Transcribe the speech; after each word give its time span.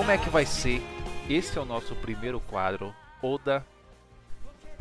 Como 0.00 0.10
é 0.10 0.16
que 0.16 0.30
vai 0.30 0.46
ser? 0.46 0.80
Esse 1.28 1.58
é 1.58 1.60
o 1.60 1.64
nosso 1.66 1.94
primeiro 1.94 2.40
quadro, 2.40 2.94
Oda. 3.22 3.62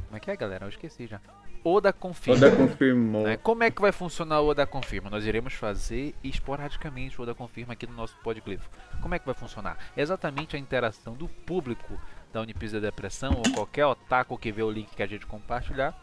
Como 0.05 0.15
é 0.15 0.19
que 0.21 0.31
é, 0.31 0.35
galera? 0.37 0.63
Eu 0.63 0.69
esqueci 0.69 1.07
já. 1.07 1.19
Oda 1.61 1.91
confirma. 1.91 2.47
Oda 2.47 2.55
confirmou. 2.55 3.23
Né? 3.23 3.35
Como 3.35 3.61
é 3.61 3.69
que 3.69 3.81
vai 3.81 3.91
funcionar 3.91 4.39
o 4.39 4.47
Oda 4.47 4.65
confirma? 4.65 5.09
Nós 5.09 5.25
iremos 5.25 5.53
fazer 5.53 6.15
esporadicamente 6.23 7.19
o 7.19 7.23
Oda 7.23 7.35
confirma 7.35 7.73
aqui 7.73 7.85
no 7.85 7.95
nosso 7.95 8.15
podglifo. 8.23 8.69
Como 9.01 9.13
é 9.13 9.19
que 9.19 9.25
vai 9.25 9.35
funcionar? 9.35 9.77
É 9.93 10.01
exatamente 10.01 10.55
a 10.55 10.59
interação 10.59 11.15
do 11.15 11.27
público 11.27 11.99
da 12.31 12.39
Unipis 12.39 12.71
da 12.71 12.79
Depressão 12.79 13.33
ou 13.45 13.53
qualquer 13.53 13.87
otaku 13.87 14.37
que 14.37 14.53
vê 14.53 14.63
o 14.63 14.71
link 14.71 14.95
que 14.95 15.03
a 15.03 15.07
gente 15.07 15.25
compartilhar 15.25 15.93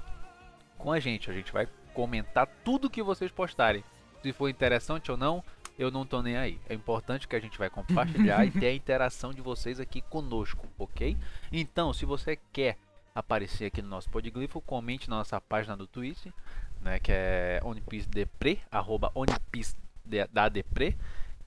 com 0.77 0.93
a 0.93 1.01
gente. 1.01 1.31
A 1.31 1.35
gente 1.35 1.51
vai 1.55 1.67
comentar 1.95 2.47
tudo 2.63 2.91
que 2.91 3.03
vocês 3.03 3.33
postarem. 3.33 3.83
Se 4.23 4.31
for 4.31 4.51
interessante 4.51 5.11
ou 5.11 5.17
não, 5.17 5.43
eu 5.79 5.91
não 5.91 6.07
tô 6.07 6.23
nem 6.23 6.37
aí. 6.37 6.59
É 6.69 6.75
importante 6.75 7.29
que 7.29 7.37
a 7.37 7.41
gente 7.41 7.59
vai 7.59 7.69
compartilhar 7.69 8.45
e 8.45 8.51
ter 8.53 8.67
a 8.67 8.75
interação 8.75 9.33
de 9.33 9.41
vocês 9.41 9.79
aqui 9.81 10.01
conosco, 10.01 10.67
ok? 10.79 11.17
Então, 11.53 11.93
se 11.93 12.05
você 12.05 12.39
quer 12.53 12.79
aparecer 13.15 13.67
aqui 13.67 13.81
no 13.81 13.89
nosso 13.89 14.11
podglifo, 14.11 14.61
comente 14.61 15.09
na 15.09 15.17
nossa 15.17 15.41
página 15.41 15.77
do 15.77 15.87
Twitter, 15.87 16.33
né, 16.81 16.99
que 16.99 17.13
é 17.13 17.61
onipisdepre, 17.63 18.61
arroba. 18.71 19.13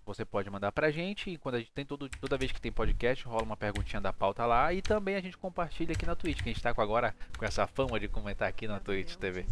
Você 0.05 0.25
pode 0.25 0.49
mandar 0.49 0.71
pra 0.71 0.89
gente 0.89 1.29
e 1.29 1.37
quando 1.37 1.55
a 1.55 1.59
gente 1.59 1.71
tem 1.71 1.85
todo, 1.85 2.09
toda 2.09 2.37
vez 2.37 2.51
que 2.51 2.59
tem 2.59 2.71
podcast, 2.71 3.23
rola 3.25 3.43
uma 3.43 3.55
perguntinha 3.55 4.01
da 4.01 4.11
pauta 4.11 4.43
lá 4.43 4.73
e 4.73 4.81
também 4.81 5.15
a 5.15 5.21
gente 5.21 5.37
compartilha 5.37 5.93
aqui 5.93 6.03
na 6.03 6.15
Twitch, 6.15 6.41
que 6.41 6.49
a 6.49 6.51
gente 6.51 6.63
tá 6.63 6.73
com 6.73 6.81
agora 6.81 7.15
com 7.37 7.45
essa 7.45 7.67
fama 7.67 7.99
de 7.99 8.07
comentar 8.07 8.47
aqui 8.47 8.67
na 8.67 8.79
Twitch 8.79 9.15
TV. 9.17 9.45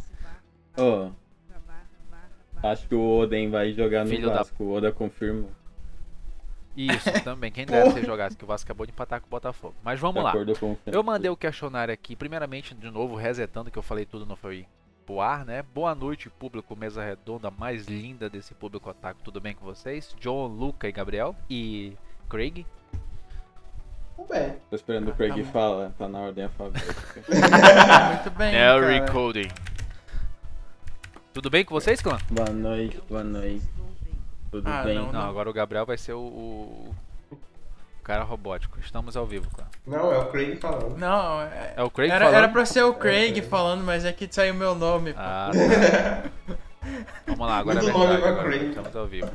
Ô, 0.75 1.11
acho 2.63 2.87
que 2.87 2.95
o 2.95 3.19
Oden 3.19 3.49
vai 3.49 3.71
jogar 3.73 4.03
no 4.03 4.09
Filho 4.09 4.29
da- 4.29 4.35
Vasco. 4.37 4.63
O 4.63 4.73
Oda 4.73 4.91
confirmou. 4.91 5.49
Isso, 6.75 7.09
também. 7.23 7.51
Quem 7.51 7.65
dera 7.65 7.89
se 7.91 8.03
jogasse, 8.03 8.37
que 8.37 8.43
o 8.43 8.47
Vasco 8.47 8.67
acabou 8.67 8.85
de 8.85 8.91
empatar 8.91 9.19
com 9.19 9.27
o 9.27 9.29
Botafogo. 9.29 9.73
Mas 9.83 9.99
vamos 9.99 10.17
de 10.17 10.23
lá. 10.23 10.29
acordo 10.29 10.57
com 10.59 10.71
o 10.73 10.77
Eu 10.85 11.01
mandei 11.03 11.29
o 11.29 11.35
questionário 11.37 11.93
aqui, 11.93 12.15
primeiramente, 12.15 12.75
de 12.75 12.91
novo, 12.91 13.15
resetando 13.15 13.71
que 13.71 13.77
eu 13.79 13.83
falei 13.83 14.05
tudo 14.05 14.25
não 14.25 14.35
foi 14.35 14.65
pro 15.05 15.19
ar, 15.21 15.43
né? 15.45 15.63
Boa 15.73 15.95
noite, 15.95 16.29
público, 16.29 16.75
mesa 16.75 17.03
redonda 17.03 17.49
mais 17.49 17.87
linda 17.87 18.29
desse 18.29 18.53
público 18.53 18.89
otaku, 18.89 19.21
tudo 19.23 19.39
bem 19.41 19.55
com 19.55 19.65
vocês? 19.65 20.13
John, 20.19 20.47
Luca 20.47 20.87
e 20.87 20.91
Gabriel 20.91 21.35
e 21.49 21.93
Craig. 22.29 22.65
Tudo 24.15 24.27
bem. 24.29 24.53
Tô 24.69 24.75
esperando 24.75 25.09
o 25.09 25.15
Craig 25.15 25.43
falar, 25.45 25.91
tá 25.97 26.07
na 26.07 26.19
ordem 26.19 26.43
alfabética. 26.43 27.21
Muito 28.13 28.31
bem, 28.37 28.51
Now 28.53 28.81
cara. 28.81 28.87
recording. 28.87 29.47
Tudo 31.37 31.51
bem 31.51 31.63
com 31.63 31.75
vocês, 31.75 32.01
clã? 32.01 32.17
boa 32.31 32.49
noite, 32.49 32.99
boa 33.07 33.23
noite. 33.23 33.61
Tudo 34.49 34.67
Ah, 34.67 34.81
bem? 34.81 34.95
não, 34.95 35.11
Não, 35.11 35.29
agora 35.29 35.47
o 35.47 35.53
Gabriel 35.53 35.85
vai 35.85 35.95
ser 35.95 36.13
o, 36.13 36.19
o, 36.19 36.95
o 37.31 38.03
cara 38.03 38.23
robótico. 38.23 38.79
Estamos 38.79 39.15
ao 39.15 39.23
vivo, 39.23 39.47
clã. 39.51 39.65
Não, 39.85 40.11
é 40.11 40.17
o 40.17 40.31
Craig 40.31 40.55
falando. 40.59 40.97
Não, 40.97 41.39
é... 41.43 41.73
É 41.77 41.83
o 41.83 41.91
Craig 41.91 42.09
era, 42.09 42.25
falando? 42.25 42.37
era 42.37 42.49
pra 42.49 42.65
ser 42.65 42.81
o 42.81 42.93
Craig 42.95 43.39
falando, 43.43 43.83
mas 43.83 44.03
é 44.03 44.11
que 44.11 44.27
saiu 44.31 44.55
meu 44.55 44.73
nome. 44.73 45.13
pô. 45.13 45.19
Ah, 45.21 45.51
tá. 45.53 46.55
Vamos 47.27 47.47
lá, 47.47 47.57
agora 47.59 47.79
é 47.81 47.83
Muito 47.83 47.99
verdade. 47.99 48.23
Agora 48.23 48.43
Craig. 48.43 48.69
estamos 48.69 48.95
ao 48.95 49.05
vivo. 49.05 49.29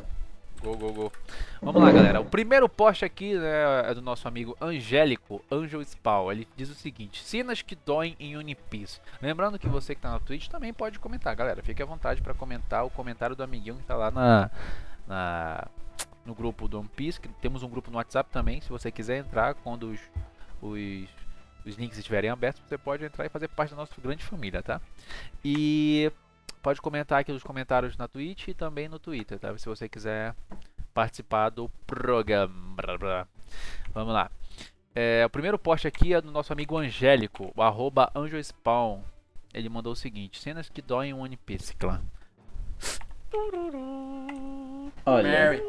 Vamos 1.60 1.82
lá, 1.82 1.90
galera. 1.90 2.20
O 2.20 2.24
primeiro 2.24 2.68
post 2.68 3.04
aqui 3.04 3.34
né, 3.34 3.90
é 3.90 3.94
do 3.94 4.00
nosso 4.02 4.26
amigo 4.28 4.56
Angélico, 4.60 5.42
Angel 5.50 5.82
Spawn. 5.84 6.30
Ele 6.32 6.48
diz 6.56 6.70
o 6.70 6.74
seguinte: 6.74 7.22
Cenas 7.24 7.62
que 7.62 7.74
doem 7.74 8.16
em 8.18 8.54
Piece. 8.70 9.00
Lembrando 9.20 9.58
que 9.58 9.68
você 9.68 9.94
que 9.94 10.00
tá 10.00 10.10
na 10.10 10.20
Twitch 10.20 10.48
também 10.48 10.72
pode 10.72 10.98
comentar, 10.98 11.34
galera. 11.34 11.62
Fique 11.62 11.82
à 11.82 11.86
vontade 11.86 12.20
para 12.22 12.34
comentar 12.34 12.84
o 12.84 12.90
comentário 12.90 13.34
do 13.34 13.42
amiguinho 13.42 13.76
que 13.76 13.84
tá 13.84 13.96
lá 13.96 14.10
na, 14.10 14.50
na- 15.06 15.66
no 16.24 16.34
grupo 16.34 16.68
do 16.68 16.78
One 16.78 16.88
Piece. 16.94 17.20
temos 17.40 17.62
um 17.62 17.68
grupo 17.68 17.90
no 17.90 17.96
WhatsApp 17.98 18.30
também. 18.30 18.60
Se 18.60 18.68
você 18.68 18.90
quiser 18.90 19.18
entrar 19.18 19.54
quando 19.54 19.90
os, 19.90 20.00
os, 20.60 21.08
os 21.66 21.74
links 21.76 21.98
estiverem 21.98 22.30
abertos, 22.30 22.62
você 22.66 22.78
pode 22.78 23.04
entrar 23.04 23.26
e 23.26 23.28
fazer 23.28 23.48
parte 23.48 23.70
da 23.70 23.76
nossa 23.76 23.92
grande 24.00 24.22
família, 24.24 24.62
tá? 24.62 24.80
E 25.44 26.10
pode 26.62 26.80
comentar 26.80 27.20
aqui 27.20 27.32
nos 27.32 27.42
comentários 27.42 27.96
na 27.96 28.06
Twitch 28.06 28.48
e 28.48 28.54
também 28.54 28.88
no 28.88 28.98
Twitter, 28.98 29.38
tá? 29.38 29.56
Se 29.58 29.66
você 29.66 29.88
quiser 29.88 30.34
participar 30.94 31.50
do 31.50 31.68
programa. 31.86 33.28
Vamos 33.92 34.14
lá. 34.14 34.30
É, 34.94 35.24
o 35.26 35.30
primeiro 35.30 35.58
post 35.58 35.88
aqui 35.88 36.14
é 36.14 36.20
do 36.20 36.30
nosso 36.30 36.52
amigo 36.52 36.76
Angélico, 36.78 37.52
o 37.56 37.62
arroba 37.62 38.10
AngelSpawn. 38.14 39.02
Ele 39.52 39.68
mandou 39.68 39.92
o 39.92 39.96
seguinte: 39.96 40.40
cenas 40.40 40.68
que 40.68 40.80
doem 40.80 41.10
em 41.10 41.14
One 41.14 41.36
Piece, 41.36 41.74
clã. 41.74 42.00
Olha, 45.04 45.28
Mary. 45.28 45.62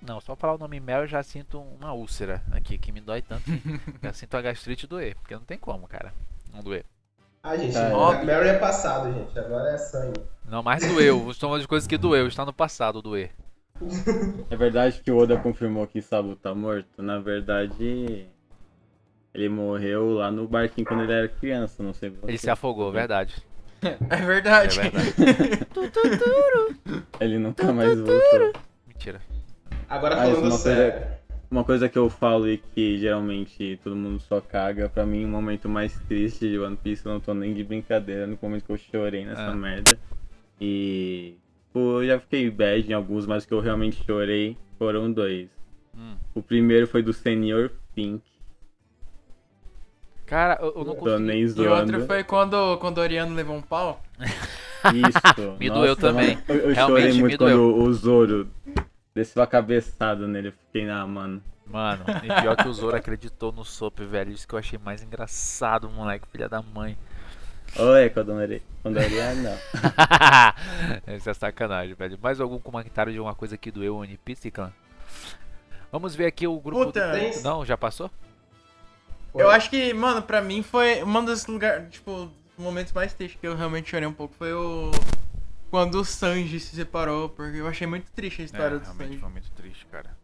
Não, 0.00 0.20
só 0.20 0.36
falar 0.36 0.54
o 0.54 0.58
nome 0.58 0.78
Mel 0.78 1.02
eu 1.02 1.06
já 1.08 1.22
sinto 1.22 1.60
uma 1.60 1.92
úlcera 1.92 2.42
aqui, 2.52 2.78
que 2.78 2.92
me 2.92 3.00
dói 3.00 3.20
tanto. 3.20 3.44
já 4.02 4.12
sinto 4.12 4.36
a 4.36 4.42
gastrite 4.42 4.86
doer, 4.86 5.16
porque 5.16 5.34
não 5.34 5.42
tem 5.44 5.58
como, 5.58 5.88
cara. 5.88 6.14
Não 6.52 6.62
doer. 6.62 6.86
Ah, 7.50 7.56
gente, 7.56 7.76
Ah, 7.78 8.20
é. 8.20 8.24
Mary 8.24 8.48
é 8.48 8.58
passado, 8.58 9.10
gente. 9.12 9.38
Agora 9.38 9.70
é 9.70 9.78
sangue. 9.78 10.20
Não, 10.44 10.62
mas 10.62 10.86
doeu. 10.86 11.32
São 11.32 11.48
uma 11.50 11.56
das 11.58 11.66
coisas 11.66 11.86
que 11.86 11.96
doeu. 11.96 12.26
Está 12.28 12.44
no 12.44 12.52
passado, 12.52 13.00
doer. 13.00 13.30
é 14.50 14.56
verdade 14.56 15.00
que 15.02 15.10
o 15.10 15.16
Oda 15.16 15.36
confirmou 15.38 15.86
que 15.86 16.02
Sabu 16.02 16.36
tá 16.36 16.54
morto? 16.54 17.00
Na 17.02 17.18
verdade, 17.18 18.26
ele 19.32 19.48
morreu 19.48 20.14
lá 20.14 20.30
no 20.30 20.46
barquinho 20.48 20.86
quando 20.86 21.04
ele 21.04 21.12
era 21.12 21.28
criança, 21.28 21.82
não 21.82 21.94
sei. 21.94 22.12
Ele 22.26 22.36
se 22.38 22.50
afogou, 22.50 22.92
verdade. 22.92 23.42
É 23.82 23.96
É 24.10 24.16
verdade. 24.16 24.76
verdade. 24.80 25.14
Ele 27.20 27.38
nunca 27.38 27.72
mais 27.72 27.98
voltou. 27.98 28.52
Mentira. 28.86 29.20
Agora 29.88 30.20
Ah, 30.20 30.26
é 30.28 30.34
falando 30.34 30.44
uma 30.50 30.58
sério. 30.58 31.17
Uma 31.50 31.64
coisa 31.64 31.88
que 31.88 31.96
eu 31.96 32.10
falo 32.10 32.46
e 32.48 32.58
que 32.58 32.98
geralmente 32.98 33.80
todo 33.82 33.96
mundo 33.96 34.20
só 34.20 34.38
caga, 34.40 34.88
pra 34.88 35.06
mim 35.06 35.24
o 35.24 35.28
momento 35.28 35.66
mais 35.68 35.98
triste 36.06 36.46
de 36.48 36.58
One 36.58 36.76
Piece, 36.76 37.06
eu 37.06 37.12
não 37.12 37.20
tô 37.20 37.32
nem 37.32 37.54
de 37.54 37.64
brincadeira, 37.64 38.26
no 38.26 38.38
momento 38.40 38.64
que 38.66 38.72
eu 38.72 38.76
chorei 38.76 39.24
nessa 39.24 39.46
Ah. 39.50 39.54
merda. 39.54 39.98
E 40.60 41.34
pô, 41.72 42.02
eu 42.02 42.06
já 42.06 42.20
fiquei 42.20 42.50
bad 42.50 42.90
em 42.90 42.92
alguns, 42.92 43.24
mas 43.26 43.46
que 43.46 43.54
eu 43.54 43.60
realmente 43.60 44.04
chorei 44.04 44.58
foram 44.78 45.10
dois. 45.10 45.48
Hum. 45.96 46.16
O 46.34 46.42
primeiro 46.42 46.86
foi 46.86 47.02
do 47.02 47.14
Senior 47.14 47.70
Pink. 47.94 48.22
Cara, 50.26 50.58
eu, 50.60 50.66
eu 50.76 50.84
não 50.84 50.94
Tô 50.94 50.96
consegui. 50.96 51.62
E 51.62 51.66
outro 51.66 52.04
foi 52.06 52.22
quando, 52.22 52.76
quando 52.76 52.98
o 52.98 53.00
Oriano 53.00 53.34
levou 53.34 53.56
um 53.56 53.62
pau. 53.62 54.02
Isso. 54.20 55.56
Me 55.58 55.70
doeu 55.70 55.96
também. 55.96 56.36
Eu, 56.46 56.56
eu 56.56 56.74
Realmente 56.74 57.00
chorei 57.00 57.12
me 57.14 57.20
muito 57.20 57.38
doeu. 57.38 57.72
quando 57.72 57.88
o 57.88 57.92
Zoro 57.94 58.48
desceu 59.18 59.42
a 59.42 59.46
cabeçada 59.46 60.26
nele. 60.26 60.48
Eu 60.48 60.52
fiquei, 60.52 60.88
ah, 60.88 61.06
mano. 61.06 61.42
Mano, 61.66 62.04
e 62.24 62.40
pior 62.40 62.56
que 62.56 62.66
o 62.66 62.72
Zoro 62.72 62.96
acreditou 62.96 63.52
no 63.52 63.64
Sop, 63.64 63.98
velho. 64.00 64.32
Isso 64.32 64.48
que 64.48 64.54
eu 64.54 64.58
achei 64.58 64.78
mais 64.78 65.02
engraçado, 65.02 65.88
moleque, 65.90 66.26
filha 66.28 66.48
da 66.48 66.62
mãe. 66.62 66.96
Oi, 67.76 68.06
eu 68.06 68.10
quando 68.10 68.30
eu 69.00 69.34
não. 69.36 69.58
Isso 71.14 71.28
é 71.28 71.34
sacanagem, 71.34 71.94
velho. 71.94 72.18
Mais 72.22 72.40
algum 72.40 72.58
comentário 72.58 73.12
de 73.12 73.20
uma 73.20 73.34
coisa 73.34 73.58
que 73.58 73.70
doeu 73.70 73.96
o 73.96 73.98
One 74.00 74.18
Piece, 74.24 74.50
clã? 74.50 74.72
Vamos 75.92 76.14
ver 76.14 76.26
aqui 76.26 76.46
o 76.46 76.58
grupo. 76.58 76.86
Puta. 76.86 77.12
do- 77.12 77.42
Não, 77.42 77.64
já 77.66 77.76
passou? 77.76 78.10
Eu 79.34 79.50
acho 79.50 79.68
que, 79.68 79.92
mano, 79.92 80.22
pra 80.22 80.40
mim 80.40 80.62
foi 80.62 81.04
um 81.04 81.24
dos 81.24 81.46
lugares, 81.46 81.90
tipo, 81.92 82.10
os 82.56 82.64
momentos 82.64 82.92
mais 82.94 83.12
tristes 83.12 83.38
que 83.38 83.46
eu 83.46 83.54
realmente 83.54 83.90
chorei 83.90 84.08
um 84.08 84.12
pouco 84.12 84.34
foi 84.34 84.52
o. 84.54 84.90
Quando 85.70 86.00
o 86.00 86.04
Sanji 86.04 86.58
se 86.60 86.74
separou, 86.76 87.28
porque 87.28 87.58
eu 87.58 87.66
achei 87.68 87.86
muito 87.86 88.10
triste 88.12 88.42
a 88.42 88.44
história 88.46 88.76
É, 88.76 88.78
do 88.78 88.82
realmente 88.82 89.08
Sanji. 89.08 89.18
foi 89.20 89.28
muito 89.30 89.50
triste, 89.52 89.86
cara. 89.86 90.16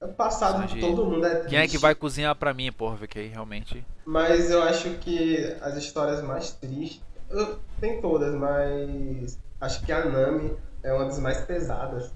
É 0.00 0.06
o 0.06 0.12
passado 0.12 0.62
de 0.62 0.68
Sanji- 0.74 0.80
todo 0.80 1.04
mundo 1.04 1.26
é 1.26 1.30
triste. 1.30 1.48
Quem 1.50 1.58
é 1.58 1.66
que 1.66 1.78
vai 1.78 1.94
cozinhar 1.94 2.34
pra 2.36 2.54
mim, 2.54 2.70
porra? 2.70 2.96
Porque 2.96 3.18
aí 3.18 3.26
realmente. 3.28 3.84
Mas 4.06 4.50
eu 4.50 4.62
acho 4.62 4.90
que 4.98 5.56
as 5.60 5.76
histórias 5.76 6.22
mais 6.22 6.52
tristes. 6.52 7.02
eu- 7.30 7.58
Tem 7.80 8.00
todas, 8.00 8.34
mas. 8.34 9.38
Acho 9.60 9.84
que 9.84 9.90
a 9.92 10.04
Nami 10.04 10.56
é 10.82 10.92
uma 10.92 11.04
das 11.06 11.18
mais 11.18 11.40
pesadas. 11.44 12.12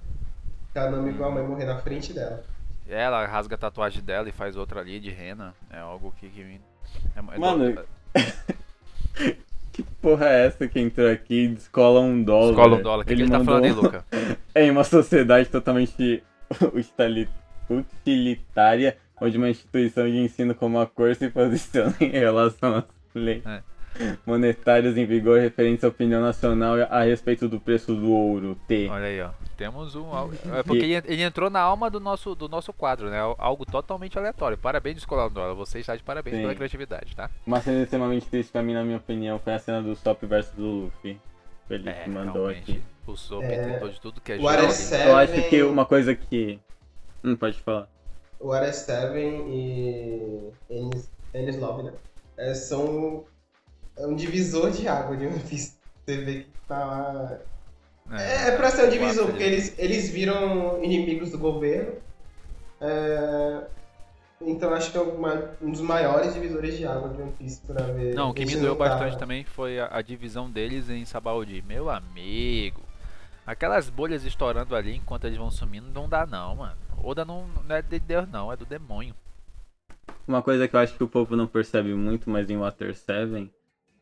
Que 0.72 0.78
a 0.78 0.88
Nami 0.90 1.12
viu 1.12 1.24
a 1.24 1.30
mãe 1.30 1.42
morrer 1.46 1.64
na 1.66 1.78
frente 1.80 2.12
dela. 2.12 2.42
Ela 2.88 3.26
rasga 3.26 3.54
a 3.56 3.58
tatuagem 3.58 4.02
dela 4.02 4.28
e 4.28 4.32
faz 4.32 4.56
outra 4.56 4.80
ali 4.80 4.98
de 5.00 5.10
rena. 5.10 5.54
É 5.70 5.78
algo 5.80 6.14
que, 6.18 6.28
que. 6.30 6.60
É, 7.14 7.18
é 7.18 7.38
Mano, 7.38 7.84
Que 9.72 9.82
porra 9.82 10.26
é 10.28 10.46
essa 10.46 10.68
que 10.68 10.78
entrou 10.78 11.10
aqui 11.10 11.44
e 11.44 11.48
descola 11.48 12.00
um 12.00 12.22
dólar? 12.22 12.50
Escola 12.50 12.76
um 12.76 12.82
dólar. 12.82 13.02
O 13.02 13.06
que, 13.06 13.14
que 13.16 13.22
ele 13.22 13.30
tá 13.30 13.38
mandou 13.38 13.54
falando 13.54 13.64
aí, 13.64 13.72
Luca? 13.72 14.04
Em 14.54 14.70
uma 14.70 14.84
sociedade 14.84 15.48
totalmente 15.48 16.22
utili- 16.74 17.28
utilitária, 17.70 18.96
onde 19.20 19.38
uma 19.38 19.48
instituição 19.48 20.04
de 20.08 20.18
ensino 20.18 20.54
como 20.54 20.78
a 20.78 20.86
cor 20.86 21.14
se 21.14 21.28
posiciona 21.30 21.94
em 22.00 22.10
relação 22.10 22.74
às 22.76 22.84
leis 23.14 23.44
É. 23.46 23.62
monetárias 24.26 24.96
em 24.96 25.04
vigor 25.04 25.40
referentes 25.40 25.84
à 25.84 25.88
opinião 25.88 26.20
nacional 26.20 26.76
a 26.90 27.02
respeito 27.02 27.48
do 27.48 27.60
preço 27.60 27.94
do 27.94 28.10
ouro, 28.12 28.56
T. 28.66 28.88
Olha 28.90 29.06
aí, 29.06 29.20
ó. 29.20 29.30
Temos 29.56 29.94
um. 29.94 30.06
É 30.56 30.62
porque 30.62 30.84
ele, 30.84 31.02
ele 31.06 31.22
entrou 31.22 31.48
na 31.50 31.60
alma 31.60 31.88
do 31.90 32.00
nosso, 32.00 32.34
do 32.34 32.48
nosso 32.48 32.72
quadro, 32.72 33.10
né? 33.10 33.18
Algo 33.38 33.64
totalmente 33.64 34.18
aleatório. 34.18 34.56
Parabéns, 34.58 34.98
Escolar 34.98 35.28
do 35.28 35.34
Dólar. 35.34 35.54
Você 35.54 35.78
está 35.80 35.94
de 35.94 36.02
parabéns 36.02 36.36
Sim. 36.36 36.42
pela 36.42 36.54
criatividade, 36.54 37.14
tá? 37.14 37.30
Uma 37.46 37.60
cena 37.60 37.82
extremamente 37.82 38.26
triste 38.26 38.50
pra 38.50 38.62
mim, 38.62 38.72
na 38.74 38.82
minha 38.82 38.96
opinião, 38.96 39.38
foi 39.38 39.52
a 39.54 39.58
cena 39.58 39.80
do 39.82 39.92
Stop 39.92 40.24
versus 40.26 40.52
do 40.54 40.64
Luffy. 40.84 41.20
Ele 41.70 41.88
É, 41.88 42.06
mandou 42.08 42.46
realmente. 42.48 42.72
aqui. 42.72 42.82
O 43.06 43.16
Sop 43.16 43.42
É. 43.44 43.72
tentou 43.72 43.88
de 43.88 44.00
tudo 44.00 44.20
que 44.20 44.32
é 44.32 44.34
O 44.36 44.38
jeito. 44.38 44.48
Ares 44.48 44.64
ali. 44.64 44.74
Seven- 44.74 45.06
Eu 45.08 45.16
acho 45.16 45.48
que 45.48 45.62
uma 45.62 45.84
coisa 45.86 46.14
que. 46.14 46.58
Hum, 47.24 47.36
pode 47.36 47.58
falar. 47.60 47.88
o 48.40 48.48
RS7 48.48 49.16
e 49.16 50.50
Enes, 51.32 51.56
Lobby, 51.58 51.84
né? 51.84 51.92
É, 52.36 52.52
são 52.54 53.24
é 53.96 54.06
um 54.06 54.14
divisor 54.14 54.70
de 54.70 54.88
água 54.88 55.16
de 55.16 55.26
One 55.26 55.40
Piece. 55.40 55.74
Você 56.04 56.16
vê 56.16 56.40
que 56.40 56.50
tá 56.66 56.84
lá. 56.84 57.38
É, 58.10 58.48
é 58.48 58.56
pra 58.56 58.70
ser 58.70 58.86
um 58.86 58.90
divisor, 58.90 59.26
porque 59.26 59.42
eles, 59.42 59.74
eles 59.78 60.10
viram 60.10 60.82
inimigos 60.82 61.30
do 61.30 61.38
governo. 61.38 61.92
É, 62.80 63.64
então 64.40 64.74
acho 64.74 64.90
que 64.90 64.98
é 64.98 65.00
uma, 65.00 65.50
um 65.60 65.70
dos 65.70 65.80
maiores 65.80 66.34
divisores 66.34 66.76
de 66.76 66.84
água 66.84 67.08
de 67.10 67.22
One 67.22 67.32
Piece 67.32 67.60
pra 67.66 67.84
ver. 67.86 68.14
Não, 68.14 68.30
o 68.30 68.34
que 68.34 68.44
me 68.44 68.56
doeu 68.56 68.74
bastante 68.74 69.18
também 69.18 69.44
foi 69.44 69.78
a, 69.78 69.88
a 69.92 70.02
divisão 70.02 70.50
deles 70.50 70.90
em 70.90 71.04
Sabaody. 71.04 71.62
Meu 71.62 71.88
amigo. 71.88 72.80
Aquelas 73.46 73.90
bolhas 73.90 74.24
estourando 74.24 74.74
ali 74.76 74.96
enquanto 74.96 75.24
eles 75.24 75.36
vão 75.36 75.50
sumindo 75.50 75.88
não 75.92 76.08
dá 76.08 76.26
não, 76.26 76.56
mano. 76.56 76.76
Oda 77.02 77.24
não, 77.24 77.46
não 77.46 77.74
é 77.74 77.82
de 77.82 77.98
Deus 77.98 78.28
não, 78.28 78.52
é 78.52 78.56
do 78.56 78.64
demônio. 78.64 79.14
Uma 80.26 80.42
coisa 80.42 80.68
que 80.68 80.76
eu 80.76 80.80
acho 80.80 80.94
que 80.96 81.02
o 81.02 81.08
povo 81.08 81.34
não 81.34 81.46
percebe 81.46 81.92
muito, 81.94 82.30
mas 82.30 82.48
em 82.48 82.56
Water 82.56 82.94
7, 82.94 83.50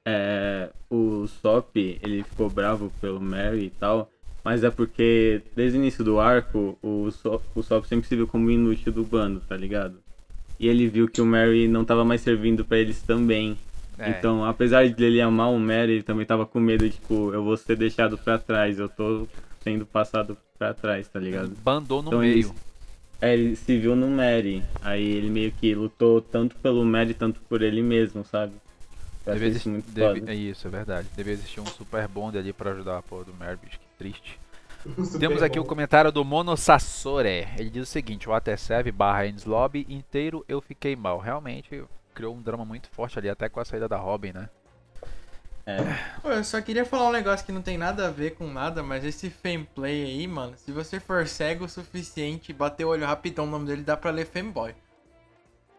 é 0.06 0.70
o 0.90 1.26
Sop, 1.26 1.76
ele 1.76 2.22
ficou 2.24 2.48
bravo 2.48 2.92
pelo 3.00 3.20
Mary 3.20 3.66
e 3.66 3.70
tal, 3.70 4.10
mas 4.44 4.64
é 4.64 4.70
porque 4.70 5.42
desde 5.54 5.78
o 5.78 5.80
início 5.80 6.02
do 6.02 6.18
arco, 6.18 6.78
o 6.82 7.10
Sop, 7.10 7.42
o 7.54 7.62
Sop 7.62 7.84
sempre 7.86 8.08
se 8.08 8.16
viu 8.16 8.26
como 8.26 8.50
inútil 8.50 8.92
do 8.92 9.04
bando, 9.04 9.40
tá 9.40 9.56
ligado? 9.56 9.98
E 10.58 10.68
ele 10.68 10.88
viu 10.88 11.08
que 11.08 11.20
o 11.20 11.26
Mary 11.26 11.68
não 11.68 11.84
tava 11.84 12.04
mais 12.04 12.20
servindo 12.20 12.64
pra 12.64 12.78
eles 12.78 13.02
também. 13.02 13.56
É, 13.98 14.10
Então, 14.10 14.44
apesar 14.44 14.88
de 14.88 15.04
ele 15.04 15.20
amar 15.20 15.50
o 15.50 15.58
Mary, 15.58 15.92
ele 15.92 16.02
também 16.02 16.26
tava 16.26 16.44
com 16.46 16.58
medo, 16.60 16.88
tipo, 16.88 17.32
eu 17.32 17.42
vou 17.44 17.56
ser 17.56 17.76
deixado 17.76 18.16
pra 18.18 18.38
trás, 18.38 18.78
eu 18.78 18.88
tô 18.88 19.26
sendo 19.62 19.84
passado 19.86 20.36
pra 20.58 20.72
trás, 20.74 21.06
tá 21.08 21.18
ligado? 21.20 21.52
bandou 21.62 22.02
no 22.02 22.08
Então 22.08 22.20
meio. 22.20 22.32
eles- 22.32 22.52
É, 23.22 23.34
ele 23.34 23.54
se 23.54 23.76
viu 23.78 23.94
no 23.94 24.08
Mary. 24.08 24.62
Aí 24.80 25.04
ele 25.06 25.28
meio 25.28 25.52
que 25.52 25.74
lutou 25.74 26.22
tanto 26.22 26.56
pelo 26.56 26.82
Mary, 26.86 27.12
tanto 27.12 27.38
por 27.42 27.60
ele 27.60 27.82
mesmo, 27.82 28.24
sabe? 28.24 28.52
Eu 29.26 29.34
Deve 29.34 29.46
existir, 29.46 29.68
muito 29.68 29.90
deve- 29.90 30.20
foda. 30.20 30.32
é 30.32 30.34
isso, 30.34 30.66
é 30.66 30.70
verdade. 30.70 31.08
Deve 31.14 31.30
existir 31.32 31.60
um 31.60 31.66
super 31.66 32.08
bonde 32.08 32.38
ali 32.38 32.52
pra 32.52 32.70
ajudar 32.72 32.98
a 32.98 33.02
porra 33.02 33.24
do 33.24 33.34
Merbius, 33.34 33.74
que 33.74 33.86
triste. 33.98 34.40
Temos 35.20 35.42
aqui 35.42 35.58
bom. 35.58 35.64
o 35.64 35.68
comentário 35.68 36.10
do 36.10 36.24
Mono 36.24 36.56
Sassore. 36.56 37.46
Ele 37.58 37.68
diz 37.70 37.82
o 37.82 37.90
seguinte: 37.92 38.28
o 38.28 38.32
AT7 38.32 38.90
barra 38.90 39.26
Ends 39.26 39.44
Lobby 39.44 39.86
inteiro 39.90 40.42
eu 40.48 40.60
fiquei 40.62 40.96
mal. 40.96 41.18
Realmente 41.18 41.84
criou 42.14 42.34
um 42.34 42.40
drama 42.42 42.64
muito 42.64 42.88
forte 42.88 43.18
ali, 43.18 43.28
até 43.28 43.48
com 43.48 43.60
a 43.60 43.64
saída 43.64 43.86
da 43.88 43.96
Robin, 43.98 44.32
né? 44.32 44.48
Pô, 46.20 46.30
eu 46.30 46.42
só 46.42 46.60
queria 46.60 46.84
falar 46.84 47.08
um 47.10 47.12
negócio 47.12 47.46
que 47.46 47.52
não 47.52 47.62
tem 47.62 47.78
nada 47.78 48.08
a 48.08 48.10
ver 48.10 48.30
com 48.34 48.50
nada, 48.50 48.82
mas 48.82 49.04
esse 49.04 49.30
Femplay 49.30 50.02
aí, 50.04 50.26
mano, 50.26 50.54
se 50.56 50.72
você 50.72 50.98
for 50.98 51.28
cego 51.28 51.66
o 51.66 51.68
suficiente 51.68 52.50
e 52.50 52.54
bater 52.54 52.84
o 52.84 52.88
olho 52.88 53.06
rapidão 53.06 53.44
no 53.46 53.52
nome 53.52 53.66
dele, 53.66 53.82
dá 53.82 53.96
pra 53.96 54.10
ler 54.10 54.26
Femboy. 54.26 54.74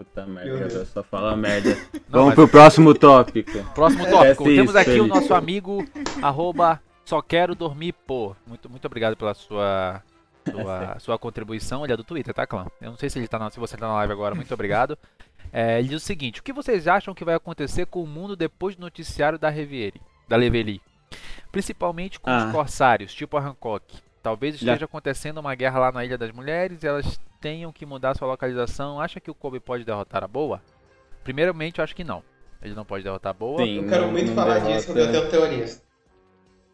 Puta 0.04 0.26
merda, 0.26 0.74
eu 0.74 0.86
só 0.86 1.04
fala 1.04 1.36
merda. 1.36 1.70
Não, 1.94 2.02
Vamos 2.10 2.26
mas- 2.28 2.36
pro 2.36 2.48
próximo 2.48 2.94
tópico. 2.94 3.64
Próximo 3.74 4.06
É, 4.06 4.10
tópico. 4.12 4.44
isso, 4.50 4.56
Temos 4.56 4.76
aqui 4.76 5.00
o 5.00 5.08
nosso 5.08 5.34
amigo, 5.34 5.86
arroba 6.22 6.82
só 7.06 7.22
quero 7.22 7.54
dormir, 7.56 7.94
pô. 7.94 8.36
Muito, 8.48 8.70
muito 8.70 8.86
obrigado 8.86 9.16
pela 9.18 9.34
sua, 9.34 10.02
sua, 10.50 11.00
sua 11.00 11.20
contribuição. 11.20 11.84
Ele 11.84 11.94
é 11.94 11.98
do 11.98 12.04
Twitter, 12.04 12.34
tá, 12.34 12.48
clã? 12.48 12.66
Eu 12.80 12.92
não 12.92 12.98
sei 12.98 13.10
se, 13.10 13.20
ele 13.20 13.28
tá 13.28 13.38
na, 13.38 13.50
se 13.52 13.60
você 13.60 13.76
tá 13.78 13.88
na 13.88 13.96
live 13.96 14.14
agora. 14.14 14.36
Muito 14.36 14.54
obrigado. 14.54 14.98
É, 15.54 15.80
ele 15.80 15.90
diz 15.90 16.02
o 16.02 16.06
seguinte: 16.06 16.40
O 16.40 16.44
que 16.44 16.54
vocês 16.54 16.88
acham 16.88 17.14
que 17.14 17.26
vai 17.26 17.36
acontecer 17.36 17.86
com 17.86 18.02
o 18.02 18.08
mundo 18.08 18.38
depois 18.38 18.74
do 18.74 18.80
noticiário 18.82 19.38
da 19.38 19.50
Revieri, 19.50 20.00
da 20.26 20.38
Leveli? 20.38 20.80
Principalmente 21.52 22.22
com 22.22 22.30
Ah. 22.30 22.46
os 22.46 22.52
corsários, 22.54 23.14
tipo 23.14 23.36
a 23.36 23.42
Hancock. 23.42 23.84
Talvez 24.24 24.58
Já- 24.58 24.72
esteja 24.74 24.86
acontecendo 24.86 25.40
uma 25.40 25.54
guerra 25.54 25.80
lá 25.80 25.92
na 25.92 26.06
Ilha 26.06 26.18
das 26.18 26.32
Mulheres 26.32 26.84
e 26.84 26.88
elas 26.88 27.20
tenham 27.42 27.72
que 27.74 27.86
mudar 27.86 28.16
sua 28.16 28.28
localização. 28.28 29.02
Acha 29.02 29.20
que 29.20 29.32
o 29.32 29.36
Kobe 29.36 29.60
pode 29.60 29.84
derrotar 29.84 30.24
a 30.24 30.28
Boa? 30.28 30.62
Primeiramente, 31.24 31.80
eu 31.80 31.84
acho 31.84 31.96
que 31.96 32.04
não. 32.04 32.24
Ele 32.62 32.76
não 32.76 32.86
pode 32.86 33.04
derrotar 33.04 33.32
a 33.32 33.34
Boa. 33.34 33.64
Sim, 33.66 33.78
Eu 33.84 33.90
quero 33.90 34.04
não- 34.06 34.12
muito 34.12 34.28
não 34.28 34.36
falar 34.36 34.54
derrota- 34.56 34.74
disso 34.76 34.86
porque 34.88 35.00
eu 35.02 35.12
tenho 35.12 35.30
teorias. 35.30 35.84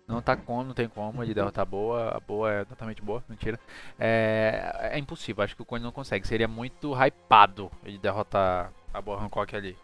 Não 0.08 0.22
tá 0.22 0.38
como, 0.38 0.64
não 0.64 0.74
tem 0.74 0.88
como 0.88 1.22
ele 1.22 1.34
derrotar 1.34 1.64
a 1.64 1.66
boa. 1.66 2.16
A 2.16 2.20
boa 2.22 2.50
é 2.52 2.64
totalmente 2.66 3.02
boa, 3.02 3.22
mentira. 3.28 3.60
É, 4.00 4.92
é 4.94 4.98
impossível, 5.00 5.44
acho 5.44 5.54
que 5.54 5.62
o 5.62 5.66
Cone 5.66 5.84
não 5.84 5.92
consegue. 5.92 6.26
Seria 6.26 6.48
muito 6.48 6.94
hypado 6.94 7.70
ele 7.84 7.98
derrotar 7.98 8.72
a 8.94 9.02
boa 9.02 9.22
Hancock 9.22 9.54
ali. 9.54 9.78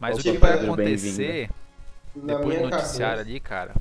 Mas 0.00 0.16
Ô, 0.16 0.20
o 0.20 0.22
que 0.24 0.38
vai 0.38 0.54
acontecer 0.54 1.48
depois 2.16 2.58
do 2.58 2.68
noticiário 2.68 3.20
ali, 3.20 3.38
cara? 3.38 3.74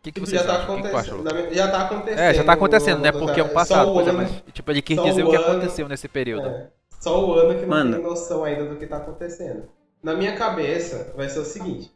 O 0.00 0.02
que, 0.02 0.12
que 0.12 0.20
vocês 0.20 0.40
já 0.40 0.46
tá? 0.46 0.72
O 0.72 0.82
que, 0.82 1.54
Já 1.54 1.68
tá 1.70 1.82
acontecendo. 1.82 2.18
É, 2.18 2.32
já 2.34 2.42
tá 2.42 2.52
acontecendo, 2.54 3.00
né? 3.00 3.12
Porque 3.12 3.38
é 3.38 3.42
o 3.42 3.50
passado, 3.50 3.92
pois 3.92 4.06
é, 4.06 4.10
ano- 4.10 4.18
mas 4.18 4.42
tipo, 4.52 4.70
ele 4.70 4.80
quis 4.80 4.96
só 4.96 5.04
dizer 5.04 5.22
o 5.24 5.26
o 5.26 5.30
que 5.30 5.36
ano- 5.36 5.44
aconteceu 5.46 5.86
nesse 5.88 6.08
período. 6.08 6.46
É, 6.48 6.68
só 6.98 7.22
o 7.22 7.34
ano 7.34 7.54
que 7.54 7.60
não 7.62 7.68
Mano. 7.68 7.92
tem 7.96 8.02
noção 8.02 8.42
ainda 8.44 8.64
do 8.64 8.76
que 8.76 8.86
tá 8.86 8.96
acontecendo. 8.96 9.64
Na 10.02 10.14
minha 10.14 10.34
cabeça, 10.36 11.12
vai 11.14 11.28
ser 11.28 11.40
o 11.40 11.44
seguinte. 11.44 11.92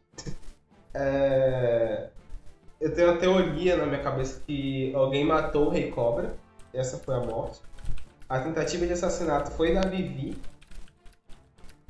É, 0.93 2.09
Eu 2.79 2.93
tenho 2.93 3.09
uma 3.09 3.17
teoria 3.17 3.75
na 3.77 3.85
minha 3.87 4.03
cabeça 4.03 4.41
que 4.45 4.93
alguém 4.93 5.25
matou 5.25 5.65
o 5.67 5.69
Rei 5.69 5.89
Cobra. 5.89 6.35
Essa 6.73 6.97
foi 6.99 7.15
a 7.15 7.19
morte. 7.19 7.59
A 8.29 8.39
tentativa 8.39 8.85
de 8.85 8.93
assassinato 8.93 9.49
foi 9.51 9.73
da 9.73 9.81
Vivi. 9.81 10.37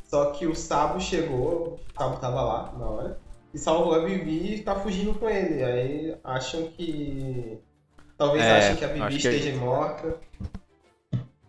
Só 0.05 0.31
que 0.31 0.45
o 0.47 0.55
Sabo 0.55 0.99
chegou, 1.01 1.77
o 1.93 1.99
Sabo 2.01 2.17
tava 2.17 2.41
lá 2.41 2.73
na 2.77 2.85
hora, 2.85 3.17
e 3.55 3.57
salvou 3.57 3.95
a 3.95 3.99
Vivi 3.99 4.55
e 4.55 4.63
tá 4.63 4.75
fugindo 4.75 5.13
com 5.13 5.29
ele. 5.29 5.63
Aí 5.63 6.17
acham 6.23 6.67
que. 6.67 7.57
Talvez 8.17 8.43
É, 8.43 8.57
achem 8.57 8.75
que 8.75 8.85
a 8.85 8.87
Vivi 8.89 9.15
esteja 9.15 9.55
morta. 9.57 10.17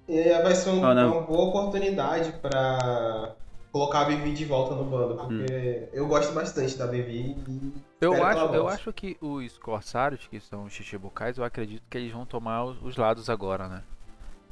E 0.09 0.17
aí 0.19 0.43
vai 0.43 0.55
ser 0.55 0.71
um- 0.71 0.95
não. 0.95 1.13
uma 1.13 1.21
boa 1.23 1.49
oportunidade 1.49 2.33
pra 2.41 3.35
colocar 3.73 4.03
a 4.03 4.05
Vivi 4.05 4.33
de 4.33 4.45
volta 4.45 4.75
no 4.77 4.85
bando, 4.85 5.17
porque 5.17 5.89
eu 5.93 6.07
gosto 6.07 6.33
bastante 6.33 6.79
da 6.79 6.87
Vivi 6.87 7.37
e 7.49 7.73
Eu 8.01 8.23
acho, 8.23 8.45
eu 8.55 8.69
acho 8.69 8.93
que 8.93 9.17
os 9.21 9.59
corsários, 9.59 10.27
que 10.29 10.39
são 10.39 10.65
os 10.65 10.73
Shichibukais, 10.73 11.39
eu 11.39 11.45
acredito 11.45 11.83
que 11.91 11.99
eles 11.99 12.13
vão 12.13 12.25
tomar 12.25 12.65
os, 12.65 12.81
os 12.83 12.97
lados 12.97 13.29
agora, 13.29 13.69
né? 13.69 13.83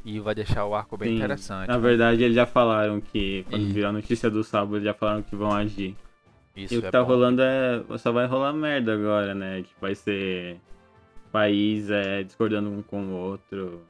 E 0.04 0.18
vai 0.18 0.34
deixar 0.34 0.66
o 0.66 0.74
arco 0.74 0.96
bem 0.96 1.10
Sim, 1.10 1.16
interessante. 1.16 1.68
Na 1.68 1.74
né? 1.74 1.80
verdade, 1.80 2.22
eles 2.22 2.34
já 2.34 2.44
falaram 2.46 3.00
que, 3.00 3.44
quando 3.48 3.62
E- 3.62 3.72
viram 3.72 3.88
a 3.90 3.92
notícia 3.92 4.28
do 4.28 4.42
sábado, 4.44 4.74
eles 4.76 4.84
já 4.84 4.92
falaram 4.92 5.22
que 5.22 5.34
vão 5.36 5.52
agir. 5.52 5.96
Isso 6.56 6.74
e 6.74 6.78
o 6.78 6.80
que 6.80 6.86
é 6.86 6.90
tá 6.90 7.00
bom. 7.02 7.08
rolando 7.08 7.42
é. 7.42 7.82
Só 7.98 8.12
vai 8.12 8.26
rolar 8.26 8.52
merda 8.52 8.94
agora, 8.94 9.34
né? 9.34 9.62
Tipo, 9.62 9.80
vai 9.80 9.94
ser. 9.94 10.60
País 11.32 11.90
é, 11.90 12.22
discordando 12.22 12.70
um 12.70 12.80
com 12.80 13.02
o 13.02 13.16
outro. 13.16 13.82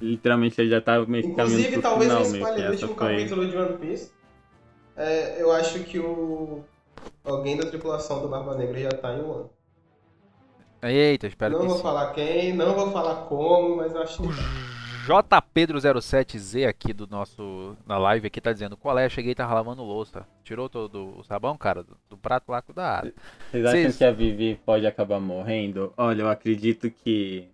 Literalmente 0.00 0.58
ele 0.60 0.70
já 0.70 0.80
tá 0.80 1.04
meio 1.04 1.22
que 1.24 1.30
Inclusive, 1.30 1.82
talvez 1.82 2.10
final, 2.10 2.24
eu 2.24 2.30
que 2.30 2.36
espalhe 2.38 2.56
no 2.56 2.62
essa 2.62 2.72
último 2.86 2.94
foi. 2.94 3.16
capítulo 3.16 3.46
de 3.48 3.56
One 3.58 3.76
Piece. 3.78 4.12
É, 4.96 5.42
eu 5.42 5.52
acho 5.52 5.80
que 5.80 5.98
o. 5.98 6.64
Alguém 7.22 7.56
da 7.58 7.66
tripulação 7.66 8.22
do 8.22 8.28
Barba 8.28 8.54
Negra 8.54 8.80
já 8.80 8.92
tá 8.94 9.12
em 9.14 9.20
One. 9.20 9.50
Eita, 10.82 11.26
espero 11.26 11.52
Não 11.54 11.60
que 11.60 11.66
vou 11.66 11.76
sim. 11.76 11.82
falar 11.82 12.12
quem, 12.14 12.54
não 12.54 12.74
vou 12.74 12.90
falar 12.90 13.26
como, 13.26 13.76
mas 13.76 13.94
eu 13.94 14.00
acho 14.00 14.22
que. 14.22 14.28
Tá. 15.28 15.42
JPedro07Z 15.42 16.66
aqui 16.68 16.92
do 16.92 17.06
nosso 17.06 17.76
na 17.86 17.98
live 17.98 18.26
aqui 18.26 18.40
tá 18.40 18.52
dizendo 18.52 18.76
qual 18.76 18.98
é, 18.98 19.08
cheguei 19.08 19.32
e 19.32 19.34
tava 19.34 19.54
lavando 19.54 19.82
louça. 19.82 20.26
Tirou 20.44 20.68
todo 20.68 21.18
o 21.18 21.24
sabão, 21.24 21.56
cara, 21.56 21.82
do, 21.82 21.96
do 22.08 22.16
prato 22.16 22.50
lá 22.50 22.60
cuidado. 22.62 23.12
Vocês 23.50 23.64
acham 23.64 23.80
Vocês- 23.80 23.96
que 23.96 24.04
a 24.04 24.12
Vivi 24.12 24.60
pode 24.64 24.86
acabar 24.86 25.20
morrendo? 25.20 25.92
Olha, 25.96 26.22
eu 26.22 26.28
acredito 26.28 26.90
que. 26.90 27.48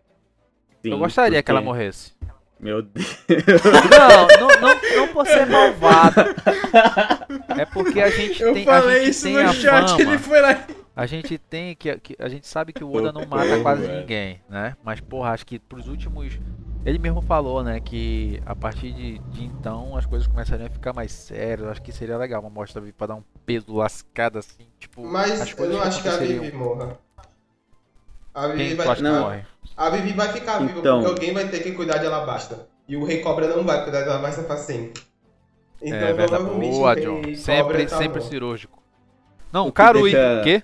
Sim, 0.82 0.90
Eu 0.92 0.98
gostaria 0.98 1.42
que 1.42 1.50
ela 1.50 1.60
porque- 1.60 1.68
morresse. 1.72 2.14
Meu 2.58 2.80
Deus. 2.80 3.18
Não, 3.28 4.48
não, 4.48 4.60
não, 4.60 4.96
não 4.96 5.08
por 5.12 5.26
ser 5.26 5.44
malvada. 5.46 6.34
É 7.58 7.66
porque 7.66 8.00
a 8.00 8.08
gente 8.10 8.42
Eu 8.42 8.54
tem, 8.54 8.62
a 8.62 8.64
falei 8.80 9.00
gente 9.00 9.10
isso 9.10 9.22
tem 9.24 9.34
no 9.44 9.52
chat, 9.52 9.88
fama. 9.90 10.00
ele 10.02 10.18
foi 10.18 10.40
lá. 10.40 10.66
A 10.94 11.04
gente 11.04 11.36
tem 11.36 11.76
que, 11.76 11.94
que- 11.98 12.16
a 12.18 12.28
gente 12.30 12.46
sabe 12.46 12.72
que 12.72 12.82
o 12.82 12.90
Oda 12.90 13.12
não 13.12 13.26
mata 13.26 13.60
quase 13.60 13.86
ninguém, 13.86 14.40
né? 14.48 14.74
Mas 14.82 15.00
porra, 15.00 15.32
acho 15.32 15.44
que 15.44 15.58
pros 15.58 15.86
últimos 15.86 16.38
ele 16.86 16.98
mesmo 16.98 17.20
falou, 17.20 17.62
né, 17.62 17.80
que 17.80 18.40
a 18.46 18.54
partir 18.54 18.92
de, 18.92 19.18
de 19.18 19.44
então 19.44 19.96
as 19.96 20.06
coisas 20.06 20.26
começariam 20.28 20.66
a 20.66 20.70
ficar 20.70 20.92
mais 20.92 21.12
sérias. 21.12 21.68
Acho 21.68 21.82
que 21.82 21.92
seria 21.92 22.16
legal 22.16 22.40
uma 22.40 22.48
mostra 22.50 22.80
vir 22.80 22.92
pra 22.92 23.08
dar 23.08 23.16
um 23.16 23.24
peso 23.44 23.74
lascado 23.74 24.38
assim, 24.38 24.66
tipo, 24.78 25.04
as 25.04 25.10
Mas 25.12 25.58
eu 25.58 25.68
não 25.70 25.82
acho 25.82 26.00
que 26.02 26.08
a. 26.08 26.16
Vivi 26.16 26.52
morra. 26.52 26.98
A 28.32 28.48
Vivi, 28.48 28.66
Quem 28.68 28.76
vai 28.76 28.96
ficar, 28.96 29.20
morre? 29.20 29.46
a 29.76 29.90
Vivi 29.90 30.12
vai 30.12 30.28
ficar 30.32 30.58
viva 30.58 30.78
Então. 30.78 30.98
porque 31.02 31.10
alguém 31.12 31.34
vai 31.34 31.48
ter 31.48 31.60
que 31.60 31.72
cuidar 31.72 31.98
de 31.98 32.06
Alabasta. 32.06 32.68
E 32.88 32.96
o 32.96 33.04
Rei 33.04 33.20
Cobra 33.20 33.48
não 33.48 33.64
vai 33.64 33.82
cuidar 33.82 34.02
de 34.02 34.08
Alabasta 34.10 34.42
pra 34.42 34.56
sempre. 34.56 35.02
Então 35.82 35.98
é 35.98 36.12
verdade. 36.12 36.28
provavelmente 36.44 36.72
Boa, 36.76 36.94
John. 36.96 37.22
Sempre, 37.34 37.86
tá 37.86 37.98
sempre 37.98 38.18
morto. 38.20 38.30
cirúrgico. 38.30 38.82
Não, 39.52 39.64
O 39.64 39.72
que 39.72 39.72
Karui, 39.76 40.12
deixa- 40.12 40.40
o 40.40 40.44
quê? 40.44 40.62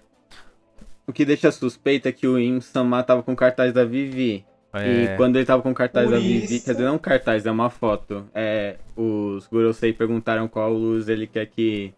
O 1.06 1.12
que 1.12 1.24
deixa 1.24 1.50
suspeita 1.50 2.08
é 2.08 2.12
que 2.12 2.26
o 2.26 2.38
Im-sama 2.38 3.02
tava 3.02 3.22
com 3.22 3.34
cartaz 3.34 3.72
da 3.72 3.84
Vivi. 3.84 4.44
É, 4.74 5.14
E 5.14 5.16
quando 5.16 5.36
ele 5.36 5.44
tava 5.44 5.62
com 5.62 5.74
cartaz 5.74 6.06
Por 6.06 6.12
da 6.14 6.18
Vivi, 6.18 6.56
isso- 6.56 6.64
quer 6.64 6.72
dizer, 6.72 6.84
não 6.84 6.94
um 6.94 6.98
cartaz, 6.98 7.44
é 7.44 7.50
uma 7.50 7.68
foto. 7.68 8.24
É, 8.34 8.76
os 8.96 9.46
Gurosei 9.46 9.92
perguntaram 9.92 10.48
qual 10.48 10.72
luz 10.72 11.08
ele 11.08 11.26
quer 11.26 11.46
que 11.46 11.92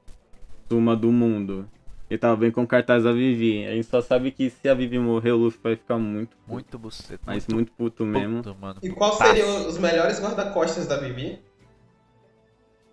suma 0.68 0.96
do 0.96 1.12
mundo. 1.12 1.68
Ele 2.10 2.18
tava 2.18 2.36
bem 2.36 2.50
com 2.50 2.62
o 2.62 2.66
cartaz 2.66 3.04
da 3.04 3.12
Vivi. 3.12 3.64
A 3.66 3.70
gente 3.70 3.86
só 3.86 4.00
sabe 4.00 4.30
que 4.30 4.50
se 4.50 4.68
a 4.68 4.74
Vivi 4.74 4.98
morrer, 4.98 5.32
o 5.32 5.36
Luffy 5.36 5.60
vai 5.62 5.76
ficar 5.76 5.98
muito. 5.98 6.36
puto. 6.38 6.52
Muito 6.52 6.78
buceta. 6.78 7.22
Mas 7.26 7.46
muito 7.48 7.72
puto 7.72 8.04
mesmo. 8.04 8.42
puto, 8.42 8.56
mano. 8.60 8.78
E 8.82 8.90
qual 8.90 9.12
Putaço. 9.12 9.30
seriam 9.30 9.66
os 9.68 9.78
melhores 9.78 10.20
guarda-costas 10.20 10.86
da 10.86 10.96
Bibi? 10.98 11.38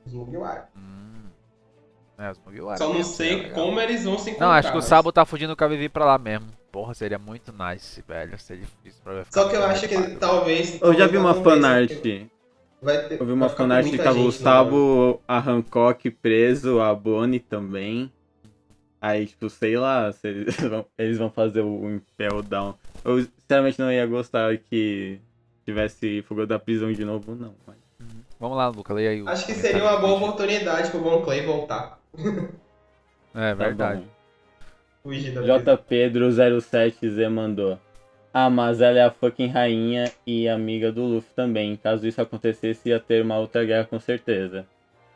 Os 0.05 0.13
Mugiwara. 0.13 0.69
Hum. 0.77 1.23
É, 2.17 2.31
os 2.31 2.39
Mugiwara 2.45 2.77
Só 2.77 2.87
não 2.87 2.95
mesmo, 2.95 3.13
sei 3.13 3.35
legal. 3.35 3.51
como 3.65 3.79
eles 3.79 4.03
vão 4.03 4.17
se 4.17 4.29
encontrar. 4.29 4.45
Não, 4.47 4.53
acho 4.53 4.71
que 4.71 4.77
o 4.77 4.81
Sabo 4.81 5.11
tá 5.11 5.25
fugindo 5.25 5.55
com 5.55 5.63
a 5.63 5.67
Vivi 5.67 5.89
pra 5.89 6.05
lá 6.05 6.17
mesmo. 6.17 6.47
Porra, 6.71 6.93
seria 6.93 7.19
muito 7.19 7.51
nice, 7.51 8.01
velho. 8.07 8.37
Seria 8.39 8.63
difícil 8.63 9.01
pra 9.03 9.13
ver 9.13 9.25
Só 9.29 9.49
que 9.49 9.55
eu 9.55 9.63
acho 9.65 9.87
que 9.87 9.93
ele 9.93 10.15
talvez. 10.15 10.81
Eu 10.81 10.93
já 10.93 11.05
vi 11.05 11.17
uma 11.17 11.33
fanart. 11.33 11.91
Vai 12.81 13.07
ter, 13.07 13.19
Eu 13.19 13.25
vi 13.25 13.31
uma 13.33 13.49
fanart 13.49 13.87
que 13.89 13.97
tava 13.97 14.19
o. 14.19 14.31
Sabo, 14.31 15.21
a 15.27 15.37
Hancock 15.37 16.09
preso, 16.09 16.79
a 16.79 16.95
Bonnie 16.95 17.39
também. 17.39 18.11
Aí, 19.01 19.25
tipo, 19.25 19.49
sei 19.49 19.77
lá 19.77 20.11
se 20.13 20.27
eles 20.27 20.55
vão, 20.61 20.85
eles 20.97 21.17
vão 21.17 21.29
fazer 21.29 21.61
o 21.61 21.89
Impel 21.89 22.41
Down. 22.41 22.75
Eu 23.03 23.21
sinceramente 23.23 23.79
não 23.79 23.91
ia 23.91 24.05
gostar 24.05 24.55
que 24.57 25.19
tivesse 25.65 26.21
fuga 26.21 26.45
da 26.45 26.57
prisão 26.57 26.91
de 26.93 27.03
novo, 27.03 27.35
não. 27.35 27.53
Mas... 27.67 27.75
Vamos 28.39 28.57
lá, 28.57 28.67
Luca, 28.69 28.93
leia 28.93 29.09
aí 29.11 29.21
o 29.21 29.27
Acho 29.27 29.45
que 29.45 29.53
seria 29.53 29.83
uma 29.83 29.97
boa 29.97 30.13
oportunidade 30.17 30.89
pro 30.89 31.01
Bon 31.01 31.21
Clay 31.21 31.45
voltar. 31.45 31.99
É 32.15 33.49
Tá 33.49 33.53
verdade. 33.53 34.01
bom. 34.01 34.20
Fugir 35.03 35.33
da 35.33 35.41
J. 35.41 35.77
Pedro 35.77 36.27
07Z 36.29 37.29
mandou. 37.29 37.79
Ah, 38.33 38.49
mas 38.49 38.79
ela 38.81 38.97
é 38.99 39.03
a 39.03 39.11
fucking 39.11 39.47
rainha 39.47 40.09
e 40.25 40.47
amiga 40.47 40.91
do 40.91 41.03
Luffy 41.03 41.33
também. 41.35 41.75
Caso 41.75 42.07
isso 42.07 42.21
acontecesse, 42.21 42.89
ia 42.89 42.99
ter 42.99 43.23
uma 43.23 43.37
outra 43.37 43.65
guerra 43.65 43.85
com 43.85 43.99
certeza. 43.99 44.65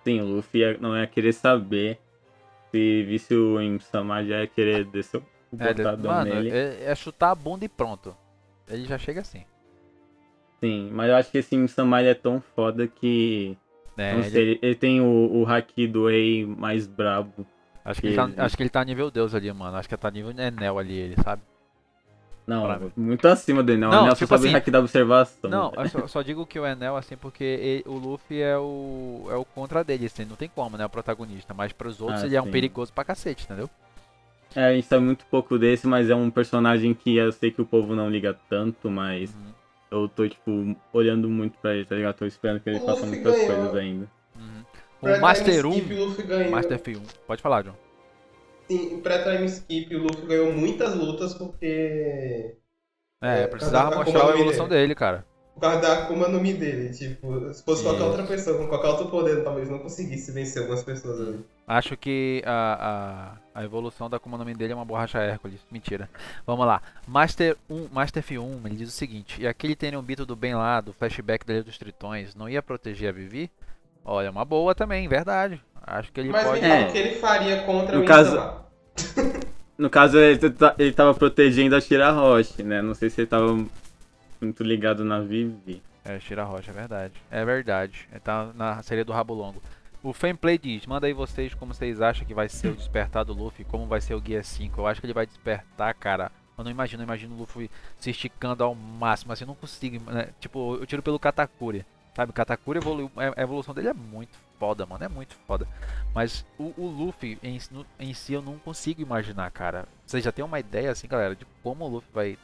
Sim, 0.03 0.19
o 0.21 0.25
Luffy 0.25 0.59
ia- 0.61 0.77
não 0.79 0.97
ia 0.97 1.07
querer 1.07 1.33
saber. 1.33 1.97
Se 2.71 3.03
visse 3.03 3.33
o 3.33 3.61
Insama, 3.61 4.23
já 4.25 4.41
ia 4.41 4.47
querer 4.47 4.83
descer 4.85 5.17
o 5.17 5.23
É, 5.57 5.65
ele- 5.65 5.73
botadão 5.75 6.11
mano, 6.11 6.35
nele. 6.35 6.49
é, 6.49 6.83
é 6.91 6.95
chutar 6.95 7.31
a 7.31 7.35
bunda 7.35 7.63
e 7.63 7.69
pronto. 7.69 8.15
Ele 8.69 8.83
já 8.85 8.97
chega 8.97 9.21
assim. 9.21 9.45
Sim, 10.59 10.89
mas 10.91 11.09
eu 11.09 11.15
acho 11.15 11.31
que 11.31 11.37
esse 11.37 11.55
Insama 11.55 12.01
é 12.01 12.13
tão 12.13 12.41
foda 12.41 12.85
que. 12.87 13.57
É, 13.97 14.11
não 14.11 14.19
ele- 14.19 14.29
sei, 14.29 14.41
ele, 14.41 14.59
ele 14.61 14.75
tem 14.75 14.99
o, 14.99 15.29
o 15.31 15.45
haki 15.47 15.87
do 15.87 16.09
Ei 16.09 16.45
mais 16.45 16.85
brabo. 16.85 17.45
Acho, 17.85 18.01
que 18.01 18.07
ele 18.07 18.15
tá, 18.15 18.23
ele- 18.25 18.41
acho 18.41 18.57
que 18.57 18.63
ele 18.63 18.69
tá 18.69 18.83
nível 18.83 19.09
Deus 19.11 19.33
ali, 19.33 19.51
mano. 19.53 19.77
Acho 19.77 19.87
que 19.87 19.95
tá 19.95 20.11
nível 20.11 20.31
Enel 20.31 20.77
ali, 20.79 20.93
ele, 20.93 21.15
sabe? 21.23 21.41
Não, 22.47 22.63
Pra 22.67 22.79
muito 22.95 23.27
acima 23.27 23.63
do 23.63 23.71
Enel. 23.71 23.89
Não, 23.89 23.99
o 23.99 24.01
Enel 24.05 24.15
tipo 24.15 24.27
só 24.27 24.35
sabe 24.35 24.47
assim, 24.49 24.57
haki 24.57 24.69
da 24.71 24.79
observação. 24.79 25.49
Não, 25.49 25.71
eu 25.75 25.89
só, 25.89 26.07
só 26.07 26.21
digo 26.21 26.45
que 26.45 26.59
o 26.59 26.65
Enel, 26.65 26.95
assim, 26.95 27.17
porque 27.17 27.43
ele- 27.43 27.83
o 27.87 27.93
Luffy 27.97 28.39
é 28.41 28.57
o, 28.57 29.27
é 29.31 29.35
o 29.35 29.45
contra 29.45 29.83
dele, 29.83 30.05
assim, 30.05 30.25
não 30.25 30.35
tem 30.35 30.49
como, 30.49 30.77
né? 30.77 30.85
O 30.85 30.89
protagonista. 30.89 31.53
Mas 31.53 31.71
pros 31.71 32.01
outros 32.01 32.23
Ah, 32.23 32.27
ele 32.27 32.35
é 32.35 32.41
um 32.41 32.45
sim. 32.45 32.51
perigoso 32.51 32.93
pra 32.93 33.03
cacete, 33.03 33.45
entendeu? 33.45 33.69
É, 34.55 34.65
a 34.65 34.73
gente 34.73 34.87
sabe 34.87 35.03
muito 35.03 35.25
pouco 35.25 35.57
desse, 35.57 35.85
mas 35.87 36.09
é 36.09 36.15
um 36.15 36.29
personagem 36.31 36.93
que 36.93 37.15
eu 37.17 37.31
sei 37.31 37.51
que 37.51 37.61
o 37.61 37.65
povo 37.65 37.93
não 37.95 38.09
liga 38.09 38.37
tanto, 38.49 38.89
mas 38.89 39.33
Uhum, 39.33 39.51
eu 39.91 40.07
tô, 40.07 40.27
tipo, 40.29 40.75
olhando 40.93 41.27
muito 41.29 41.57
pra 41.59 41.75
ele, 41.75 41.85
tá 41.85 41.95
ligado? 41.95 42.15
Tô 42.15 42.25
esperando 42.25 42.59
que 42.61 42.69
ele 42.69 42.77
O 42.79 42.81
faça 42.83 43.05
Luffy 43.05 43.09
muitas 43.09 43.43
ganhou. 43.43 43.59
coisas 43.59 43.75
ainda. 43.75 44.07
Master 45.19 45.61
time 45.61 45.75
1, 45.75 46.09
skip. 46.11 46.49
Master 46.49 46.79
F1, 46.79 47.01
pode 47.27 47.41
falar, 47.41 47.63
John. 47.63 47.73
Sim, 48.67 48.99
pra 49.01 49.21
time 49.23 49.45
skip, 49.45 49.95
o 49.95 49.99
Luffy 50.03 50.25
ganhou 50.25 50.51
muitas 50.53 50.95
lutas 50.95 51.33
porque. 51.33 52.55
É, 53.21 53.43
É, 53.43 53.47
precisava 53.47 53.95
mostrar 53.95 54.25
a 54.27 54.29
evolução 54.31 54.65
ele- 54.65 54.75
dele, 54.75 54.95
cara. 54.95 55.25
Por 55.53 55.61
causa 55.61 55.79
da 55.79 55.93
Akuma 56.03 56.27
no 56.27 56.41
Mi 56.41 56.53
dele. 56.53 56.89
Tipo, 56.89 57.53
se 57.53 57.63
fosse 57.63 57.81
qualquer 57.81 58.01
Isso. 58.01 58.09
outra 58.09 58.23
pessoa, 58.25 58.57
com 58.57 58.67
qualquer 58.67 58.89
outro 58.89 59.07
poder, 59.07 59.41
talvez 59.41 59.69
não 59.69 59.79
conseguisse 59.79 60.29
vencer 60.33 60.61
algumas 60.61 60.83
pessoas 60.83 61.21
ali. 61.21 61.45
Acho 61.65 61.95
que 61.95 62.43
a, 62.45 63.37
a, 63.53 63.61
a 63.61 63.63
evolução 63.63 64.09
da 64.09 64.17
Akuma 64.17 64.37
no 64.37 64.43
Mi 64.43 64.53
dele 64.53 64.73
é 64.73 64.75
uma 64.75 64.83
borracha 64.83 65.17
Hércules. 65.19 65.61
Mentira. 65.71 66.09
Vamos 66.45 66.67
lá. 66.67 66.81
Master 67.07 67.55
1, 67.69 67.87
Master 67.89 68.21
F1, 68.21 68.65
ele 68.65 68.75
diz 68.75 68.89
o 68.89 68.91
seguinte: 68.91 69.41
e 69.41 69.47
aquele 69.47 69.77
Tenryubito 69.77 70.25
do 70.25 70.35
bem 70.35 70.53
lá, 70.55 70.81
do 70.81 70.91
flashback 70.91 71.45
dele 71.45 71.63
dos 71.63 71.77
Tritões, 71.77 72.35
não 72.35 72.49
ia 72.49 72.61
proteger 72.61 73.07
a 73.09 73.13
Vivi? 73.13 73.49
Olha, 74.05 74.29
uma 74.31 74.45
boa 74.45 74.75
também, 74.75 75.07
verdade. 75.07 75.59
Acho 75.81 76.11
que 76.11 76.19
ele 76.19 76.29
Mas 76.29 76.45
pode. 76.45 76.61
fala 76.61 76.73
É. 76.73 76.87
o 76.87 76.91
que 76.91 76.97
ele 76.97 77.15
faria 77.15 77.63
contra 77.63 77.97
No 77.97 78.03
o 78.03 78.05
caso-. 78.05 78.53
No 79.77 79.89
caso, 79.89 80.17
ele, 80.17 80.49
tá- 80.51 80.73
ele 80.79 80.93
tava 80.93 81.13
protegendo 81.13 81.75
a 81.75 81.81
Shirahoshi, 81.81 82.63
né? 82.63 82.81
Não 82.81 82.93
sei 82.93 83.09
se 83.09 83.19
ele 83.19 83.27
tava 83.27 83.53
muito 84.39 84.63
ligado 84.63 85.03
na 85.03 85.19
Vivi. 85.19 85.83
É, 86.05 86.17
Shira 86.17 86.43
Rocha, 86.45 86.71
é 86.71 86.73
verdade. 86.73 87.13
É 87.29 87.43
verdade. 87.43 88.07
É, 88.13 88.19
Tá 88.19 88.51
na 88.55 88.81
série 88.83 89.03
do 89.03 89.11
Rabo 89.11 89.33
Longo. 89.33 89.61
O 90.01 90.13
Fanplay 90.13 90.57
diz, 90.57 90.85
manda 90.85 91.07
aí 91.07 91.13
vocês 91.13 91.53
como 91.55 91.73
vocês 91.73 91.99
acham 91.99 92.25
que 92.25 92.33
vai 92.33 92.47
ser 92.47 92.69
o 92.69 92.75
despertar 92.75 93.25
do 93.25 93.33
Luffy, 93.33 93.65
como 93.65 93.85
vai 93.85 93.99
ser 93.99 94.13
o 94.13 94.21
Guia 94.21 94.41
5. 94.43 94.79
Eu 94.79 94.87
acho 94.87 95.01
que 95.01 95.07
ele 95.07 95.13
vai 95.13 95.25
despertar, 95.25 95.93
cara. 95.95 96.31
Eu 96.57 96.63
não 96.63 96.71
imagino, 96.71 97.01
eu 97.01 97.05
imagino 97.05 97.35
o 97.35 97.39
Luffy 97.39 97.69
se 97.97 98.11
esticando 98.11 98.63
ao 98.63 98.73
máximo, 98.75 99.33
assim, 99.33 99.43
eu 99.43 99.47
não 99.49 99.55
consigo, 99.55 100.09
né? 100.09 100.29
Tipo, 100.39 100.75
eu 100.79 100.85
tiro 100.85 101.01
pelo 101.01 101.19
Katakuri, 101.19 101.85
sabe? 102.15 102.31
O 102.31 102.33
Katakuri 102.33 102.79
evoluiu, 102.79 103.11
é- 103.17 103.33
a 103.35 103.43
evolução 103.43 103.73
dele 103.73 103.89
é 103.89 103.93
muito 103.93 104.37
foda, 104.57 104.85
mano, 104.85 105.03
é 105.03 105.09
muito 105.09 105.35
foda. 105.45 105.67
Mas 106.13 106.45
o, 106.57 106.73
o 106.77 106.87
Luffy 106.87 107.37
em, 107.43 107.59
em 107.99 108.13
si 108.13 108.33
eu 108.33 108.41
não 108.41 108.57
consigo 108.57 109.01
imaginar, 109.01 109.51
cara. 109.51 109.85
Vocês 110.05 110.23
já 110.23 110.31
tem 110.31 110.45
uma 110.45 110.59
ideia, 110.59 110.91
assim, 110.91 111.07
galera, 111.07 111.35
de 111.35 111.45
como 111.61 111.85
o 111.85 111.89
Luffy 111.89 112.09
vai 112.13 112.37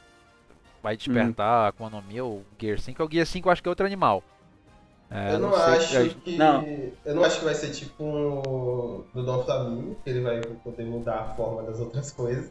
vai 0.82 0.96
despertar 0.96 1.46
a 1.46 1.68
Akuma 1.68 1.88
no 1.88 2.02
Mi 2.02 2.20
ou 2.20 2.38
o 2.38 2.46
Gear 2.60 2.78
5? 2.78 3.04
O 3.04 3.08
Gear 3.10 3.24
5 3.24 3.48
eu 3.48 3.52
acho 3.52 3.62
que 3.62 3.68
é 3.68 3.70
outro 3.70 3.86
animal. 3.86 4.22
É, 5.08 5.34
eu 5.34 5.38
não, 5.38 5.52
sei, 5.52 5.62
acho 5.62 5.96
é, 5.96 6.08
que. 6.08 6.36
Não. 6.36 6.66
Eu 7.04 7.14
não 7.14 7.24
acho 7.24 7.38
que 7.38 7.44
vai 7.44 7.54
ser 7.54 7.70
tipo 7.70 8.02
um 8.02 9.04
do 9.14 9.24
Dom 9.24 9.44
Flamingo, 9.44 9.94
que 10.02 10.10
ele 10.10 10.22
vai 10.22 10.40
poder 10.40 10.84
mudar 10.84 11.20
a 11.20 11.34
forma 11.34 11.62
das 11.62 11.78
outras 11.78 12.10
coisas. 12.10 12.50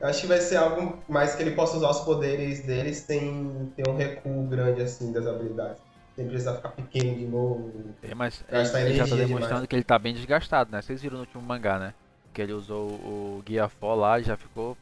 Eu 0.00 0.06
acho 0.06 0.20
que 0.20 0.26
vai 0.26 0.40
ser 0.40 0.56
algo 0.56 0.98
mais 1.08 1.34
que 1.34 1.42
ele 1.42 1.52
possa 1.52 1.76
usar 1.76 1.90
os 1.90 2.00
poderes 2.00 2.64
dele 2.64 2.94
sem 2.94 3.72
ter 3.74 3.88
um 3.88 3.96
recuo 3.96 4.46
grande 4.46 4.82
assim 4.82 5.12
das 5.12 5.26
habilidades. 5.26 5.85
Sem 6.16 6.26
precisar 6.26 6.54
ficar 6.56 6.70
pequeno 6.70 7.14
de 7.16 7.26
novo. 7.26 7.94
É, 8.02 8.14
mas 8.14 8.42
Gastar 8.50 8.80
ele 8.80 8.96
já 8.96 9.06
tá 9.06 9.14
demonstrando 9.16 9.46
demais. 9.54 9.66
que 9.66 9.76
ele 9.76 9.84
tá 9.84 9.98
bem 9.98 10.14
desgastado, 10.14 10.72
né? 10.72 10.80
Vocês 10.80 11.02
viram 11.02 11.16
no 11.16 11.20
último 11.20 11.42
mangá, 11.42 11.78
né? 11.78 11.92
Que 12.32 12.40
ele 12.42 12.52
usou 12.54 12.88
o 12.88 13.42
Guia 13.44 13.68
For 13.68 13.94
lá 13.94 14.18
e 14.18 14.22
já 14.24 14.36
ficou 14.36 14.76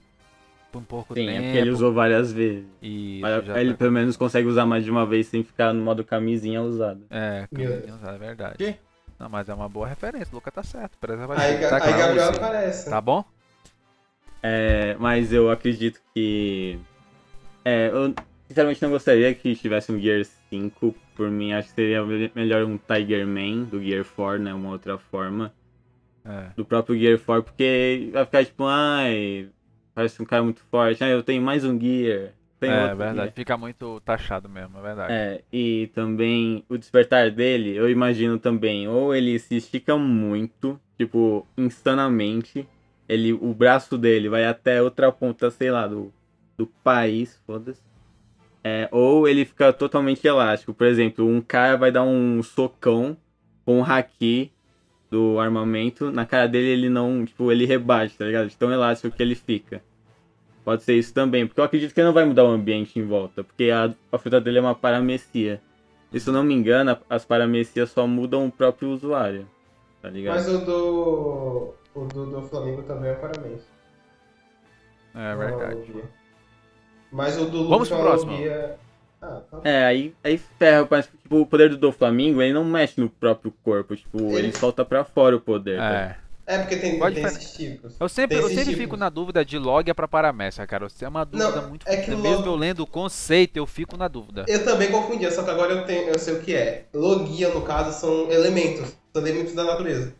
por 0.70 0.78
um 0.78 0.84
pouco 0.84 1.14
Sim, 1.14 1.28
é 1.28 1.32
tempo. 1.32 1.42
porque 1.44 1.58
ele 1.58 1.70
usou 1.70 1.92
várias 1.92 2.32
vezes. 2.32 2.64
E 2.80 3.18
Mas 3.20 3.44
já 3.44 3.60
ele 3.60 3.72
tá- 3.72 3.78
pelo 3.78 3.92
menos 3.92 4.16
consegue 4.16 4.46
usar 4.46 4.64
mais 4.64 4.84
de 4.84 4.90
uma 4.90 5.04
vez 5.04 5.26
sem 5.26 5.42
ficar 5.42 5.72
no 5.72 5.82
modo 5.82 6.04
camisinha 6.04 6.62
usado. 6.62 7.02
É, 7.10 7.46
Meu 7.50 7.68
camisinha 7.70 7.94
usada, 7.96 8.14
é 8.14 8.18
verdade. 8.18 8.56
Que? 8.56 8.76
Não, 9.18 9.28
mas 9.28 9.48
é 9.48 9.54
uma 9.54 9.68
boa 9.68 9.86
referência, 9.88 10.28
o 10.32 10.34
Luca 10.36 10.50
tá 10.52 10.62
certo. 10.62 10.96
Preservativo. 10.98 11.46
Aí, 11.46 11.56
Ga- 11.58 11.68
tá 11.80 11.84
aí 11.84 11.92
Gabriel 11.98 12.28
aparece. 12.30 12.90
Tá 12.90 13.00
bom? 13.00 13.24
É, 14.42 14.96
mas 14.98 15.32
eu 15.32 15.50
acredito 15.50 16.00
que. 16.14 16.78
É, 17.64 17.88
eu 17.88 18.14
sinceramente 18.46 18.82
não 18.82 18.90
gostaria 18.90 19.34
que 19.34 19.54
tivesse 19.56 19.90
um 19.90 19.98
Gear 19.98 20.24
5. 20.50 20.94
Por 21.14 21.30
mim, 21.30 21.52
acho 21.52 21.68
que 21.68 21.74
seria 21.74 22.04
melhor 22.34 22.64
um 22.64 22.78
Tiger 22.78 23.26
Man 23.26 23.64
do 23.64 23.82
Gear 23.82 24.04
4, 24.04 24.42
né? 24.42 24.52
Uma 24.52 24.70
outra 24.70 24.98
forma. 24.98 25.52
É. 26.24 26.48
Do 26.56 26.64
próprio 26.64 26.98
Gear 26.98 27.18
4, 27.18 27.44
porque 27.44 28.10
vai 28.12 28.24
ficar 28.24 28.44
tipo, 28.44 28.64
ai. 28.64 29.48
Parece 29.94 30.20
um 30.20 30.24
cara 30.24 30.42
muito 30.42 30.60
forte. 30.70 31.04
Ah, 31.04 31.08
eu 31.08 31.22
tenho 31.22 31.42
mais 31.42 31.64
um 31.64 31.78
Gear. 31.78 32.32
É 32.60 32.94
verdade, 32.94 33.16
Gear. 33.16 33.32
fica 33.32 33.56
muito 33.56 34.00
taxado 34.00 34.48
mesmo, 34.48 34.78
é 34.78 34.82
verdade. 34.82 35.12
É, 35.12 35.42
e 35.52 35.90
também 35.94 36.64
o 36.68 36.78
despertar 36.78 37.30
dele, 37.30 37.76
eu 37.76 37.90
imagino 37.90 38.38
também, 38.38 38.88
ou 38.88 39.14
ele 39.14 39.38
se 39.38 39.56
estica 39.56 39.96
muito, 39.96 40.80
tipo, 40.96 41.46
insanamente, 41.58 42.66
ele, 43.08 43.32
o 43.32 43.52
braço 43.52 43.98
dele 43.98 44.28
vai 44.28 44.46
até 44.46 44.80
outra 44.80 45.12
ponta, 45.12 45.50
sei 45.50 45.70
lá, 45.70 45.86
do, 45.86 46.12
do 46.56 46.66
país, 46.66 47.40
foda-se. 47.46 47.82
É, 48.66 48.88
ou 48.90 49.28
ele 49.28 49.44
fica 49.44 49.70
totalmente 49.74 50.26
elástico. 50.26 50.72
Por 50.72 50.86
exemplo, 50.86 51.26
um 51.26 51.42
cara 51.42 51.76
vai 51.76 51.92
dar 51.92 52.02
um 52.02 52.42
socão 52.42 53.14
com 53.64 53.80
o 53.80 53.84
haki 53.84 54.50
do 55.10 55.38
armamento, 55.38 56.10
na 56.10 56.24
cara 56.24 56.48
dele 56.48 56.68
ele 56.68 56.88
não, 56.88 57.24
tipo, 57.24 57.52
ele 57.52 57.66
rebate, 57.66 58.16
tá 58.16 58.24
ligado? 58.24 58.48
De 58.48 58.56
tão 58.56 58.72
elástico 58.72 59.14
que 59.14 59.22
ele 59.22 59.34
fica. 59.34 59.82
Pode 60.64 60.82
ser 60.82 60.94
isso 60.94 61.12
também, 61.12 61.46
porque 61.46 61.60
eu 61.60 61.64
acredito 61.64 61.92
que 61.92 62.00
ele 62.00 62.06
não 62.06 62.14
vai 62.14 62.24
mudar 62.24 62.44
o 62.44 62.48
ambiente 62.48 62.98
em 62.98 63.04
volta, 63.04 63.44
porque 63.44 63.70
a, 63.70 63.94
a 64.10 64.18
fruta 64.18 64.40
dele 64.40 64.58
é 64.58 64.60
uma 64.62 64.74
paramecia. 64.74 65.60
E 66.10 66.18
se 66.18 66.28
eu 66.28 66.32
não 66.32 66.42
me 66.42 66.54
engano, 66.54 66.96
as 67.08 67.24
paramecias 67.24 67.90
só 67.90 68.06
mudam 68.06 68.46
o 68.46 68.50
próprio 68.50 68.88
usuário, 68.88 69.46
tá 70.00 70.08
ligado? 70.08 70.36
Mas 70.36 70.48
o 70.48 70.64
do. 70.64 71.74
O 71.94 72.04
do, 72.06 72.26
do 72.26 72.42
Flamengo 72.48 72.82
também 72.82 73.10
é 73.10 73.14
parabéns. 73.14 73.62
É 75.14 75.36
verdade. 75.36 76.04
Mas 77.14 77.38
o 77.38 77.44
do 77.46 77.58
Lucas 77.62 77.68
Vamos 77.70 77.88
pro 77.88 77.98
é 77.98 78.00
próximo. 78.02 78.32
logia- 78.32 78.76
Ah, 79.22 79.40
tá. 79.50 79.60
É, 79.64 79.86
aí, 79.86 80.14
aí 80.22 80.36
ferra, 80.58 80.86
mas 80.90 81.06
tipo, 81.06 81.40
o 81.40 81.46
poder 81.46 81.70
do 81.70 81.78
Doflamingo, 81.78 82.42
ele 82.42 82.52
não 82.52 82.62
mexe 82.64 83.00
no 83.00 83.08
próprio 83.08 83.54
corpo, 83.64 83.96
tipo, 83.96 84.18
ele, 84.36 84.48
Ele- 84.48 84.52
solta 84.58 84.84
pra 84.84 85.02
fora 85.04 85.34
o 85.36 85.40
poder. 85.40 85.78
tá? 85.78 85.94
É. 85.94 86.16
É 86.46 86.58
porque 86.58 86.76
tem, 86.76 86.98
Pode 86.98 87.14
tem 87.14 87.24
esses 87.24 87.54
tipos. 87.54 87.96
Eu 87.98 88.06
sempre, 88.06 88.36
eu 88.36 88.48
sempre 88.48 88.64
tipos. 88.64 88.76
fico 88.80 88.96
na 88.98 89.08
dúvida 89.08 89.42
de 89.42 89.56
Logia 89.58 89.94
pra 89.94 90.06
Paramécia, 90.06 90.66
cara. 90.66 90.84
Isso 90.88 91.02
é 91.02 91.08
uma 91.08 91.24
dúvida 91.24 91.58
Não, 91.62 91.68
muito. 91.70 91.88
é 91.88 91.96
que 91.96 92.10
Mesmo 92.10 92.22
log- 92.36 92.46
eu 92.48 92.54
lendo 92.54 92.80
o 92.80 92.86
conceito, 92.86 93.56
eu 93.56 93.64
fico 93.66 93.96
na 93.96 94.08
dúvida. 94.08 94.44
Eu 94.46 94.62
também 94.62 94.90
confundia, 94.90 95.30
só 95.30 95.42
que 95.42 95.48
agora 95.50 95.72
eu, 95.72 95.86
tenho, 95.86 96.08
eu 96.10 96.18
sei 96.18 96.34
o 96.34 96.40
que 96.42 96.54
é. 96.54 96.84
Logia, 96.92 97.48
no 97.48 97.62
caso, 97.62 97.98
são 97.98 98.30
elementos. 98.30 98.94
São 99.10 99.22
elementos 99.26 99.54
da 99.54 99.64
natureza. 99.64 100.12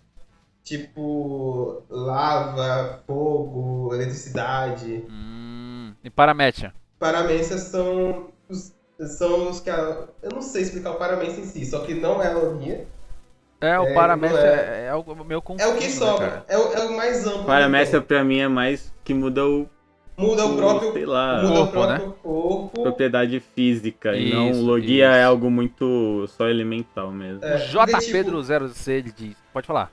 Tipo, 0.62 1.82
lava, 1.90 3.00
fogo, 3.06 3.94
eletricidade. 3.94 5.04
Hum, 5.10 5.92
e 6.02 6.08
Paramécia? 6.08 6.72
Paramécia 7.04 7.58
são 7.58 8.28
os, 8.48 8.72
são 9.18 9.50
os 9.50 9.60
que. 9.60 9.68
A, 9.68 10.04
eu 10.22 10.30
não 10.32 10.40
sei 10.40 10.62
explicar 10.62 10.92
o 10.92 10.94
Paramécia 10.94 11.42
em 11.42 11.44
si, 11.44 11.66
só 11.66 11.80
que 11.80 11.92
não 11.92 12.22
é 12.22 12.28
a 12.28 12.32
logia. 12.32 12.86
É, 13.60 13.78
o 13.78 13.84
É, 13.84 13.94
não 13.94 14.38
é, 14.38 14.86
é, 14.86 14.94
o 14.94 15.24
meu 15.24 15.42
confuso, 15.42 15.68
É 15.68 15.70
o 15.70 15.76
que 15.76 15.84
né, 15.84 15.90
sobra. 15.90 16.28
cara? 16.28 16.44
é, 16.48 16.56
o, 16.56 16.72
é 16.72 16.80
o 16.86 16.96
mais 16.96 17.26
amplo. 17.26 17.44
Paramécia 17.44 18.00
que 18.00 18.06
pra 18.06 18.24
mim 18.24 18.38
é 18.38 18.48
mais 18.48 18.90
que 19.04 19.12
muda 19.12 19.46
o. 19.46 19.68
Muda 20.16 20.46
o 20.46 20.56
próprio. 20.56 20.92
sei 20.94 21.04
lá, 21.04 21.42
muda 21.42 21.54
corpo, 21.56 21.62
o 21.68 21.72
próprio 21.72 22.12
corpo. 22.22 22.82
propriedade 22.82 23.38
física. 23.54 24.16
e 24.16 24.32
não 24.32 24.50
Isso, 24.50 24.62
logia 24.64 25.10
é 25.10 25.20
isso. 25.20 25.28
algo 25.28 25.50
muito 25.50 26.24
só 26.28 26.48
elemental 26.48 27.10
mesmo. 27.10 27.44
É, 27.44 27.56
O 27.56 27.58
J. 27.58 27.86
porque, 27.90 28.06
tipo, 28.06 28.12
Pedro 28.12 28.38
0C, 28.38 28.88
ele 28.92 29.12
diz. 29.12 29.36
Pode 29.52 29.66
falar. 29.66 29.92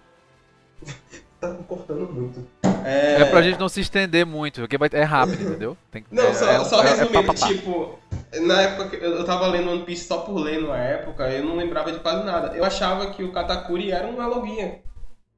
Tá 1.41 1.55
cortando 1.67 2.07
muito. 2.13 2.47
É, 2.85 3.25
pra 3.25 3.41
gente 3.41 3.59
não 3.59 3.67
se 3.67 3.81
estender 3.81 4.25
muito, 4.27 4.61
porque 4.61 4.77
é 4.95 5.01
rápido, 5.03 5.41
entendeu? 5.41 5.75
Tem, 5.91 6.03
que- 6.03 6.13
Não, 6.15 6.23
é, 6.27 6.33
só, 6.35 6.49
é, 6.51 6.63
só 6.63 6.83
é- 6.83 6.85
é 6.85 6.89
resumindo, 6.91 7.13
pá, 7.13 7.23
pá, 7.33 7.39
pá. 7.39 7.47
tipo, 7.47 7.99
na 8.41 8.61
época 8.61 8.89
que 8.89 9.03
eu 9.03 9.11
eu 9.15 9.25
tava 9.25 9.47
lendo 9.47 9.71
One 9.71 9.81
Piece 9.83 10.05
só 10.05 10.19
por 10.19 10.35
ler 10.37 10.61
na 10.61 10.77
época, 10.77 11.27
eu 11.31 11.43
não 11.43 11.55
lembrava 11.55 11.91
de 11.91 11.99
quase 11.99 12.23
nada. 12.23 12.55
Eu 12.55 12.63
achava 12.63 13.07
que 13.11 13.23
o 13.23 13.31
Katakuri 13.31 13.91
era 13.91 14.07
uma 14.07 14.27
loguinha. 14.27 14.79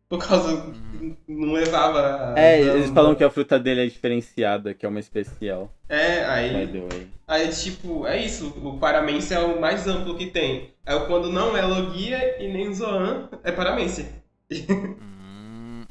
Por 0.09 0.19
causa. 0.19 0.51
Uhum. 0.53 1.15
Não 1.27 1.53
levava. 1.53 2.33
É, 2.37 2.59
dano. 2.63 2.77
eles 2.77 2.89
falam 2.91 3.15
que 3.15 3.23
a 3.23 3.29
fruta 3.31 3.57
dele 3.57 3.81
é 3.81 3.85
diferenciada, 3.87 4.73
que 4.73 4.85
é 4.85 4.89
uma 4.89 4.99
especial. 4.99 5.73
É, 5.89 6.19
By 6.19 6.55
aí. 6.55 6.67
the 6.67 6.79
way. 6.81 7.07
Aí, 7.27 7.47
tipo, 7.47 8.05
é 8.05 8.17
isso. 8.21 8.53
O 8.63 8.77
Paramense 8.77 9.33
é 9.33 9.39
o 9.39 9.59
mais 9.59 9.87
amplo 9.87 10.15
que 10.15 10.27
tem. 10.27 10.69
É 10.85 10.93
o 10.93 11.07
quando 11.07 11.31
não 11.31 11.57
é 11.57 11.61
Logia 11.63 12.43
e 12.43 12.51
nem 12.51 12.71
Zoan, 12.73 13.29
é 13.43 13.51
Paramense. 13.51 14.05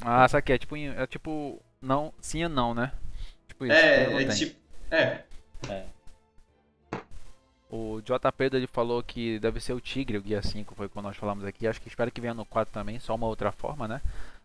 Ah, 0.05 0.27
sabe 0.29 0.53
é 0.53 0.59
tipo, 0.59 0.77
é 0.77 1.07
tipo, 1.07 1.63
não, 1.81 2.13
sim 2.21 2.43
e 2.43 2.49
não, 2.49 2.75
né? 2.75 2.93
Tipo 3.49 3.67
isso. 3.67 3.75
É, 3.75 4.23
é 4.23 4.29
tipo. 4.29 4.61
É. 4.91 5.23
O 7.71 8.03
J. 8.03 8.31
Pedro 8.33 8.59
ele 8.59 8.67
falou 8.67 9.03
que 9.03 9.39
deve 9.39 9.59
ser 9.59 9.73
o 9.73 9.81
Tigre, 9.81 10.19
o 10.19 10.23
Guia 10.23 10.43
5, 10.43 10.75
foi 10.75 10.89
quando 10.89 11.07
nós 11.07 11.17
falamos 11.17 11.45
aqui. 11.45 11.67
Acho 11.67 11.81
que 11.81 11.89
espero 11.89 12.11
que 12.11 12.21
venha 12.21 12.35
no 12.35 12.45
4 12.45 12.73
também, 12.73 12.99
só 12.99 13.15
uma 13.15 13.27
outra 13.27 13.51
forma, 13.51 13.89
né? 13.89 14.03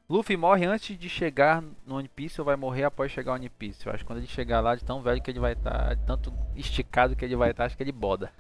Luffy 0.10 0.38
morre 0.38 0.66
antes 0.66 0.98
de 0.98 1.10
chegar 1.10 1.62
no 1.86 1.98
One 1.98 2.08
Piece 2.08 2.40
ou 2.40 2.46
vai 2.46 2.56
morrer 2.56 2.86
após 2.86 3.12
chegar 3.12 3.32
ao 3.32 3.36
One 3.36 3.50
Piece? 3.50 3.86
Eu 3.86 3.92
acho 3.92 4.04
que 4.04 4.08
quando 4.08 4.20
ele 4.20 4.28
chegar 4.28 4.62
lá, 4.62 4.74
de 4.74 4.86
tão 4.86 5.02
velho 5.02 5.22
que 5.22 5.30
ele 5.30 5.40
vai 5.40 5.52
estar, 5.52 5.96
de 5.96 6.06
tanto 6.06 6.34
esticado 6.56 7.14
que 7.14 7.26
ele 7.26 7.36
vai 7.36 7.52
estar, 7.52 7.66
acho 7.66 7.76
que 7.76 7.84
ele 7.84 7.92
boda. 7.92 8.32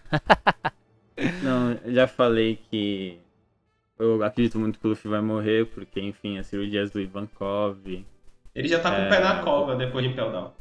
Não, 1.43 1.73
eu 1.83 1.93
já 1.93 2.07
falei 2.07 2.55
que 2.71 3.19
eu 3.99 4.23
acredito 4.23 4.57
muito 4.59 4.79
que 4.79 4.85
o 4.85 4.89
Luffy 4.91 5.09
vai 5.09 5.21
morrer, 5.21 5.65
porque, 5.67 5.99
enfim, 5.99 6.37
as 6.37 6.47
cirurgias 6.47 6.91
do 6.91 6.99
Ivankov, 6.99 8.05
Ele 8.55 8.67
já 8.67 8.79
tá 8.79 8.89
com 8.91 9.01
o 9.01 9.05
É. 9.05 9.09
pé 9.09 9.19
na 9.19 9.41
cova 9.43 9.75
depois 9.75 10.03
de 10.03 10.11
Impel 10.11 10.31
Down. 10.31 10.51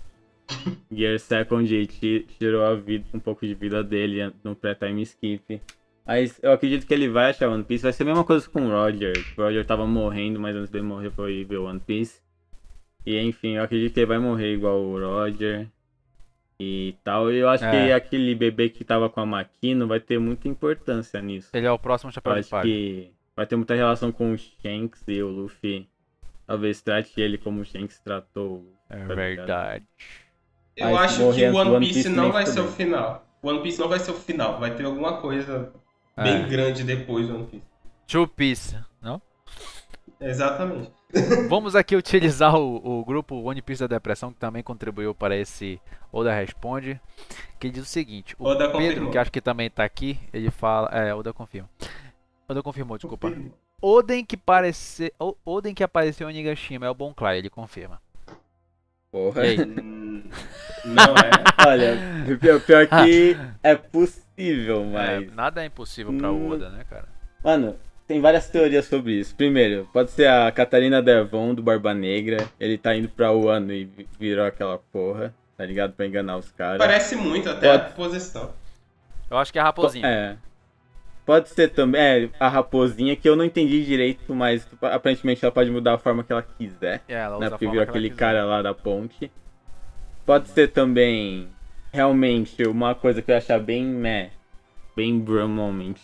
Gear 0.92 1.18
Second 1.18 1.86
ti- 1.86 2.26
tirou 2.38 2.62
a 2.64 2.74
vida, 2.74 3.04
um 3.14 3.18
pouco 3.18 3.46
de 3.46 3.54
vida 3.54 3.82
dele 3.82 4.32
no 4.44 4.54
pré-time 4.54 5.02
skip. 5.02 5.60
Mas 6.06 6.38
eu 6.42 6.52
acredito 6.52 6.86
que 6.86 6.94
ele 6.94 7.08
vai 7.08 7.30
achar 7.30 7.48
One 7.48 7.64
Piece. 7.64 7.82
Vai 7.82 7.92
ser 7.92 8.02
a 8.04 8.06
mesma 8.06 8.22
coisa 8.24 8.48
com 8.48 8.66
o 8.66 8.70
Roger. 8.70 9.12
O 9.36 9.42
Roger 9.42 9.64
tava 9.64 9.86
morrendo, 9.86 10.38
mas 10.38 10.54
antes 10.54 10.70
dele 10.70 10.84
morrer 10.84 11.10
foi 11.10 11.42
ver 11.44 11.56
One 11.56 11.80
Piece. 11.80 12.20
E 13.04 13.18
enfim, 13.18 13.56
eu 13.56 13.62
acredito 13.64 13.92
que 13.94 14.00
ele 14.00 14.06
vai 14.06 14.18
morrer 14.18 14.52
igual 14.54 14.78
o 14.80 14.98
Roger. 15.00 15.66
E 16.60 16.94
tal. 17.02 17.32
E 17.32 17.38
eu 17.38 17.48
acho 17.48 17.64
É. 17.64 17.70
que 17.86 17.92
aquele 17.92 18.34
bebê 18.34 18.68
que 18.68 18.84
tava 18.84 19.10
com 19.10 19.20
a 19.20 19.26
Makino 19.26 19.86
vai 19.86 20.00
ter 20.00 20.18
muita 20.18 20.48
importância 20.48 21.20
nisso. 21.20 21.50
Ele 21.52 21.66
é 21.66 21.72
o 21.72 21.78
próximo 21.78 22.08
Eu 22.10 22.12
chapéu 22.12 22.34
de 22.34 22.40
acho 22.40 22.50
palha. 22.50 22.62
que 22.62 23.10
vai 23.36 23.46
ter 23.46 23.56
muita 23.56 23.74
relação 23.74 24.10
com 24.10 24.32
o 24.32 24.38
Shanks 24.38 25.02
e 25.06 25.22
o 25.22 25.28
Luffy. 25.28 25.88
Talvez 26.46 26.80
trate 26.80 27.20
ele 27.20 27.38
como 27.38 27.60
o 27.60 27.64
Shanks 27.64 28.00
tratou 28.00 28.46
o 28.48 28.54
Luffy, 28.58 28.76
É 28.90 29.06
tá 29.06 29.14
verdade. 29.14 29.86
Eu 30.76 30.88
Aí, 30.88 30.94
acho 30.96 31.32
que 31.32 31.44
o 31.44 31.54
One 31.56 31.70
One 31.70 31.86
Piece 31.86 31.94
Piece, 32.04 32.08
não 32.08 32.30
vai 32.32 32.46
ser 32.46 32.60
o 32.60 32.68
final. 32.68 33.26
O 33.42 33.48
One 33.48 33.62
Piece 33.62 33.78
não 33.80 33.88
vai 33.88 33.98
ser 33.98 34.10
o 34.10 34.14
final. 34.14 34.58
Vai 34.60 34.74
ter 34.74 34.84
alguma 34.84 35.20
coisa 35.20 35.72
bem 36.16 36.44
É. 36.44 36.48
grande 36.48 36.84
depois 36.84 37.26
do 37.28 37.34
One 37.34 37.46
Piece. 37.46 37.64
Two 38.06 38.28
Piece, 38.28 38.76
não? 39.02 39.20
Exatamente. 40.20 40.92
Vamos 41.48 41.74
aqui 41.76 41.96
utilizar 41.96 42.54
o, 42.56 43.00
o 43.00 43.04
grupo 43.04 43.36
One 43.36 43.62
Piece 43.62 43.80
da 43.80 43.86
Depressão, 43.96 44.32
que 44.32 44.38
também 44.40 44.62
contribuiu 44.62 45.14
para 45.14 45.36
esse 45.36 45.80
Oda 46.12 46.32
Responde, 46.34 47.00
que 47.58 47.70
diz 47.70 47.82
o 47.84 47.86
seguinte, 47.86 48.34
o 48.38 48.44
Oda 48.44 48.70
Pedro, 48.76 49.06
confirmou. 49.06 49.10
que 49.10 49.18
acho 49.18 49.30
que 49.32 49.40
também 49.40 49.70
tá 49.70 49.84
aqui, 49.84 50.18
ele 50.32 50.50
fala, 50.50 50.88
é, 50.90 51.14
Oda 51.14 51.32
confirma. 51.32 51.68
Oda 52.48 52.62
confirmou, 52.62 52.96
desculpa. 52.96 53.32
Oden 53.80 54.24
que 54.24 54.36
parece, 54.36 55.12
O- 55.18 55.36
Oden 55.44 55.74
que 55.74 55.82
apareceu 55.82 56.30
em 56.30 56.34
Nigashima 56.34 56.86
é 56.86 56.90
o 56.90 56.94
Bon 56.94 57.12
Clay, 57.12 57.38
ele 57.38 57.50
confirma. 57.50 58.00
Porra. 59.10 59.42
Hum, 59.66 60.22
Não 60.84 61.14
é. 61.16 61.66
Olha, 61.68 61.96
pior, 62.38 62.60
pior 62.60 62.86
que 62.88 63.36
é 63.62 63.74
possível, 63.74 64.82
É, 64.82 65.20
mas. 65.20 65.32
nada 65.34 65.62
é 65.62 65.66
impossível 65.66 66.12
para 66.16 66.30
Hum. 66.30 66.50
Oda, 66.50 66.68
né, 66.70 66.84
cara? 66.88 67.08
Mano, 67.42 67.76
tem 68.06 68.20
várias 68.20 68.48
teorias 68.48 68.84
sobre 68.86 69.12
isso. 69.12 69.34
Primeiro, 69.34 69.88
pode 69.92 70.10
ser 70.12 70.28
a 70.28 70.50
Catarina 70.52 71.02
Devon 71.02 71.54
do 71.54 71.62
Barba 71.62 71.92
Negra. 71.94 72.48
Ele 72.60 72.78
tá 72.78 72.94
indo 72.94 73.08
pra 73.08 73.32
Wano 73.32 73.72
e 73.72 73.84
vi- 73.84 74.08
virou 74.18 74.44
aquela 74.46 74.78
porra, 74.78 75.34
tá 75.56 75.64
ligado? 75.64 75.92
Pra 75.92 76.06
enganar 76.06 76.36
os 76.36 76.50
caras. 76.52 76.78
Parece 76.78 77.16
muito 77.16 77.48
até 77.48 77.72
a 77.74 77.78
Pode- 77.78 77.94
posição. 77.94 78.52
Eu 79.28 79.36
acho 79.38 79.52
que 79.52 79.58
é 79.58 79.62
a 79.62 79.64
Raposinha. 79.64 80.06
É. 80.06 80.36
Pode 81.26 81.48
ser 81.48 81.70
também 81.70 82.00
é, 82.00 82.30
a 82.38 82.48
raposinha, 82.48 83.16
que 83.16 83.28
eu 83.28 83.34
não 83.34 83.44
entendi 83.44 83.84
direito, 83.84 84.32
mas 84.32 84.64
aparentemente 84.80 85.44
ela 85.44 85.50
pode 85.50 85.68
mudar 85.72 85.94
a 85.94 85.98
forma 85.98 86.22
que 86.22 86.30
ela 86.30 86.42
quiser. 86.42 87.02
É, 87.08 87.14
ela 87.14 87.40
né? 87.40 87.50
Porque 87.50 87.66
virou 87.66 87.82
aquele 87.82 88.10
cara 88.10 88.44
lá 88.44 88.62
da 88.62 88.72
ponte. 88.72 89.30
Pode 90.24 90.48
ser 90.50 90.68
também, 90.68 91.48
realmente, 91.92 92.62
uma 92.62 92.94
coisa 92.94 93.20
que 93.20 93.32
eu 93.32 93.36
achar 93.36 93.58
bem 93.58 93.84
meh, 93.84 94.30
bem 94.94 95.18
bro 95.18 95.48
moment. 95.48 95.96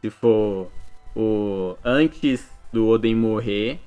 Se 0.00 0.10
for 0.10 0.70
o 1.16 1.76
antes 1.84 2.48
do 2.72 2.86
Oden 2.86 3.16
morrer, 3.16 3.80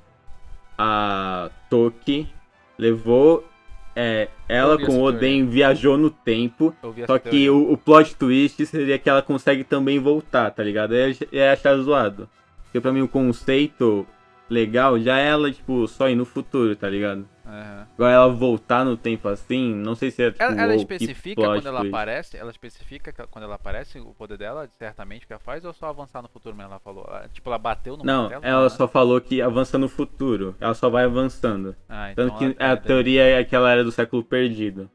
a 0.76 1.50
Toki 1.70 2.28
levou 2.76 3.48
é, 3.94 4.28
ela 4.48 4.78
com 4.78 4.98
o 4.98 5.02
Oden 5.02 5.46
viajou 5.46 5.96
no 5.96 6.10
tempo. 6.10 6.74
Só 7.06 7.18
que 7.18 7.48
o, 7.50 7.72
o 7.72 7.76
plot 7.76 8.16
twist 8.16 8.64
seria 8.66 8.98
que 8.98 9.08
ela 9.08 9.22
consegue 9.22 9.64
também 9.64 9.98
voltar, 9.98 10.50
tá 10.50 10.62
ligado? 10.62 10.94
Eu 10.94 11.14
ia 11.30 11.52
achar 11.52 11.76
zoado. 11.76 12.28
Porque 12.64 12.80
pra 12.80 12.92
mim 12.92 13.02
o 13.02 13.08
conceito 13.08 14.06
legal 14.48 14.98
já 14.98 15.18
é 15.18 15.28
ela, 15.28 15.50
tipo, 15.50 15.86
só 15.86 16.08
ir 16.08 16.14
no 16.14 16.24
futuro, 16.24 16.74
tá 16.74 16.88
ligado? 16.88 17.26
Aham. 17.52 17.86
Agora 17.94 18.12
ela 18.14 18.28
voltar 18.30 18.82
no 18.82 18.96
tempo 18.96 19.28
assim, 19.28 19.74
não 19.74 19.94
sei 19.94 20.10
se 20.10 20.22
é 20.22 20.30
tipo. 20.30 20.42
Ela, 20.42 20.62
ela 20.62 20.74
especifica 20.74 21.34
plot 21.42 21.56
quando 21.58 21.66
ela 21.66 21.86
aparece, 21.86 22.36
ela 22.38 22.50
especifica 22.50 23.12
que- 23.12 23.26
quando 23.26 23.44
ela 23.44 23.56
aparece 23.56 23.98
o 24.00 24.14
poder 24.14 24.38
dela, 24.38 24.66
certamente 24.78 25.26
que 25.26 25.32
ela 25.34 25.40
faz, 25.40 25.62
ou 25.62 25.74
só 25.74 25.88
avançar 25.88 26.22
no 26.22 26.28
futuro 26.28 26.56
mesmo? 26.56 26.70
Ela 26.70 26.80
falou, 26.80 27.04
ela- 27.06 27.28
tipo, 27.28 27.50
ela 27.50 27.58
bateu 27.58 27.96
no 27.98 28.04
Não, 28.04 28.22
martelo? 28.22 28.44
ela 28.46 28.62
né? 28.62 28.68
só 28.70 28.88
falou 28.88 29.20
que 29.20 29.42
avança 29.42 29.76
no 29.76 29.86
futuro. 29.88 30.56
Ela 30.58 30.72
só 30.72 30.88
vai 30.88 31.04
avançando. 31.04 31.76
Ah, 31.88 32.10
então 32.12 32.30
Tanto 32.30 32.38
que 32.56 32.62
a 32.62 32.74
teoria 32.74 33.38
é 33.40 33.44
que 33.44 33.54
ela 33.54 33.70
era 33.70 33.84
do 33.84 33.92
século 33.92 34.24
perdido. 34.24 34.88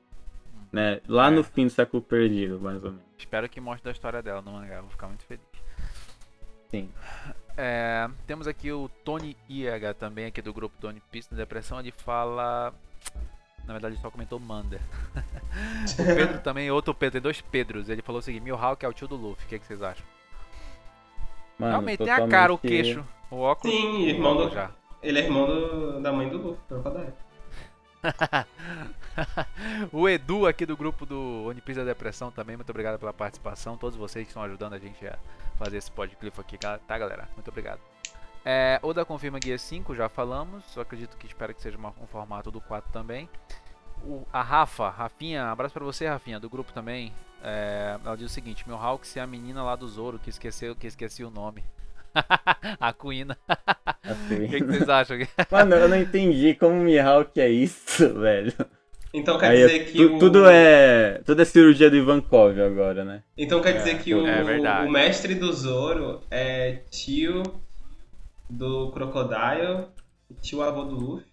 Né? 0.71 0.99
Lá 1.07 1.27
É. 1.27 1.29
no 1.29 1.43
fim 1.43 1.65
do 1.65 1.69
século 1.71 2.01
perdido, 2.01 2.59
mais 2.59 2.83
ou 2.83 2.89
menos. 2.91 3.05
Espero 3.17 3.47
que 3.47 3.61
mostre 3.61 3.85
da 3.85 3.91
história 3.91 4.21
dela 4.21 4.41
no 4.41 4.51
mangá, 4.51 4.81
vou 4.81 4.89
ficar 4.89 5.07
muito 5.07 5.23
feliz. 5.25 5.45
Sim. 6.69 6.89
É, 7.57 8.07
temos 8.27 8.47
aqui 8.47 8.71
o 8.71 8.87
Tony 9.03 9.35
Iaga 9.49 9.93
também 9.93 10.25
aqui 10.25 10.41
do 10.41 10.53
grupo 10.53 10.75
Tony 10.79 11.01
da 11.31 11.37
Depressão, 11.37 11.79
ele 11.79 11.91
fala... 11.91 12.71
Na 13.65 13.73
verdade 13.73 13.95
ele 13.95 14.01
só 14.01 14.09
comentou 14.09 14.39
Mander. 14.39 14.79
o 15.99 16.05
Pedro 16.15 16.39
também, 16.39 16.69
outro 16.71 16.93
Pedro, 16.93 17.13
tem 17.13 17.21
dois 17.21 17.41
Pedros, 17.41 17.89
ele 17.89 18.01
falou 18.01 18.19
o 18.19 18.21
seguinte, 18.21 18.43
Mihawk 18.43 18.85
é 18.85 18.87
o 18.87 18.93
tio 18.93 19.07
do 19.07 19.15
Luffy, 19.15 19.45
o 19.45 19.49
que, 19.49 19.59
que 19.59 19.65
vocês 19.65 19.81
acham? 19.81 20.05
Mano, 21.57 21.71
Realmente 21.71 21.97
tem 22.03 22.11
a 22.11 22.27
cara, 22.27 22.53
o 22.53 22.57
queixo, 22.57 23.03
o 23.31 23.37
óculos. 23.39 23.75
Sim, 23.75 24.05
o 24.05 24.07
irmão 24.09 24.37
do- 24.37 24.49
já. 24.51 24.69
Ele 25.01 25.19
é 25.19 25.23
irmão 25.23 25.47
do- 25.47 25.99
da 26.01 26.11
mãe 26.13 26.29
do 26.29 26.37
Luffy, 26.37 26.61
Crocodile. 26.69 27.13
o 29.91 30.07
Edu 30.07 30.45
aqui 30.45 30.65
do 30.65 30.75
grupo 30.77 31.05
do 31.05 31.45
One 31.47 31.61
Piece 31.61 31.79
da 31.79 31.85
Depressão 31.85 32.31
também, 32.31 32.55
muito 32.55 32.69
obrigado 32.69 32.99
pela 32.99 33.13
participação. 33.13 33.77
Todos 33.77 33.97
vocês 33.97 34.25
que 34.25 34.29
estão 34.29 34.43
ajudando 34.43 34.73
a 34.73 34.79
gente 34.79 35.05
a 35.07 35.17
fazer 35.57 35.77
esse 35.77 35.91
podclip 35.91 36.39
aqui, 36.39 36.57
tá 36.57 36.97
galera? 36.97 37.27
Muito 37.35 37.47
obrigado. 37.49 37.79
É, 38.45 38.79
Oda 38.81 39.03
confirma 39.03 39.39
Guia 39.39 39.57
5, 39.57 39.93
já 39.95 40.07
falamos. 40.07 40.63
Só 40.65 40.81
acredito 40.81 41.17
que 41.17 41.27
espero 41.27 41.53
que 41.53 41.61
seja 41.61 41.77
uma- 41.77 41.93
um 42.01 42.07
formato 42.07 42.49
do 42.49 42.61
4 42.61 42.91
também. 42.91 43.29
O- 44.03 44.25
a 44.31 44.41
Rafa, 44.41 44.89
Rafinha, 44.89 45.49
abraço 45.51 45.73
pra 45.73 45.83
você, 45.83 46.07
Rafinha, 46.07 46.39
do 46.39 46.49
grupo 46.49 46.71
também. 46.71 47.13
É, 47.43 47.99
ela 48.05 48.15
diz 48.15 48.27
o 48.31 48.33
seguinte: 48.33 48.67
Meu 48.67 48.77
Hawks 48.77 49.17
é 49.17 49.21
a 49.21 49.27
menina 49.27 49.63
lá 49.63 49.75
do 49.75 49.87
Zoro 49.87 50.17
que 50.19 50.29
esqueceu, 50.29 50.75
que 50.75 50.87
esqueci 50.87 51.23
o 51.23 51.29
nome. 51.29 51.63
a. 52.79 53.37
Assim. 54.03 54.45
O 54.45 54.49
que, 54.49 54.57
que 54.59 54.63
vocês 54.65 54.89
acham? 54.89 55.17
Mano, 55.51 55.75
eu 55.75 55.89
não 55.89 55.97
entendi 55.97 56.53
como 56.55 56.75
Mihawk 56.81 57.39
é 57.39 57.49
isso, 57.49 58.13
velho. 58.19 58.53
Então 59.13 59.37
quer 59.39 59.51
Aí 59.51 59.61
é- 59.61 59.67
dizer 59.67 59.85
que 59.85 59.97
tu- 59.97 60.15
o... 60.15 60.19
tudo 60.19 60.45
é. 60.49 61.21
Tudo 61.25 61.41
é 61.41 61.45
cirurgia 61.45 61.89
do 61.89 61.95
Ivankov 61.95 62.59
agora, 62.61 63.03
né? 63.05 63.23
Então 63.37 63.61
quer 63.61 63.73
dizer 63.73 63.99
que 63.99 64.13
o, 64.13 64.27
é 64.27 64.83
o 64.85 64.91
mestre 64.91 65.33
do 65.35 65.51
Zoro 65.53 66.21
é 66.29 66.81
tio 66.91 67.41
do 68.49 68.91
Crocodile, 68.91 69.85
tio 70.41 70.61
avô 70.61 70.83
do 70.83 70.95
Luffy. 70.95 71.25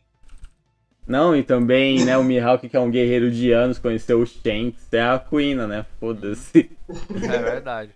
Não, 1.07 1.37
e 1.37 1.43
também, 1.43 2.03
né, 2.03 2.17
o 2.17 2.25
Mihawk, 2.25 2.67
que 2.67 2.75
é 2.77 2.81
um 2.81 2.91
guerreiro 2.91 3.31
de 3.31 3.53
anos, 3.53 3.79
conheceu 3.79 4.21
o 4.23 4.27
Shanks, 4.27 4.91
é 4.91 5.03
a 5.03 5.19
Queen, 5.19 5.55
né? 5.55 5.85
Foda-se. 6.01 6.71
É 6.89 7.39
verdade. 7.39 7.91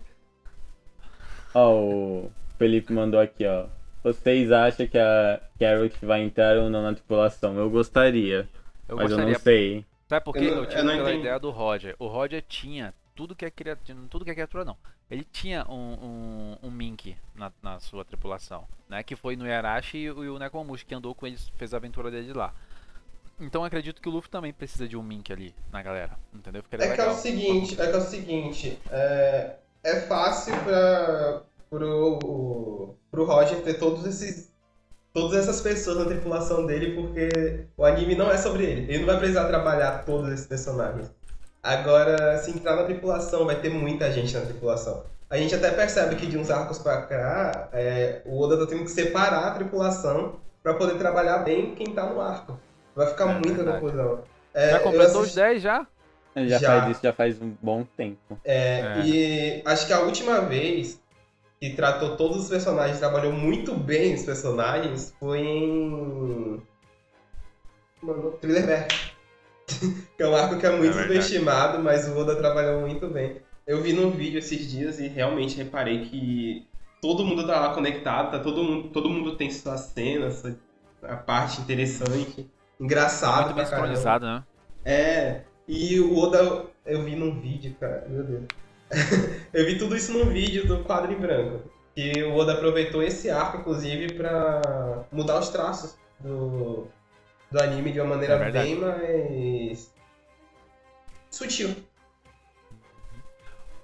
ó, 1.55 1.71
o 1.73 2.31
Felipe 2.59 2.93
mandou 2.93 3.19
aqui, 3.19 3.45
ó. 3.47 3.65
Vocês 4.03 4.51
acham 4.51 4.87
que 4.87 4.97
a 4.99 5.41
Carrot 5.59 6.05
vai 6.05 6.21
entrar 6.21 6.57
ou 6.57 6.69
não 6.69 6.83
na 6.83 6.93
tripulação? 6.93 7.57
Eu 7.57 7.69
gostaria, 7.69 8.47
Eu 8.87 8.95
mas 8.97 9.07
gostaria. 9.07 9.25
eu 9.25 9.33
não 9.33 9.39
sei. 9.39 9.85
Sabe 10.07 10.23
por 10.23 10.33
quê? 10.33 10.45
Eu 10.45 10.55
Eu, 10.57 10.65
tive 10.67 10.81
eu 10.81 11.01
entendi. 11.01 11.19
ideia 11.21 11.39
do 11.39 11.49
Roger. 11.49 11.95
O 11.99 12.07
Roger 12.07 12.43
tinha 12.47 12.93
tudo 13.15 13.35
que 13.35 13.45
é 13.45 13.49
criatura. 13.51 13.97
Tudo 14.09 14.23
que 14.25 14.31
é 14.31 14.33
criatura, 14.35 14.63
não. 14.63 14.77
Ele 15.11 15.23
tinha 15.23 15.65
um, 15.67 16.55
um, 16.61 16.67
um 16.67 16.71
Mink 16.71 17.17
na, 17.35 17.51
na 17.63 17.79
sua 17.79 18.05
tripulação, 18.05 18.67
né? 18.87 19.01
Que 19.03 19.15
foi 19.15 19.35
no 19.35 19.45
Yarashi 19.47 19.97
e 19.97 20.11
o, 20.11 20.23
e 20.23 20.29
o 20.29 20.37
Nekomushi 20.39 20.85
que 20.85 20.93
andou 20.95 21.15
com 21.15 21.25
eles, 21.27 21.51
fez 21.57 21.73
a 21.73 21.77
aventura 21.77 22.11
dele 22.11 22.31
lá. 22.33 22.53
Então 23.39 23.61
eu 23.61 23.65
acredito 23.65 24.01
que 24.01 24.07
o 24.09 24.11
Luffy 24.11 24.29
também 24.29 24.53
precisa 24.53 24.87
de 24.87 24.95
um 24.97 25.01
Mink 25.03 25.31
ali 25.33 25.53
na 25.71 25.81
galera. 25.81 26.17
Entendeu? 26.33 26.61
Ficaria 26.63 26.85
É 26.85 26.95
que 26.95 27.01
é 27.01 27.03
legal. 27.05 27.15
o 27.15 27.19
seguinte, 27.19 27.73
é 27.81 27.87
que 27.87 27.93
é 27.93 27.97
o 27.97 28.01
seguinte, 28.01 28.79
é, 28.91 29.55
é 29.83 29.95
fácil 30.01 30.53
para 30.63 31.41
pro, 31.69 32.95
pro 33.11 33.25
Roger 33.25 33.61
ter 33.61 33.75
todos 33.75 34.05
esses 34.05 34.49
todas 35.13 35.39
essas 35.39 35.59
pessoas 35.61 35.97
na 35.97 36.05
tripulação 36.05 36.65
dele, 36.65 36.93
porque 36.95 37.65
o 37.75 37.83
anime 37.83 38.15
não 38.15 38.31
é 38.31 38.37
sobre 38.37 38.63
ele. 38.63 38.81
Ele 38.91 38.99
não 38.99 39.07
vai 39.07 39.17
precisar 39.17 39.45
trabalhar 39.45 40.03
todos 40.05 40.31
esses 40.31 40.45
personagens. 40.45 41.11
Agora, 41.63 42.37
se 42.37 42.51
entrar 42.51 42.75
na 42.75 42.83
tripulação, 42.83 43.45
vai 43.45 43.55
ter 43.59 43.69
muita 43.69 44.11
gente 44.11 44.33
na 44.35 44.41
tripulação. 44.45 45.03
A 45.29 45.35
gente 45.37 45.53
até 45.53 45.71
percebe 45.71 46.15
que 46.15 46.25
de 46.27 46.37
uns 46.37 46.49
arcos 46.51 46.77
pra 46.77 47.01
cá, 47.01 47.69
é, 47.73 48.21
o 48.25 48.39
Oda 48.39 48.57
tá 48.57 48.67
tendo 48.67 48.83
que 48.83 48.91
separar 48.91 49.47
a 49.47 49.51
tripulação 49.51 50.35
pra 50.63 50.75
poder 50.75 50.97
trabalhar 50.97 51.39
bem 51.39 51.73
quem 51.75 51.87
tá 51.93 52.05
no 52.05 52.21
arco. 52.21 52.57
Vai 52.95 53.07
ficar 53.07 53.29
É 53.29 53.33
muita 53.33 53.53
verdade. 53.63 53.81
confusão. 53.81 54.19
É, 54.53 54.69
Já 54.71 54.79
completou 54.79 55.21
os 55.21 55.27
assisti- 55.29 55.35
10 55.39 55.61
já? 55.61 55.87
Ele 56.35 56.49
já, 56.49 56.59
Já. 56.59 56.67
faz 56.81 56.91
isso 56.91 56.99
já 57.03 57.13
faz 57.13 57.41
um 57.41 57.51
bom 57.61 57.83
tempo. 57.97 58.39
É, 58.45 58.79
É. 58.79 59.01
e 59.05 59.61
acho 59.65 59.87
que 59.87 59.93
a 59.93 59.99
última 60.01 60.39
vez 60.41 61.01
que 61.59 61.71
tratou 61.71 62.15
todos 62.15 62.43
os 62.43 62.49
personagens, 62.49 62.99
trabalhou 62.99 63.33
muito 63.33 63.75
bem 63.75 64.15
os 64.15 64.23
personagens, 64.23 65.13
foi 65.19 65.39
em. 65.39 66.61
Mano, 68.01 68.31
Thrillerberg. 68.39 68.87
que 70.17 70.23
é 70.23 70.27
um 70.27 70.35
arco 70.35 70.57
que 70.57 70.65
é 70.65 70.71
muito 70.71 70.97
É 70.97 71.03
subestimado, 71.03 71.83
mas 71.83 72.07
o 72.07 72.17
Oda 72.17 72.35
trabalhou 72.35 72.81
muito 72.81 73.07
bem. 73.07 73.41
Eu 73.67 73.81
vi 73.81 73.93
no 73.93 74.09
vídeo 74.09 74.39
esses 74.39 74.69
dias 74.69 74.99
e 74.99 75.07
realmente 75.07 75.57
reparei 75.57 76.05
que 76.05 76.67
todo 77.01 77.25
mundo 77.25 77.45
tá 77.45 77.59
lá 77.59 77.73
conectado, 77.73 78.31
tá 78.31 78.39
todo 78.39 78.63
mundo, 78.63 78.89
todo 78.89 79.09
mundo 79.09 79.35
tem 79.35 79.51
sua 79.51 79.77
cena, 79.77 80.31
sua, 80.31 80.55
a 81.03 81.15
parte 81.15 81.61
interessante, 81.61 82.49
engraçado 82.79 83.53
Muito 83.53 83.55
bem 83.57 83.65
pra 83.65 83.77
caramba. 83.77 84.19
né? 84.19 84.43
É, 84.83 85.41
e 85.67 85.99
o 85.99 86.17
Oda, 86.17 86.65
eu 86.85 87.03
vi 87.03 87.15
num 87.15 87.39
vídeo, 87.39 87.75
cara, 87.79 88.07
meu 88.09 88.23
Deus. 88.23 88.45
eu 89.53 89.65
vi 89.65 89.77
tudo 89.77 89.95
isso 89.95 90.11
num 90.11 90.25
vídeo 90.25 90.67
do 90.67 90.83
quadro 90.83 91.11
em 91.11 91.19
branco. 91.19 91.69
Que 91.95 92.23
o 92.23 92.35
Oda 92.35 92.53
aproveitou 92.53 93.03
esse 93.03 93.29
arco, 93.29 93.57
inclusive, 93.57 94.13
pra 94.13 95.05
mudar 95.11 95.39
os 95.39 95.49
traços 95.49 95.97
do, 96.19 96.87
do 97.51 97.61
anime 97.61 97.91
de 97.91 97.99
uma 97.99 98.15
maneira 98.15 98.35
É 98.35 98.51
bem 98.51 98.75
mais 98.75 99.93
sutil. 101.29 101.75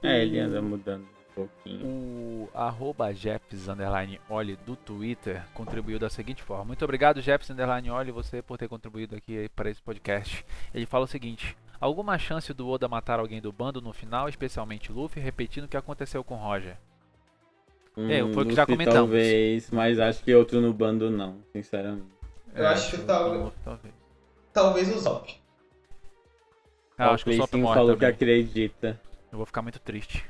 É, 0.02 0.22
ele 0.22 0.39
anda 0.39 0.62
mudando 0.62 1.04
um 1.04 1.34
pouquinho. 1.34 1.86
O 1.86 2.50
arroba 2.54 3.12
Jeps 3.13 3.68
underline 3.68 4.20
Oli 4.30 4.56
do 4.56 4.76
Twitter 4.76 5.44
contribuiu 5.54 5.98
da 5.98 6.10
seguinte 6.10 6.44
forma. 6.44 6.65
Muito 6.65 6.84
obrigado, 6.84 7.22
Jeps 7.22 7.50
underline 7.50 7.89
Oli, 7.89 8.12
você 8.12 8.41
por 8.41 8.58
ter 8.58 8.68
contribuído 8.68 9.15
aqui 9.15 9.50
para 9.56 9.70
esse 9.70 9.82
podcast. 9.82 10.46
Ele 10.74 10.86
fala 10.86 11.06
o 11.06 11.08
seguinte: 11.08 11.58
alguma 11.80 12.18
chance 12.18 12.54
do 12.54 12.68
Oda 12.70 12.88
matar 12.88 13.20
alguém 13.20 13.42
do 13.42 13.52
bando 13.52 13.82
no 13.82 13.94
final, 13.94 14.28
especialmente 14.30 14.92
Luffy, 14.92 15.22
repetindo 15.22 15.66
o 15.66 15.68
que 15.68 15.78
aconteceu 15.78 16.24
com 16.24 16.36
Roger? 16.36 16.78
É, 17.98 18.20
foi 18.34 18.44
o 18.44 18.48
que 18.48 18.56
já 18.56 18.66
comentamos. 18.66 19.00
Talvez, 19.00 19.72
mas 19.72 20.00
acho 20.00 20.22
que 20.24 20.34
outro 20.36 20.60
no 20.60 20.74
bando 20.74 21.10
não, 21.10 21.38
sinceramente. 21.54 22.08
Eu 22.54 22.68
acho 22.68 22.92
que 22.92 23.02
o- 23.02 23.06
tal- 23.06 23.46
o- 23.48 23.54
talvez. 23.64 23.94
Talvez 24.54 24.96
o 24.96 25.00
Zop. 25.00 25.34
Ah, 26.98 27.12
acho 27.12 27.26
que 27.26 27.36
o 27.36 27.38
Pacing 27.38 27.62
morre 27.62 27.74
falou 27.76 27.94
que 27.96 28.00
também. 28.02 28.14
acredita. 28.16 29.00
Eu 29.32 29.38
vou 29.38 29.46
ficar 29.46 29.62
muito 29.62 29.80
triste. 29.80 30.26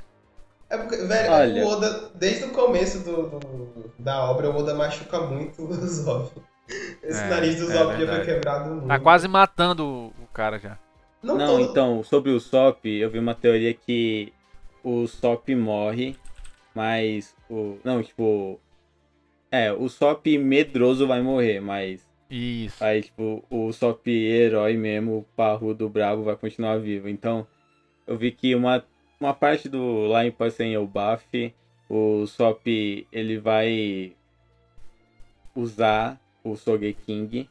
É 0.69 0.77
porque, 0.77 0.97
velho, 0.97 1.31
Olha. 1.31 1.63
o 1.63 1.67
Oda, 1.67 2.10
desde 2.15 2.45
o 2.45 2.51
começo 2.51 3.03
do, 3.03 3.29
do- 3.39 3.91
da 3.99 4.23
obra, 4.29 4.49
o 4.49 4.58
Oda 4.58 4.73
machuca 4.73 5.19
muito 5.21 5.63
o 5.63 5.73
Zop. 5.73 6.31
Esse 7.03 7.21
É, 7.23 7.29
nariz 7.29 7.55
do 7.60 7.71
é 7.71 7.75
Zop 7.75 7.99
já 8.05 8.15
foi 8.15 8.25
quebrado 8.25 8.69
muito. 8.71 8.88
Tá 8.88 8.99
quase 8.99 9.27
matando 9.27 9.86
o 10.19 10.27
cara 10.34 10.58
já. 10.58 10.77
Não, 11.25 11.35
Não, 11.35 11.59
então, 11.59 12.03
sobre 12.03 12.29
o 12.29 12.39
Sop, 12.39 12.85
eu 12.85 13.09
vi 13.09 13.17
uma 13.17 13.33
teoria 13.33 13.73
que 13.73 14.31
o 14.83 15.07
Sop 15.07 15.49
morre, 15.55 16.15
mas 16.75 17.35
o. 17.49 17.79
Não, 17.83 18.03
tipo. 18.03 18.59
É, 19.49 19.73
o 19.73 19.89
Sop 19.89 20.27
medroso 20.38 21.07
vai 21.07 21.23
morrer, 21.23 21.59
mas. 21.59 22.07
Isso. 22.29 22.83
Aí, 22.83 23.01
tipo, 23.01 23.43
o 23.49 23.73
Sop 23.73 24.05
herói 24.07 24.77
mesmo, 24.77 25.17
o 25.17 25.23
parrudo 25.35 25.89
brabo, 25.89 26.21
vai 26.21 26.35
continuar 26.35 26.77
vivo. 26.77 27.09
Então, 27.09 27.47
eu 28.05 28.15
vi 28.15 28.31
que 28.31 28.53
uma, 28.53 28.85
uma 29.19 29.33
parte 29.33 29.67
do 29.67 30.05
lá 30.05 30.27
em 30.27 30.31
Passen 30.31 30.77
o 30.77 30.85
Buff, 30.85 31.55
o 31.89 32.27
Sop, 32.27 32.67
ele 33.11 33.39
vai 33.39 34.13
usar 35.55 36.21
o 36.43 36.55
Sogeking, 36.55 37.49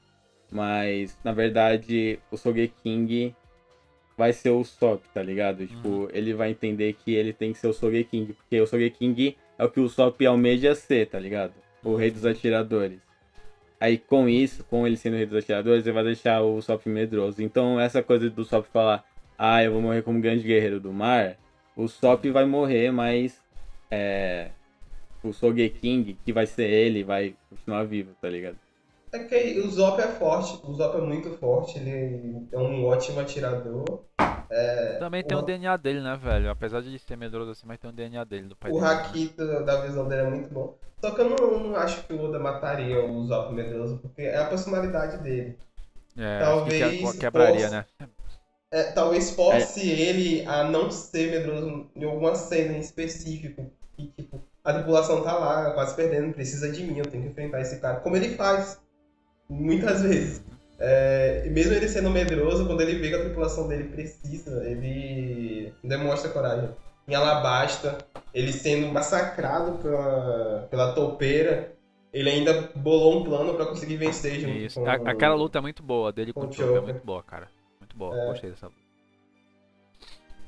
mas, 0.49 1.19
na 1.25 1.33
verdade, 1.33 2.21
o 2.31 2.37
Sogeking 2.37 3.35
vai 4.17 4.33
ser 4.33 4.51
o 4.51 4.65
Sop, 4.65 5.03
tá 5.13 5.23
ligado? 5.23 5.67
Tipo, 5.67 6.09
ele 6.13 6.33
vai 6.35 6.51
entender 6.51 6.93
que 6.95 7.15
ele 7.15 7.33
tem 7.33 7.53
que 7.53 7.59
ser 7.59 7.69
o 7.69 7.73
Sogeking, 7.73 8.27
porque 8.27 8.61
o 8.61 8.67
Sogeking 8.67 9.37
é 9.59 9.65
o 9.65 9.71
que 9.71 9.81
o 9.81 9.89
Sop 9.89 10.21
almeja 10.25 10.75
ser, 10.75 11.07
tá 11.07 11.19
ligado? 11.19 11.53
O 11.83 11.97
rei 11.97 12.11
dos 12.11 12.25
atiradores. 12.25 13.01
Aí 13.81 13.99
com 13.99 14.29
isso, 14.29 14.65
com 14.65 14.87
ele 14.87 14.97
sendo 14.97 15.15
o 15.15 15.17
rei 15.17 15.27
dos 15.27 15.39
atiradores, 15.39 15.85
ele 15.85 15.95
vai 15.95 16.05
deixar 16.05 16.43
o 16.43 16.61
Sop 16.63 16.87
medroso. 16.87 17.43
Então 17.43 17.79
essa 17.79 18.03
coisa 18.03 18.31
do 18.31 18.45
Sop 18.45 18.67
falar, 18.73 19.05
ah, 19.37 19.63
eu 19.63 19.73
vou 19.73 19.83
morrer 19.83 20.03
como 20.03 20.21
grande 20.21 20.43
guerreiro 20.45 20.81
do 20.81 20.93
mar, 20.93 21.37
o 21.77 21.89
Sop 21.89 22.25
vai 22.31 22.45
morrer, 22.45 22.93
mas 22.93 23.43
é, 23.91 24.51
o 25.23 25.33
Sogeking, 25.33 26.17
que 26.25 26.33
vai 26.33 26.47
ser 26.47 26.71
ele, 26.71 27.03
vai 27.03 27.35
continuar 27.51 27.85
vivo, 27.85 28.15
tá 28.21 28.29
ligado? 28.29 28.64
É 29.15 29.19
que 29.21 29.61
o 29.61 29.71
Zop 29.71 30.01
é 30.03 30.09
forte, 30.09 30.61
o 30.67 30.75
Zop 30.75 30.97
é 30.99 31.01
muito 31.01 31.31
forte, 31.39 31.79
ele 31.79 32.49
é 32.51 32.59
um 32.59 32.85
ótimo 32.85 33.21
atirador. 33.21 34.01
Também 34.99 35.23
tem 35.23 35.37
o- 35.37 35.41
o 35.41 35.43
DNA 35.45 35.77
dele, 35.77 36.01
né, 36.01 36.17
velho? 36.17 36.51
Apesar 36.51 36.83
de 36.83 36.99
ser 36.99 37.17
medroso 37.17 37.53
assim, 37.53 37.65
mas 37.65 37.79
tem 37.79 37.89
o 37.89 37.93
DNA 37.93 38.25
dele, 38.25 38.49
do 38.49 38.57
pai 38.57 38.73
O 38.73 38.75
dele. 38.75 38.87
né? 38.87 38.93
haki 38.93 39.29
do- 39.37 39.65
da 39.65 39.83
visão 39.83 40.09
dele 40.09 40.23
é 40.23 40.31
muito 40.31 40.53
bom. 40.53 40.77
Só 41.01 41.13
que 41.13 41.21
eu 41.21 41.31
não, 41.31 41.61
não 41.61 41.77
acho 41.77 42.03
que 42.05 42.13
o 42.13 42.25
Oda 42.25 42.41
mataria 42.41 43.05
o 43.05 43.25
Zop 43.27 43.53
medroso, 43.55 43.99
porque 43.99 44.23
é 44.23 44.39
a 44.39 44.47
personalidade 44.47 45.19
dele. 45.19 45.57
É, 46.17 46.41
Talvez 46.41 46.99
que 46.99 47.13
que- 47.13 47.19
quebraria, 47.19 47.71
né? 47.71 47.85
É, 48.73 48.83
talvez 48.93 49.31
force 49.31 49.89
ele 49.89 50.45
a 50.47 50.65
não 50.65 50.91
ser 50.91 51.31
medroso 51.31 51.89
em 51.95 52.05
alguma 52.05 52.35
cena 52.35 52.73
em 52.73 52.81
específico. 52.81 53.71
E, 53.97 54.09
tipo, 54.09 54.41
a 54.65 54.73
tripulação 54.73 55.23
tá 55.23 55.39
lá, 55.39 55.71
quase 55.73 55.95
perdendo, 55.95 56.33
precisa 56.35 56.73
de 56.73 56.83
mim, 56.83 56.99
eu 56.99 57.07
tenho 57.07 57.23
que 57.25 57.29
enfrentar 57.31 57.61
esse 57.61 57.79
cara. 57.79 58.01
Como 58.01 58.17
ele 58.17 58.31
faz, 58.35 58.81
muitas 59.49 60.03
vezes. 60.03 60.45
É, 60.79 61.45
e 61.47 61.51
mesmo 61.51 61.73
ele 61.73 61.89
sendo 61.89 62.11
medroso, 62.11 62.67
quando 62.67 62.81
ele 62.81 62.99
vê 62.99 63.09
que 63.11 63.15
a 63.15 63.21
tripulação 63.25 63.69
dele 63.69 63.85
precisa, 63.85 64.65
ele 64.69 65.73
demonstra 65.83 66.31
coragem. 66.31 66.69
Em 67.07 67.15
Alabasta, 67.15 67.99
ele 68.33 68.53
sendo 68.53 68.89
massacrado 68.93 69.79
pela, 69.79 70.67
pela 70.71 70.93
topeira, 70.95 71.73
ele 72.13 72.31
ainda 72.31 72.71
bolou 72.75 73.21
um 73.21 73.25
plano 73.25 73.55
pra 73.55 73.67
conseguir 73.67 73.97
vencer 73.97 74.41
junto 74.41 74.53
Isso. 74.59 74.81
com 74.81 74.87
A- 74.89 74.95
aquela 74.95 75.35
luta 75.35 75.59
é 75.59 75.61
muito 75.61 75.83
boa, 75.83 76.13
dele 76.13 76.33
com 76.33 76.41
com 76.43 76.47
o 76.49 76.53
Chopper 76.53 76.77
é 76.77 76.81
muito 76.81 77.05
boa, 77.05 77.23
cara. 77.23 77.49
Muito 77.81 77.97
boa, 77.97 78.17
É. 78.19 78.27
gostei 78.27 78.51
dessa 78.51 78.67
luta. 78.67 78.79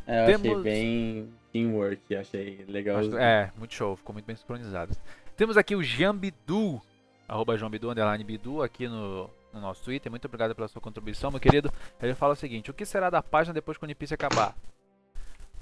É, 0.07 0.19
eu 0.21 0.23
achei 0.25 0.39
Temos- 0.39 0.63
bem 0.63 1.29
teamwork, 1.53 2.17
achei 2.17 2.65
legal. 2.69 2.99
Acho- 2.99 3.19
É, 3.19 3.51
muito 3.59 3.75
show, 3.75 3.97
ficou 3.97 4.13
muito 4.13 4.25
bem 4.25 4.37
sincronizado. 4.37 4.97
Temos 5.37 5.57
aqui 5.57 5.75
o 5.77 5.83
Jambidu, 5.83 6.81
arroba 7.29 7.57
Jambidu, 7.57 7.91
underline 7.91 8.25
Bidu, 8.25 8.62
aqui 8.62 8.89
no, 8.89 9.31
no 9.53 9.61
nosso 9.61 9.83
Twitter. 9.83 10.11
Muito 10.11 10.25
obrigado 10.27 10.55
pela 10.55 10.69
sua 10.69 10.81
contribuição, 10.81 11.31
meu 11.31 11.41
querido. 11.41 11.73
Ele 12.01 12.15
fala 12.15 12.35
o 12.35 12.37
seguinte: 12.37 12.71
o 12.71 12.75
que 12.75 12.85
será 12.85 13.11
da 13.11 13.23
página 13.23 13.55
depois 13.55 13.77
que 13.77 13.85
o 13.85 13.87
One 13.87 13.95
Piece 13.95 14.15
acabar? 14.15 14.55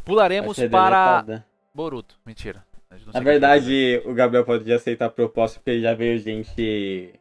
Pularemos 0.05 0.57
para 0.71 1.23
deletada. 1.23 1.47
Boruto. 1.75 2.17
Mentira. 2.25 2.65
Na 3.13 3.21
verdade, 3.21 4.01
o 4.05 4.15
Gabriel 4.15 4.45
pode 4.45 4.73
aceitar 4.73 5.07
a 5.07 5.11
proposta 5.11 5.59
porque 5.59 5.81
já 5.81 5.95
veio 5.95 6.19
gente 6.19 7.13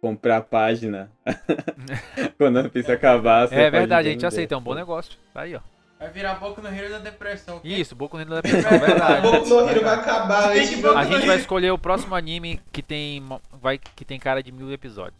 comprar 0.00 0.38
a 0.38 0.40
página 0.40 1.10
quando 2.38 2.58
a 2.60 2.68
pista 2.68 2.94
acabar. 2.94 3.52
É 3.52 3.70
verdade, 3.70 4.08
a 4.08 4.12
gente 4.12 4.24
aceita, 4.24 4.54
é 4.54 4.58
um 4.58 4.62
bom 4.62 4.74
negócio. 4.74 5.18
Tá 5.34 5.42
aí, 5.42 5.54
ó. 5.54 5.60
Vai 5.98 6.10
virar 6.10 6.34
boca 6.34 6.62
no 6.62 6.68
Rio 6.68 6.88
da 6.90 6.98
Depressão. 6.98 7.60
Isso, 7.64 7.96
Boku 7.96 8.16
no 8.16 8.22
Hero 8.22 8.30
da 8.30 8.40
Depressão, 8.40 8.70
é 8.70 8.78
verdade. 8.78 9.22
Boku 9.22 9.48
no 9.48 9.68
Hero 9.68 9.80
vai 9.82 9.94
acabar 9.96 10.54
de 10.54 10.76
Boku 10.76 10.96
A 10.96 11.04
gente 11.04 11.14
Hero- 11.16 11.26
vai 11.26 11.36
escolher 11.38 11.70
o 11.72 11.78
próximo 11.78 12.14
anime 12.14 12.60
que 12.70 12.82
tem, 12.82 13.22
vai, 13.60 13.78
que 13.78 14.04
tem 14.04 14.18
cara 14.18 14.40
de 14.42 14.52
mil 14.52 14.70
episódios. 14.72 15.18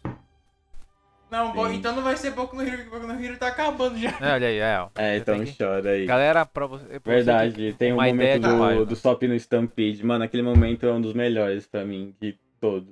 Não, 1.29 1.53
Sim. 1.53 1.75
então 1.75 1.93
não 1.95 2.01
vai 2.01 2.15
ser 2.17 2.31
Boku 2.31 2.55
no 2.55 2.63
Hero, 2.63 2.77
porque 2.77 2.89
Boku 2.97 3.05
no 3.07 3.21
Hero 3.23 3.37
tá 3.37 3.47
acabando 3.49 3.99
já. 3.99 4.09
É, 4.21 4.33
olha 4.33 4.47
aí, 4.47 4.57
é. 4.57 4.79
ó. 4.79 4.89
É, 4.95 5.15
Você 5.15 5.17
então 5.21 5.43
que- 5.43 5.57
chora 5.57 5.89
aí. 5.91 6.05
Galera, 6.05 6.45
pra 6.45 6.65
você. 6.65 6.85
pra 6.85 6.99
você 6.99 7.09
Verdade, 7.15 7.53
que- 7.53 7.73
tem 7.73 7.91
um 7.91 7.97
uma 7.97 8.07
momento 8.07 8.47
do, 8.47 8.85
do 8.85 8.95
Sop 8.95 9.21
no 9.27 9.35
Stampede. 9.35 10.03
Mano, 10.05 10.23
aquele 10.23 10.41
momento 10.43 10.85
é 10.87 10.91
um 10.93 11.01
dos 11.01 11.13
melhores 11.13 11.67
pra 11.67 11.83
mim, 11.85 12.15
de 12.21 12.35
todos. 12.59 12.89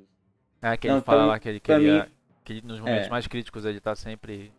É, 0.61 0.75
que 0.75 0.87
ele 0.87 0.93
Não, 0.95 1.01
fala 1.01 1.25
lá 1.25 1.39
que 1.39 1.47
ele 1.49 1.59
queria. 1.59 2.03
mim- 2.03 2.11
Que 2.43 2.61
nos 2.65 2.79
momentos 2.79 3.07
É. 3.07 3.09
mais 3.09 3.27
críticos 3.27 3.65
ele 3.65 3.79
tá 3.79 3.95
sempre. 3.95 4.51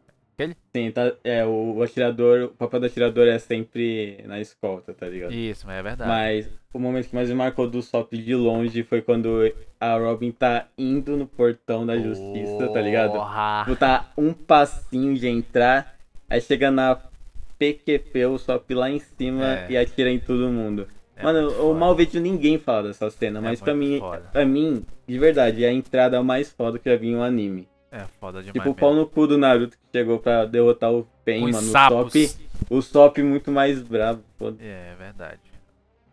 Sim, 0.74 0.90
tá, 0.92 1.12
é, 1.24 1.44
o, 1.44 1.82
atirador, 1.82 2.44
o 2.44 2.48
papel 2.48 2.80
do 2.80 2.86
atirador 2.86 3.26
é 3.26 3.38
sempre 3.38 4.22
na 4.26 4.40
escolta, 4.40 4.94
tá 4.94 5.08
ligado? 5.08 5.32
Isso, 5.32 5.66
mas 5.66 5.76
é 5.78 5.82
verdade. 5.82 6.08
Mas 6.08 6.48
o 6.72 6.78
momento 6.78 7.08
que 7.08 7.14
mais 7.14 7.28
me 7.28 7.34
marcou 7.34 7.68
do 7.68 7.82
Sop 7.82 8.12
de 8.12 8.34
longe 8.34 8.82
foi 8.84 9.02
quando 9.02 9.52
a 9.80 9.96
Robin 9.98 10.30
tá 10.30 10.68
indo 10.78 11.16
no 11.16 11.26
portão 11.26 11.84
da 11.84 11.98
justiça, 11.98 12.68
tá 12.72 12.80
ligado? 12.80 13.12
Porra. 13.12 13.64
Tipo, 13.64 13.76
tá 13.76 14.12
um 14.16 14.32
passinho 14.32 15.14
de 15.16 15.26
entrar, 15.26 15.96
aí 16.30 16.40
chega 16.40 16.70
na 16.70 17.00
PQP, 17.58 18.26
o 18.26 18.38
Sop 18.38 18.70
lá 18.72 18.88
em 18.90 19.00
cima 19.00 19.44
É. 19.44 19.66
e 19.70 19.76
atira 19.76 20.10
em 20.10 20.18
todo 20.20 20.48
mundo. 20.48 20.86
É 21.16 21.22
Mano, 21.24 21.50
eu 21.50 21.74
mal 21.74 21.96
vejo 21.96 22.20
ninguém 22.20 22.58
falar 22.58 22.82
dessa 22.82 23.10
cena, 23.10 23.40
É 23.40 23.42
mas 23.42 23.60
pra 23.60 23.74
mim, 23.74 23.98
foda. 23.98 24.28
pra 24.32 24.46
mim, 24.46 24.86
de 25.04 25.18
verdade, 25.18 25.64
é 25.64 25.68
a 25.68 25.72
entrada 25.72 26.22
mais 26.22 26.52
foda 26.52 26.78
que 26.78 26.88
eu 26.88 26.96
vi 26.96 27.08
em 27.08 27.16
um 27.16 27.22
anime. 27.24 27.66
É 27.90 28.04
foda 28.20 28.40
demais. 28.42 28.52
tipo, 28.52 28.70
o 28.70 28.74
pau 28.74 28.94
no 28.94 29.06
cu 29.06 29.26
do 29.26 29.38
Naruto 29.38 29.76
que 29.76 29.98
chegou 29.98 30.18
pra 30.18 30.44
derrotar 30.44 30.92
o 30.92 31.08
mano. 31.26 31.48
O. 31.56 32.10
Sop, 32.10 32.38
o 32.70 32.82
Sop 32.82 33.18
muito 33.18 33.50
mais 33.50 33.80
bravo. 33.82 34.22
Foda. 34.38 34.62
É 34.62 34.94
verdade. 34.98 35.40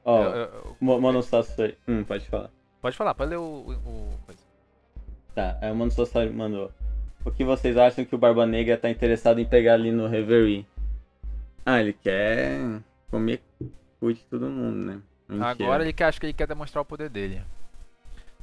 Ó, 0.05 0.23
Eu- 0.23 0.29
eu- 0.29 0.37
eu- 0.37 0.77
Mo- 0.79 1.01
Mono 1.01 1.21
Sasori. 1.21 1.77
Hum, 1.87 2.03
pode 2.03 2.25
falar. 2.29 2.49
Pode 2.81 2.95
falar, 2.95 3.13
pode 3.15 3.31
ler 3.31 3.37
o. 3.37 3.41
o, 3.43 4.19
coisa. 4.25 4.41
Tá, 5.33 5.57
aí 5.61 5.71
o 5.71 5.75
Mono 5.75 5.91
Sasori 5.91 6.29
mandou. 6.29 6.71
O 7.25 7.31
que 7.31 7.43
vocês 7.43 7.75
acham 7.75 8.05
que 8.05 8.13
o 8.13 8.17
Barba 8.17 8.45
Negra 8.45 8.77
tá 8.77 8.89
interessado 8.89 9.39
em 9.39 9.45
pegar 9.45 9.73
ali 9.73 9.91
no 9.91 10.07
Reverie? 10.07 10.65
Ah, 11.65 11.81
ele 11.81 11.93
quer 11.93 12.59
comer 13.09 13.41
cu 13.99 14.13
de 14.13 14.19
todo 14.29 14.47
mundo, 14.47 14.75
né? 14.77 15.01
Mentira. 15.27 15.49
Agora 15.49 15.83
ele 15.83 15.91
quer, 15.91 16.05
acho 16.05 16.19
que 16.19 16.27
ele 16.27 16.33
quer 16.33 16.45
demonstrar 16.47 16.83
o 16.83 16.85
poder 16.85 17.09
dele. 17.09 17.41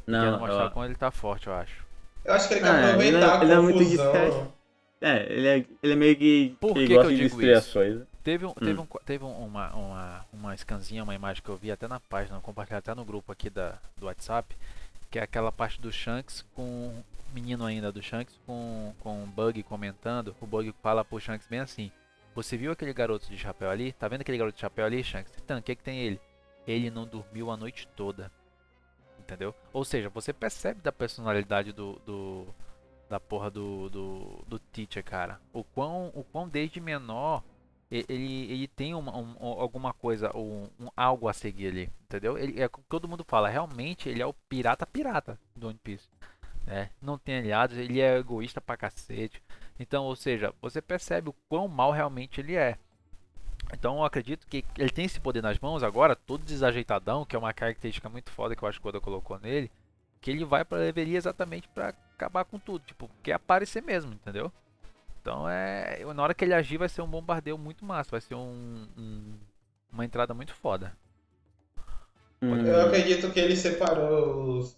quer 0.04 0.10
Não, 0.10 0.32
demonstrar 0.32 0.66
ó, 0.66 0.70
como 0.70 0.84
ele 0.84 0.96
tá 0.96 1.12
forte, 1.12 1.46
eu 1.46 1.54
acho. 1.54 1.86
Eu 2.24 2.34
acho 2.34 2.48
que 2.48 2.54
ele 2.54 2.60
quer 2.60 2.68
Ah, 2.68 2.86
aproveitar 2.86 3.16
ele 3.16 3.24
é- 3.24 3.28
a 3.28 3.42
ele 3.44 3.52
é 3.52 3.58
muito 3.58 3.78
confusão. 3.78 4.12
discreto. 4.12 4.52
É, 5.00 5.32
ele 5.32 5.46
é, 5.48 5.64
ele 5.82 5.92
é 5.92 5.96
meio 5.96 6.16
que. 6.16 6.56
Por 6.60 6.74
que 6.74 6.86
gosta 6.86 7.08
que 7.08 7.14
eu 7.14 7.16
de 7.16 7.28
digo 7.28 7.42
isso? 7.42 7.72
coisas. 7.72 8.06
Teve, 8.22 8.46
um, 8.46 8.52
teve, 8.54 8.78
Hum. 8.80 8.82
um, 8.88 8.98
teve 9.04 9.24
um- 9.24 9.44
uma, 9.44 9.74
uma, 9.74 10.26
uma 10.32 10.56
scanzinha, 10.56 11.02
uma 11.02 11.14
imagem 11.14 11.42
que 11.42 11.48
eu 11.48 11.56
vi 11.56 11.72
até 11.72 11.88
na 11.88 11.98
página, 11.98 12.38
compartilhada 12.40 12.92
até 12.92 12.94
no 12.94 13.04
grupo 13.04 13.32
aqui 13.32 13.50
da, 13.50 13.74
do 13.96 14.06
WhatsApp, 14.06 14.54
que 15.10 15.18
é 15.18 15.22
aquela 15.22 15.50
parte 15.50 15.80
do 15.80 15.90
Shanks 15.90 16.44
com 16.54 16.62
o 16.62 17.04
menino 17.34 17.64
ainda 17.64 17.90
do 17.90 18.00
Shanks 18.00 18.38
com, 18.46 18.94
com 19.00 19.24
o 19.24 19.26
Bug 19.26 19.60
comentando. 19.64 20.36
O 20.40 20.46
Bug 20.46 20.72
fala 20.80 21.04
pro 21.04 21.18
Shanks 21.18 21.48
bem 21.48 21.58
assim: 21.58 21.90
Você 22.36 22.56
viu 22.56 22.70
aquele 22.70 22.92
garoto 22.92 23.26
de 23.28 23.36
chapéu 23.36 23.68
ali? 23.70 23.92
Tá 23.92 24.06
vendo 24.06 24.20
aquele 24.20 24.38
garoto 24.38 24.54
de 24.54 24.60
chapéu 24.60 24.84
ali, 24.86 25.02
Shanks? 25.02 25.32
Então, 25.44 25.58
o 25.58 25.62
que, 25.62 25.74
que 25.74 25.82
tem 25.82 25.98
ele? 25.98 26.20
Ele 26.64 26.90
não 26.92 27.04
dormiu 27.04 27.50
a 27.50 27.56
noite 27.56 27.88
toda. 27.96 28.30
Entendeu? 29.32 29.54
Ou 29.72 29.84
seja, 29.84 30.08
você 30.10 30.32
percebe 30.32 30.80
da 30.82 30.92
personalidade 30.92 31.72
do. 31.72 31.98
do 32.06 32.46
da 33.08 33.20
porra 33.20 33.50
do, 33.50 33.90
do, 33.90 34.44
do 34.46 34.58
teacher, 34.58 35.04
cara. 35.04 35.38
O 35.52 35.62
quão, 35.62 36.10
o 36.14 36.24
quão 36.24 36.48
desde 36.48 36.80
menor 36.80 37.42
ele, 37.90 38.50
ele 38.50 38.66
tem 38.68 38.94
uma, 38.94 39.14
um- 39.14 39.36
um- 39.38 39.60
alguma 39.60 39.92
coisa, 39.92 40.34
um, 40.34 40.66
um 40.80 40.88
algo 40.96 41.28
a 41.28 41.32
seguir 41.34 41.66
ali, 41.68 41.90
entendeu? 42.04 42.38
Ele 42.38 42.58
é 42.62 42.68
todo 42.88 43.06
mundo 43.06 43.22
fala, 43.28 43.50
realmente 43.50 44.08
ele 44.08 44.22
é 44.22 44.26
o 44.26 44.32
pirata 44.32 44.86
pirata 44.86 45.38
do 45.54 45.68
One 45.68 45.78
Piece. 45.84 46.08
né? 46.66 46.88
Não 47.02 47.18
tem 47.18 47.36
aliados, 47.38 47.76
ele 47.76 48.00
é 48.00 48.16
egoísta 48.16 48.62
pra 48.62 48.78
cacete. 48.78 49.42
Então, 49.78 50.04
ou 50.04 50.16
seja, 50.16 50.54
você 50.62 50.80
percebe 50.80 51.28
o 51.28 51.34
quão 51.50 51.68
mal 51.68 51.90
realmente 51.90 52.40
ele 52.40 52.54
é. 52.56 52.78
Então 53.72 53.96
eu 53.98 54.04
acredito 54.04 54.46
que 54.46 54.64
ele 54.78 54.90
tem 54.90 55.04
esse 55.06 55.20
poder 55.20 55.42
nas 55.42 55.58
mãos 55.58 55.82
agora, 55.82 56.14
todo 56.14 56.44
desajeitadão, 56.44 57.24
que 57.24 57.34
é 57.34 57.38
uma 57.38 57.52
característica 57.52 58.08
muito 58.08 58.30
foda 58.30 58.54
que 58.54 58.62
eu 58.62 58.68
acho 58.68 58.80
que 58.80 58.86
o 58.86 58.88
Oda 58.90 59.00
colocou 59.00 59.38
nele, 59.38 59.70
que 60.20 60.30
ele 60.30 60.44
vai 60.44 60.64
pra 60.64 60.78
leveria 60.78 61.16
exatamente 61.18 61.68
pra 61.68 61.94
acabar 62.14 62.44
com 62.44 62.58
tudo, 62.58 62.84
tipo, 62.84 63.10
quer 63.22 63.32
aparecer 63.32 63.82
mesmo, 63.82 64.12
entendeu? 64.12 64.52
Então 65.20 65.48
é. 65.48 66.04
Na 66.14 66.22
hora 66.22 66.34
que 66.34 66.44
ele 66.44 66.54
agir 66.54 66.76
vai 66.78 66.88
ser 66.88 67.00
um 67.02 67.06
bombardeio 67.08 67.56
muito 67.56 67.84
massa, 67.84 68.10
vai 68.10 68.20
ser 68.20 68.34
um, 68.34 68.86
um- 68.96 69.34
uma 69.92 70.04
entrada 70.04 70.34
muito 70.34 70.54
foda. 70.54 70.92
Hum, 72.42 72.66
Eu 72.66 72.86
acredito 72.88 73.30
que 73.32 73.38
ele 73.40 73.56
separou 73.56 74.58
os 74.58 74.76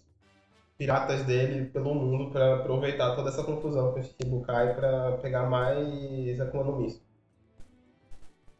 piratas 0.77 1.23
dele 1.23 1.65
pelo 1.69 1.95
mundo 1.95 2.31
pra 2.31 2.55
aproveitar 2.57 3.15
toda 3.15 3.29
essa 3.29 3.43
confusão 3.43 3.91
com 3.93 3.99
o 3.99 4.03
Shichibukai 4.03 4.75
pra 4.75 5.13
pegar 5.17 5.49
mais 5.49 6.39
Akuma 6.39 6.63
no 6.63 6.77
Mi. 6.77 7.01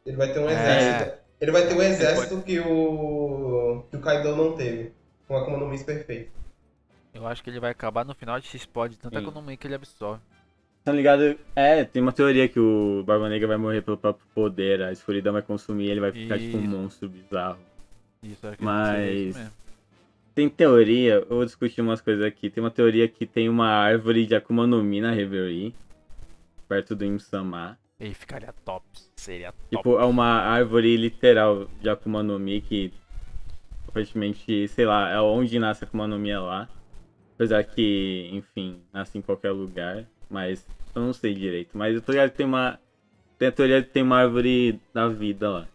Ele 0.06 0.16
vai 0.18 0.32
ter 0.32 0.40
um 0.40 0.50
É. 0.50 0.54
exército. 0.54 1.18
Ele 1.42 1.52
vai 1.52 1.68
ter 1.68 1.74
um 1.74 1.82
exército 1.82 2.42
que 2.44 2.60
o. 2.60 3.84
que 3.90 3.98
o 3.98 4.00
Kaido 4.02 4.36
não 4.36 4.56
teve. 4.56 4.92
Com 5.28 5.36
Akuma 5.36 5.58
no 5.58 5.68
Mi 5.68 5.84
perfeito. 5.84 6.32
Eu 7.14 7.26
acho 7.26 7.44
que 7.44 7.50
ele 7.50 7.60
vai 7.60 7.72
acabar 7.72 8.06
no 8.06 8.14
final 8.14 8.40
de 8.40 8.48
X-Pod, 8.48 8.98
tanta 8.98 9.18
Sim. 9.20 9.26
economia 9.26 9.58
que 9.58 9.66
ele 9.66 9.76
absorve. 9.76 10.22
Tá 10.84 10.92
ligado? 10.92 11.36
É, 11.56 11.84
tem 11.84 12.02
uma 12.02 12.12
teoria 12.12 12.48
que 12.48 12.60
o 12.60 13.04
Barba 13.08 13.28
Negra 13.28 13.48
vai 13.48 13.58
morrer 13.58 13.82
pelo 13.82 13.98
próprio 13.98 14.28
poder, 14.36 14.84
a 14.84 14.92
escuridão 14.92 15.34
vai 15.34 15.42
consumir 15.42 15.90
ele 15.90 16.00
vai 16.00 16.12
ficar 16.12 16.38
tipo 16.38 16.58
um 16.58 16.62
Isso. 16.62 16.70
monstro 16.70 17.10
bizarro. 17.10 17.58
Isso, 18.22 18.46
acredito 18.46 18.58
que 18.96 19.12
isso 19.30 19.40
Mas-. 19.40 19.52
Tem 20.36 20.50
teoria, 20.50 21.14
eu 21.16 21.28
vou 21.38 21.46
discutir 21.46 21.82
umas 21.82 22.02
coisas 22.02 22.24
aqui. 22.24 22.50
Tem 22.50 22.62
uma 22.62 22.70
teoria 22.70 23.08
que 23.08 23.26
tem 23.26 23.48
uma 23.50 23.68
árvore 23.70 24.26
de 24.28 24.36
Akuma 24.36 24.68
no 24.68 24.84
Mi 24.84 25.00
na 25.02 25.12
Reverie, 25.12 25.74
perto 26.68 26.94
do 26.96 27.06
Imsama. 27.06 27.80
Ele 28.00 28.14
ficaria 28.14 28.54
top, 28.66 28.86
seria 29.26 29.52
top. 29.52 29.78
Tipo, 29.78 30.00
é 30.00 30.06
uma 30.06 30.42
árvore 30.42 30.96
literal 30.96 31.68
de 31.82 31.90
Akuma 31.90 32.22
no 32.22 32.40
Mi 32.40 32.62
que 32.62 32.94
aparentemente, 33.88 34.68
sei 34.68 34.86
lá, 34.86 35.10
é 35.10 35.20
onde 35.20 35.58
nasce 35.58 35.84
a 35.84 35.88
Akuma 35.88 36.08
no 36.08 36.20
Mi 36.20 36.30
é 36.30 36.40
lá. 36.40 36.70
Apesar 37.34 37.64
que, 37.64 38.30
enfim, 38.32 38.80
nasce 38.94 39.18
em 39.18 39.22
qualquer 39.22 39.52
lugar, 39.52 40.06
mas 40.30 40.66
eu 40.96 41.02
não 41.02 41.12
sei 41.12 41.34
direito. 41.34 41.78
Mas 41.78 41.96
eu 41.96 42.02
tô 42.02 42.12
ligado 42.12 42.32
que 42.32 42.38
tem 42.38 42.46
uma. 42.46 42.80
Tem 43.38 43.50
a 43.50 43.52
teoria 43.52 43.84
que 43.84 43.90
tem 43.90 44.04
uma 44.04 44.20
árvore 44.20 44.80
da 44.94 45.10
vida 45.10 45.50
lá. 45.50 45.68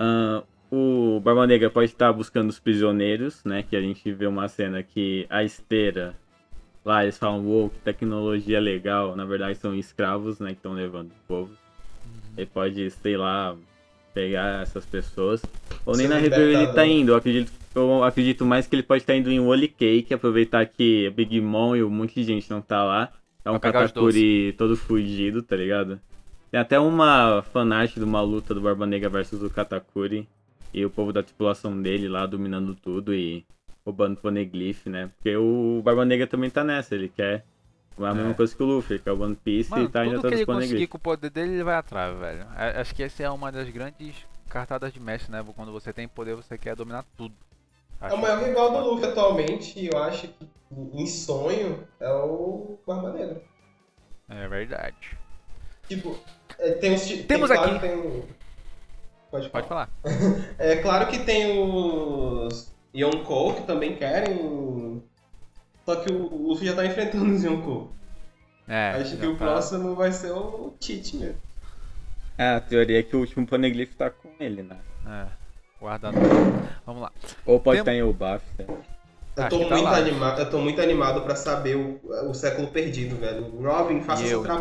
Ahn, 0.00 0.42
o 0.70 1.20
Barba 1.20 1.46
Negra 1.46 1.68
pode 1.68 1.90
estar 1.90 2.10
buscando 2.12 2.48
os 2.48 2.58
prisioneiros, 2.58 3.44
né? 3.44 3.62
Que 3.62 3.76
a 3.76 3.80
gente 3.82 4.10
vê 4.12 4.26
uma 4.26 4.48
cena 4.48 4.82
que 4.82 5.26
a 5.28 5.44
esteira. 5.44 6.14
Lá 6.82 7.02
eles 7.02 7.18
falam, 7.18 7.44
uou, 7.44 7.68
que 7.68 7.78
tecnologia 7.80 8.58
legal. 8.58 9.14
Na 9.14 9.26
verdade 9.26 9.58
são 9.58 9.74
escravos, 9.74 10.40
né? 10.40 10.50
Que 10.50 10.56
estão 10.56 10.72
levando 10.72 11.10
o 11.10 11.26
povo. 11.26 11.67
Ele 12.38 12.46
pode, 12.46 12.88
sei 12.90 13.16
lá, 13.16 13.56
pegar 14.14 14.62
essas 14.62 14.86
pessoas. 14.86 15.42
Ou 15.84 15.96
nem 15.96 16.06
na 16.06 16.16
Reverie 16.16 16.54
ele 16.54 16.68
tá 16.68 16.86
indo. 16.86 17.10
Eu 17.10 17.16
acredito, 17.16 17.52
eu 17.74 18.04
acredito 18.04 18.46
mais 18.46 18.66
que 18.66 18.76
ele 18.76 18.84
pode 18.84 19.02
estar 19.02 19.16
indo 19.16 19.30
em 19.30 19.40
Wally 19.40 19.66
Cake, 19.68 20.14
aproveitar 20.14 20.64
que 20.66 21.08
a 21.08 21.10
Big 21.10 21.40
Mom 21.40 21.74
e 21.74 21.82
um 21.82 21.90
monte 21.90 22.14
de 22.14 22.22
gente 22.22 22.48
não 22.48 22.60
tá 22.60 22.84
lá. 22.84 23.12
É 23.44 23.50
um 23.50 23.58
Katakuri 23.58 24.54
todo 24.56 24.76
fugido, 24.76 25.42
tá 25.42 25.56
ligado? 25.56 26.00
Tem 26.50 26.60
até 26.60 26.78
uma 26.78 27.42
fanart 27.52 27.94
de 27.94 28.04
uma 28.04 28.20
luta 28.20 28.54
do 28.54 28.60
Barba 28.60 28.86
Negra 28.86 29.08
versus 29.08 29.42
o 29.42 29.50
Katakuri. 29.50 30.28
E 30.72 30.84
o 30.84 30.90
povo 30.90 31.12
da 31.12 31.22
tripulação 31.22 31.80
dele 31.80 32.08
lá 32.08 32.24
dominando 32.26 32.74
tudo 32.74 33.14
e 33.14 33.44
roubando 33.84 34.16
Poneglyph, 34.16 34.86
né? 34.86 35.10
Porque 35.16 35.34
o 35.36 35.80
Barba 35.82 36.04
Negra 36.04 36.26
também 36.26 36.50
tá 36.50 36.62
nessa, 36.62 36.94
ele 36.94 37.08
quer 37.08 37.44
a 38.06 38.14
mesma 38.14 38.30
É. 38.30 38.34
coisa 38.34 38.54
que 38.56 38.62
o 38.62 38.66
Luffy, 38.66 38.94
ele 38.94 39.02
quer 39.02 39.12
o 39.12 39.20
One 39.22 39.36
Piece 39.36 39.70
Mano, 39.70 39.84
e 39.84 39.88
tá 39.88 40.04
indo 40.04 40.16
tudo 40.16 40.28
que 40.28 40.34
ele 40.34 40.44
dos 40.44 40.54
conseguir 40.54 40.86
com 40.86 40.96
o 40.96 41.00
poder 41.00 41.30
dele, 41.30 41.54
ele 41.54 41.64
vai 41.64 41.74
atrás, 41.76 42.18
velho. 42.18 42.46
A- 42.54 42.80
Acho 42.80 42.94
que 42.94 43.02
essa 43.02 43.22
é 43.22 43.30
uma 43.30 43.50
das 43.52 43.68
grandes 43.70 44.14
cartadas 44.48 44.92
de 44.92 45.00
mestre, 45.00 45.30
né? 45.32 45.44
Quando 45.56 45.72
você 45.72 45.92
tem 45.92 46.06
poder, 46.08 46.34
você 46.36 46.56
quer 46.58 46.74
dominar 46.76 47.04
tudo. 47.16 47.34
É 48.00 48.12
o 48.12 48.18
maior 48.18 48.42
rival 48.42 48.70
do 48.72 48.90
Luffy 48.90 49.06
atualmente, 49.08 49.78
e 49.78 49.88
eu 49.92 50.02
acho 50.02 50.28
que 50.28 50.48
em 50.94 51.06
sonho 51.06 51.84
é 51.98 52.08
o 52.12 52.78
Barba 52.86 53.12
Negra. 53.12 53.42
É 54.28 54.46
verdade. 54.46 55.18
Tipo, 55.88 56.16
é, 56.58 56.72
tem 56.72 56.94
os. 56.94 57.02
Temos 57.02 57.26
tem, 57.26 57.38
claro 57.58 57.62
aqui- 57.62 57.74
que 57.74 57.88
Tem... 57.88 58.24
Pode 59.30 59.48
falar. 59.50 59.62
Pode 59.62 59.68
falar. 59.68 59.90
É 60.58 60.76
claro 60.76 61.06
que 61.08 61.18
tem 61.18 61.58
os 61.60 62.72
Yonkou 62.94 63.54
que 63.54 63.62
também 63.62 63.96
querem. 63.96 65.02
Só 65.88 65.96
que 65.96 66.12
o 66.12 66.26
o 66.30 66.48
Luffy 66.48 66.66
já 66.66 66.74
tá 66.74 66.84
enfrentando 66.84 67.32
os 67.34 67.42
Yonkou. 67.42 67.90
É, 68.68 68.90
Acho 69.00 69.16
que 69.16 69.24
o 69.24 69.32
tá- 69.32 69.46
próximo 69.46 69.94
vai 69.94 70.12
ser 70.12 70.32
o 70.32 70.74
Tite 70.78 71.16
mesmo. 71.16 71.36
É, 72.36 72.56
a 72.56 72.60
teoria 72.60 72.98
é 73.00 73.02
que 73.02 73.16
o 73.16 73.20
último 73.20 73.46
Poneglyph 73.46 73.94
tá 73.94 74.10
com 74.10 74.28
ele, 74.38 74.62
né? 74.62 74.76
É, 75.06 75.24
guardado. 75.80 76.14
Vamos 76.84 77.00
lá. 77.00 77.10
Ou 77.46 77.58
pode 77.58 77.76
Tem- 77.76 77.80
estar 77.80 77.94
em 77.94 78.00
Elbaf, 78.06 78.44
né? 78.58 78.66
Eu 78.68 79.48
tô, 79.48 79.58
tá 79.60 79.76
muito 79.76 79.84
lá. 79.84 79.96
animado, 79.96 80.38
eu 80.40 80.50
tô 80.50 80.58
muito 80.58 80.80
animado 80.82 81.22
pra 81.22 81.34
saber 81.34 81.76
o, 81.76 81.98
o 82.28 82.34
século 82.34 82.68
perdido, 82.68 83.16
velho. 83.16 83.44
Robin, 83.62 84.02
faça 84.02 84.24
E 84.24 84.26
seu 84.28 84.40
eu, 84.40 84.44
então? 84.44 84.58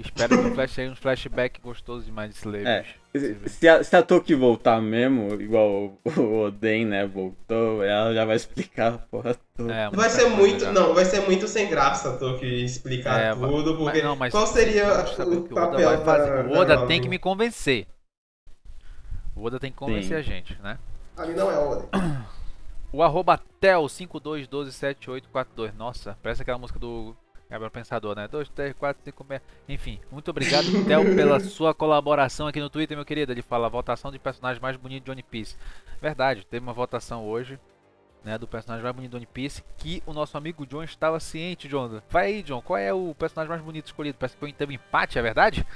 Espero 0.00 0.38
que 0.38 0.48
um, 0.48 0.54
flash, 0.54 0.78
um 0.78 0.96
flashback 0.96 1.60
gostoso 1.60 2.04
demais 2.04 2.30
de 2.30 2.36
Slavers. 2.36 2.66
É, 2.66 2.84
se, 3.18 3.48
se, 3.48 3.68
a, 3.68 3.84
se 3.84 3.96
a 3.96 4.02
Toki 4.02 4.34
voltar 4.34 4.80
mesmo, 4.80 5.40
igual 5.40 5.70
o, 5.70 5.98
o 6.20 6.46
Oden, 6.46 6.86
né, 6.86 7.06
voltou, 7.06 7.84
ela 7.84 8.14
já 8.14 8.24
vai 8.24 8.36
explicar 8.36 8.94
a 8.94 8.98
porra 8.98 9.36
toda. 9.56 9.74
É, 9.74 9.90
vai 9.90 10.08
ser 10.08 10.30
muito, 10.30 10.64
já. 10.64 10.72
não, 10.72 10.94
vai 10.94 11.04
ser 11.04 11.20
muito 11.20 11.46
sem 11.46 11.68
graça 11.68 12.10
a 12.10 12.16
Toki 12.16 12.64
explicar 12.64 13.20
é, 13.20 13.34
tudo, 13.34 13.76
porque 13.76 13.98
mas, 13.98 14.04
não, 14.04 14.16
mas 14.16 14.32
qual 14.32 14.46
seria 14.46 14.86
o, 14.86 15.32
o 15.32 15.48
papel 15.48 16.04
da, 16.04 16.46
O 16.48 16.58
Oda 16.58 16.86
tem 16.86 17.00
que 17.00 17.08
me 17.08 17.18
convencer. 17.18 17.86
O 19.36 19.44
Oda 19.44 19.60
tem 19.60 19.70
que 19.70 19.76
convencer 19.76 20.08
Sim. 20.08 20.14
a 20.14 20.22
gente, 20.22 20.58
né? 20.62 20.78
Ali 21.16 21.34
não 21.34 21.50
é 21.50 21.58
o 21.58 21.70
Oda. 21.70 21.88
O 22.92 23.04
arroba 23.04 23.40
tel52127842. 23.62 25.72
Nossa, 25.76 26.18
parece 26.22 26.42
aquela 26.42 26.58
música 26.58 26.76
do 26.78 27.16
Gabriel 27.50 27.70
Pensador, 27.70 28.14
né? 28.14 28.28
2, 28.28 28.48
3, 28.50 28.74
4, 28.78 29.02
5, 29.04 29.26
6. 29.28 29.40
Enfim, 29.68 30.00
muito 30.10 30.30
obrigado, 30.30 30.66
Tel, 30.86 31.02
pela 31.16 31.40
sua 31.40 31.74
colaboração 31.74 32.46
aqui 32.46 32.60
no 32.60 32.70
Twitter, 32.70 32.96
meu 32.96 33.04
querido. 33.04 33.32
Ele 33.32 33.42
fala 33.42 33.68
votação 33.68 34.12
de 34.12 34.20
personagem 34.20 34.62
mais 34.62 34.76
bonito 34.76 35.04
de 35.04 35.10
One 35.10 35.22
Piece. 35.22 35.56
Verdade, 36.00 36.46
teve 36.46 36.64
uma 36.64 36.72
votação 36.72 37.26
hoje, 37.26 37.58
né? 38.24 38.38
Do 38.38 38.46
personagem 38.46 38.84
mais 38.84 38.94
bonito 38.94 39.10
de 39.10 39.16
One 39.16 39.26
Piece. 39.26 39.64
Que 39.76 40.00
o 40.06 40.12
nosso 40.12 40.38
amigo 40.38 40.64
John 40.64 40.84
estava 40.84 41.18
ciente, 41.18 41.66
John. 41.66 42.00
Vai 42.08 42.26
aí, 42.26 42.42
John, 42.44 42.62
qual 42.62 42.78
é 42.78 42.94
o 42.94 43.14
personagem 43.18 43.50
mais 43.50 43.62
bonito 43.62 43.86
escolhido? 43.86 44.16
Parece 44.16 44.36
que 44.36 44.52
teve 44.52 44.72
um 44.72 44.76
empate, 44.76 45.18
é 45.18 45.22
verdade? 45.22 45.66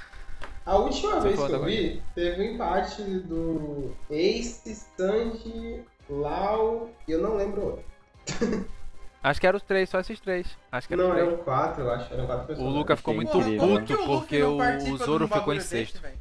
A 0.64 0.76
última 0.76 1.16
Você 1.16 1.28
vez 1.28 1.44
que 1.44 1.52
eu 1.52 1.64
vi, 1.64 2.02
teve 2.14 2.40
um 2.40 2.54
empate 2.54 3.02
do 3.02 3.90
Ace, 4.08 4.74
Sanji, 4.96 5.84
Lau 6.08 6.88
e 7.06 7.12
eu 7.12 7.20
não 7.20 7.34
lembro 7.36 7.62
outro. 7.62 7.84
Acho 9.24 9.40
que 9.40 9.46
eram 9.46 9.56
os 9.56 9.62
três, 9.62 9.88
só 9.88 10.00
esses 10.00 10.20
três. 10.20 10.46
Acho 10.70 10.86
que 10.86 10.94
não, 10.94 11.16
eram, 11.16 11.28
eram 11.28 11.36
quatro, 11.38 11.82
eu 11.82 11.90
acho. 11.90 12.12
Eram 12.12 12.26
quatro 12.26 12.46
pessoas. 12.46 12.68
O 12.68 12.70
Luca 12.70 12.94
ficou 12.94 13.14
muito 13.14 13.32
puto 13.32 14.04
porque 14.04 14.42
o, 14.42 14.58
o 14.92 14.96
Zoro 14.98 15.26
ficou 15.26 15.54
em 15.54 15.60
sexto. 15.60 15.98
Desse, 15.98 16.18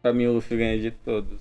pra 0.00 0.14
mim 0.14 0.26
o 0.28 0.32
Luffy 0.32 0.56
ganha 0.56 0.78
de 0.78 0.90
todos. 0.90 1.38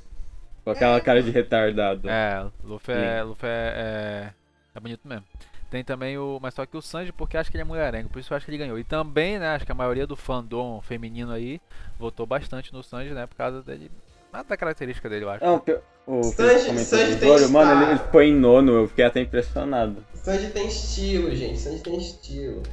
Com 0.66 0.72
aquela 0.72 0.98
é. 0.98 1.00
cara 1.00 1.24
de 1.24 1.32
retardado. 1.32 2.10
É, 2.10 2.44
o 2.62 2.68
Luffy, 2.68 2.94
é, 2.94 3.24
Luffy 3.24 3.48
é, 3.48 3.54
é, 3.78 4.34
é 4.76 4.80
bonito 4.82 5.08
mesmo. 5.08 5.24
Tem 5.70 5.82
também 5.82 6.18
o. 6.18 6.40
Mas 6.42 6.54
só 6.54 6.66
que 6.66 6.76
o 6.76 6.82
Sanji, 6.82 7.14
porque 7.14 7.38
acho 7.38 7.50
que 7.50 7.56
ele 7.56 7.62
é 7.62 7.66
mulherengo, 7.66 8.10
por 8.10 8.20
isso 8.20 8.34
eu 8.34 8.36
acho 8.36 8.46
que 8.46 8.52
ele 8.52 8.58
ganhou. 8.58 8.78
E 8.78 8.84
também, 8.84 9.40
né, 9.40 9.56
acho 9.56 9.66
que 9.66 9.72
a 9.72 9.76
maioria 9.76 10.06
do 10.06 10.18
fandom 10.18 10.82
feminino 10.82 11.32
aí 11.32 11.62
votou 11.98 12.26
bastante 12.26 12.74
no 12.74 12.84
Sanji, 12.84 13.14
né, 13.14 13.26
por 13.26 13.38
causa 13.38 13.64
dele. 13.64 13.90
Nada 14.32 14.48
da 14.50 14.58
característica 14.58 15.10
dele, 15.10 15.26
eu 15.26 15.30
acho. 15.30 15.44
Não, 15.44 15.62
o 16.06 16.24
Sanji, 16.24 16.80
Sanji 16.86 17.18
tem 17.18 17.38
Zoro, 17.38 17.52
Mano, 17.52 17.84
ele, 17.84 17.92
ele 17.92 18.00
foi 18.12 18.28
em 18.28 18.34
nono, 18.34 18.72
eu 18.72 18.88
fiquei 18.88 19.04
até 19.04 19.20
impressionado. 19.20 20.04
Sanji 20.14 20.50
tem 20.52 20.68
estilo, 20.68 21.36
gente. 21.36 21.60
Sanji 21.60 21.84
tem 21.84 21.98
estilo. 21.98 22.64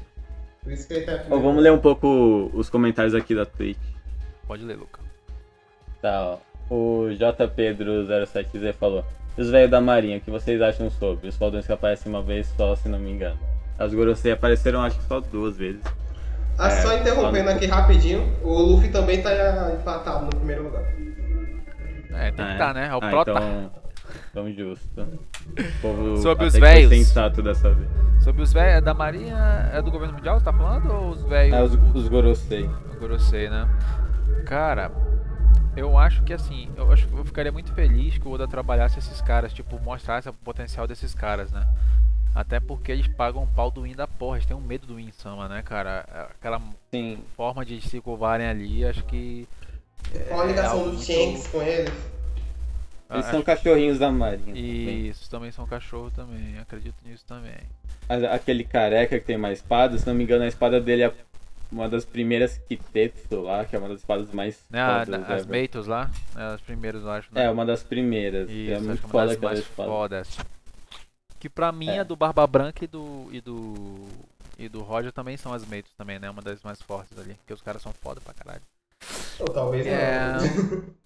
Por 0.63 0.73
isso 0.73 0.87
que 0.87 0.95
ele 0.95 1.05
tá. 1.05 1.25
Oh, 1.29 1.41
vamos 1.41 1.63
ler 1.63 1.73
um 1.73 1.79
pouco 1.79 2.51
os 2.55 2.71
comentários 2.71 3.15
aqui 3.15 3.35
da 3.35 3.45
Twitch. 3.45 3.79
Pode 4.47 4.65
ler, 4.65 4.77
Luca. 4.77 5.01
Tá, 6.01 6.39
ó. 6.71 6.75
O 6.75 7.13
J. 7.15 7.49
Pedro 7.49 8.07
07Z 8.07 8.73
falou. 8.75 9.05
Os 9.37 9.51
velhos 9.51 9.71
da 9.71 9.81
Marinha, 9.81 10.19
o 10.19 10.21
que 10.21 10.31
vocês 10.31 10.63
acham 10.63 10.89
sobre? 10.91 11.29
Os 11.29 11.37
faldões 11.37 11.67
que 11.67 11.73
aparecem 11.73 12.11
uma 12.11 12.23
vez 12.23 12.47
só, 12.57 12.77
se 12.77 12.89
não 12.89 12.99
me 12.99 13.11
engano. 13.11 13.39
As 13.77 13.93
Gorosei 13.93 14.31
apareceram 14.33 14.81
acho 14.81 14.97
que 14.99 15.05
só 15.05 15.19
duas 15.21 15.57
vezes. 15.57 15.83
Ah, 16.57 16.69
é, 16.69 16.83
só 16.83 16.97
interrompendo 16.97 17.51
aqui 17.51 17.67
rapidinho, 17.67 18.33
o 18.45 18.53
Luffy 18.53 18.91
também 18.91 19.21
tá 19.21 19.73
empatado 19.73 20.27
no 20.27 20.31
primeiro 20.31 20.63
lugar. 20.63 20.85
É, 22.15 22.31
tem 22.31 22.45
que 22.45 22.53
estar, 22.53 22.69
tá, 22.69 22.75
né? 22.75 22.89
É 22.89 22.95
o 22.95 22.99
ah, 22.99 23.11
prota. 23.11 23.31
Então, 23.33 23.71
então 24.31 24.53
justo. 24.53 25.01
O 25.01 25.81
povo 25.81 26.17
Sobre 26.23 26.47
os 26.47 26.55
velhos. 26.55 26.91
sensato 26.91 27.43
dessa 27.43 27.73
vez. 27.73 27.89
Sobre 28.23 28.43
os 28.43 28.53
velhos, 28.53 28.79
é 28.79 28.81
da 28.81 28.95
Marinha, 28.95 29.71
é 29.73 29.83
do 29.83 29.91
governo 29.91 30.15
mundial, 30.15 30.39
você 30.39 30.45
tá 30.45 30.53
falando? 30.53 30.91
Ou 30.91 31.11
os 31.11 31.23
velhos? 31.25 31.55
É, 31.55 31.63
os, 31.63 31.75
os 31.95 32.09
Gorosei. 32.09 32.71
Os 32.91 32.95
Gorosei, 32.97 33.51
né? 33.51 33.69
Cara, 34.47 34.91
eu 35.77 35.99
acho 35.99 36.23
que 36.23 36.33
assim, 36.33 36.71
eu 36.77 36.91
acho 36.93 37.09
eu 37.13 37.25
ficaria 37.25 37.51
muito 37.51 37.73
feliz 37.73 38.17
que 38.17 38.29
o 38.29 38.33
Oda 38.33 38.47
trabalhasse 38.47 38.99
esses 38.99 39.21
caras, 39.21 39.53
tipo, 39.53 39.81
mostrasse 39.81 40.29
o 40.29 40.33
potencial 40.33 40.87
desses 40.87 41.15
caras, 41.15 41.51
né? 41.51 41.67
Até 42.35 42.59
porque 42.59 42.91
eles 42.91 43.07
pagam 43.07 43.45
o 43.45 43.47
pau 43.47 43.71
do 43.71 43.83
Win 43.83 43.95
da 43.95 44.09
porra, 44.09 44.37
eles 44.37 44.47
têm 44.47 44.57
um 44.57 44.61
medo 44.61 44.87
do 44.87 44.97
Win 44.97 45.11
Sama, 45.13 45.49
né, 45.49 45.63
cara? 45.63 46.05
Aquela 46.35 46.61
Sim. 46.91 47.19
forma 47.37 47.65
de 47.65 47.81
se 47.81 48.01
curvarem 48.01 48.47
ali, 48.47 48.85
acho 48.85 49.05
que 49.05 49.49
qual 50.29 50.41
a 50.41 50.45
ligação 50.45 50.81
é, 50.81 50.91
do 50.91 51.03
Shanks 51.03 51.47
com 51.49 51.63
eles? 51.63 51.93
Eles 53.11 53.27
são 53.27 53.43
cachorrinhos 53.43 53.99
da 53.99 54.11
marinha. 54.11 54.55
Isso, 54.55 55.31
também. 55.31 55.31
também 55.31 55.53
são 55.53 55.67
cachorro 55.67 56.11
também, 56.11 56.59
acredito 56.59 56.97
nisso 57.05 57.25
também. 57.27 57.55
Aquele 58.31 58.65
careca 58.65 59.19
que 59.19 59.25
tem 59.25 59.37
uma 59.37 59.53
espada, 59.53 59.97
se 59.97 60.07
não 60.07 60.15
me 60.15 60.25
engano, 60.25 60.45
a 60.45 60.49
espada 60.49 60.81
dele 60.81 61.05
é 61.05 61.13
uma 61.71 61.89
das 61.89 62.05
primeiras 62.05 62.59
Kitetsu 62.59 63.41
lá, 63.43 63.65
que 63.65 63.75
é 63.75 63.79
uma 63.79 63.89
das 63.89 63.99
espadas 63.99 64.31
mais 64.33 64.65
né, 64.71 64.81
fodas. 65.05 65.31
As 65.31 65.47
Meitos 65.47 65.87
lá, 65.87 66.11
é, 66.37 66.55
as 66.55 66.61
primeiras 66.61 67.03
eu 67.03 67.11
acho. 67.11 67.35
Né? 67.35 67.45
É, 67.45 67.51
uma 67.51 67.67
das 67.67 67.83
primeiras. 67.83 68.49
É 68.49 68.53
Isso, 68.53 68.75
é 68.75 68.81
muito 68.81 69.09
foda 69.09 69.33
aquela 69.33 69.55
espada. 69.55 69.91
Fodas. 69.91 70.39
Que 71.39 71.49
pra 71.49 71.73
mim 71.73 71.89
é. 71.89 71.99
a 71.99 72.05
do 72.05 72.17
Barba 72.17 72.47
Branca 72.47 72.85
e 72.85 72.89
do. 72.89 73.29
e 73.31 73.41
do. 73.41 74.07
e 74.59 74.69
do 74.69 74.83
Roger 74.83 75.13
também 75.13 75.37
são 75.37 75.53
as 75.53 75.67
Meitos 75.67 75.93
também, 75.95 76.19
né? 76.19 76.31
Uma 76.31 76.43
das 76.43 76.63
mais 76.63 76.81
fortes 76.81 77.19
ali. 77.19 77.35
Porque 77.35 77.53
os 77.53 77.61
caras 77.61 77.83
são 77.83 77.93
foda 77.93 78.21
pra 78.21 78.33
caralho. 78.33 78.63
Ou 79.41 79.47
talvez 79.47 79.87
é... 79.87 80.33
não. 80.33 80.95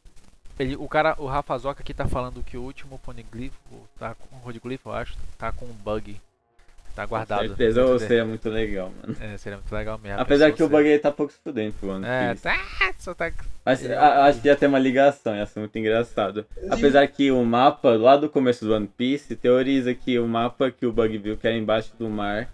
Ele, 0.58 0.74
o 0.76 0.88
cara, 0.88 1.14
o 1.18 1.26
Rafa 1.26 1.56
Zoca 1.56 1.82
aqui 1.82 1.94
tá 1.94 2.08
falando 2.08 2.42
que 2.42 2.56
o 2.56 2.62
último 2.62 2.98
poniglifo, 2.98 3.56
tá 3.98 4.14
com 4.14 4.36
o 4.36 4.40
Rodiglifo, 4.40 4.88
eu 4.88 4.92
acho, 4.92 5.16
tá 5.38 5.52
com 5.52 5.64
um 5.64 5.72
bug. 5.72 6.20
Tá 6.96 7.06
guardado. 7.06 7.42
Com 7.42 7.46
certeza 7.46 7.84
ou 7.84 7.96
seria 7.96 8.24
muito 8.24 8.48
legal, 8.50 8.90
mano. 9.00 9.16
É, 9.20 9.38
seria 9.38 9.56
muito 9.56 9.72
legal 9.72 10.00
mesmo. 10.02 10.20
Apesar 10.20 10.50
que 10.50 10.64
o 10.64 10.68
bug 10.68 10.84
aí 10.84 10.98
tá 10.98 11.12
pouco 11.12 11.32
estudante, 11.32 11.76
mano. 11.80 12.04
É, 12.04 12.34
tá, 12.34 12.58
só 12.98 13.14
tá. 13.14 13.30
Mas, 13.64 13.88
a, 13.88 14.24
acho 14.24 14.40
que 14.40 14.48
ia 14.48 14.56
ter 14.56 14.66
uma 14.66 14.80
ligação, 14.80 15.36
ia 15.36 15.46
ser 15.46 15.60
muito 15.60 15.78
engraçado. 15.78 16.44
Apesar 16.68 17.06
que 17.06 17.30
o 17.30 17.44
mapa, 17.44 17.90
lá 17.90 18.16
do 18.16 18.28
começo 18.28 18.64
do 18.64 18.74
One 18.74 18.88
Piece, 18.88 19.36
teoriza 19.36 19.94
que 19.94 20.18
o 20.18 20.26
mapa 20.26 20.72
que 20.72 20.84
o 20.84 20.92
bug 20.92 21.16
viu, 21.18 21.36
que 21.36 21.46
era 21.46 21.56
embaixo 21.56 21.92
do 21.96 22.08
mar, 22.08 22.50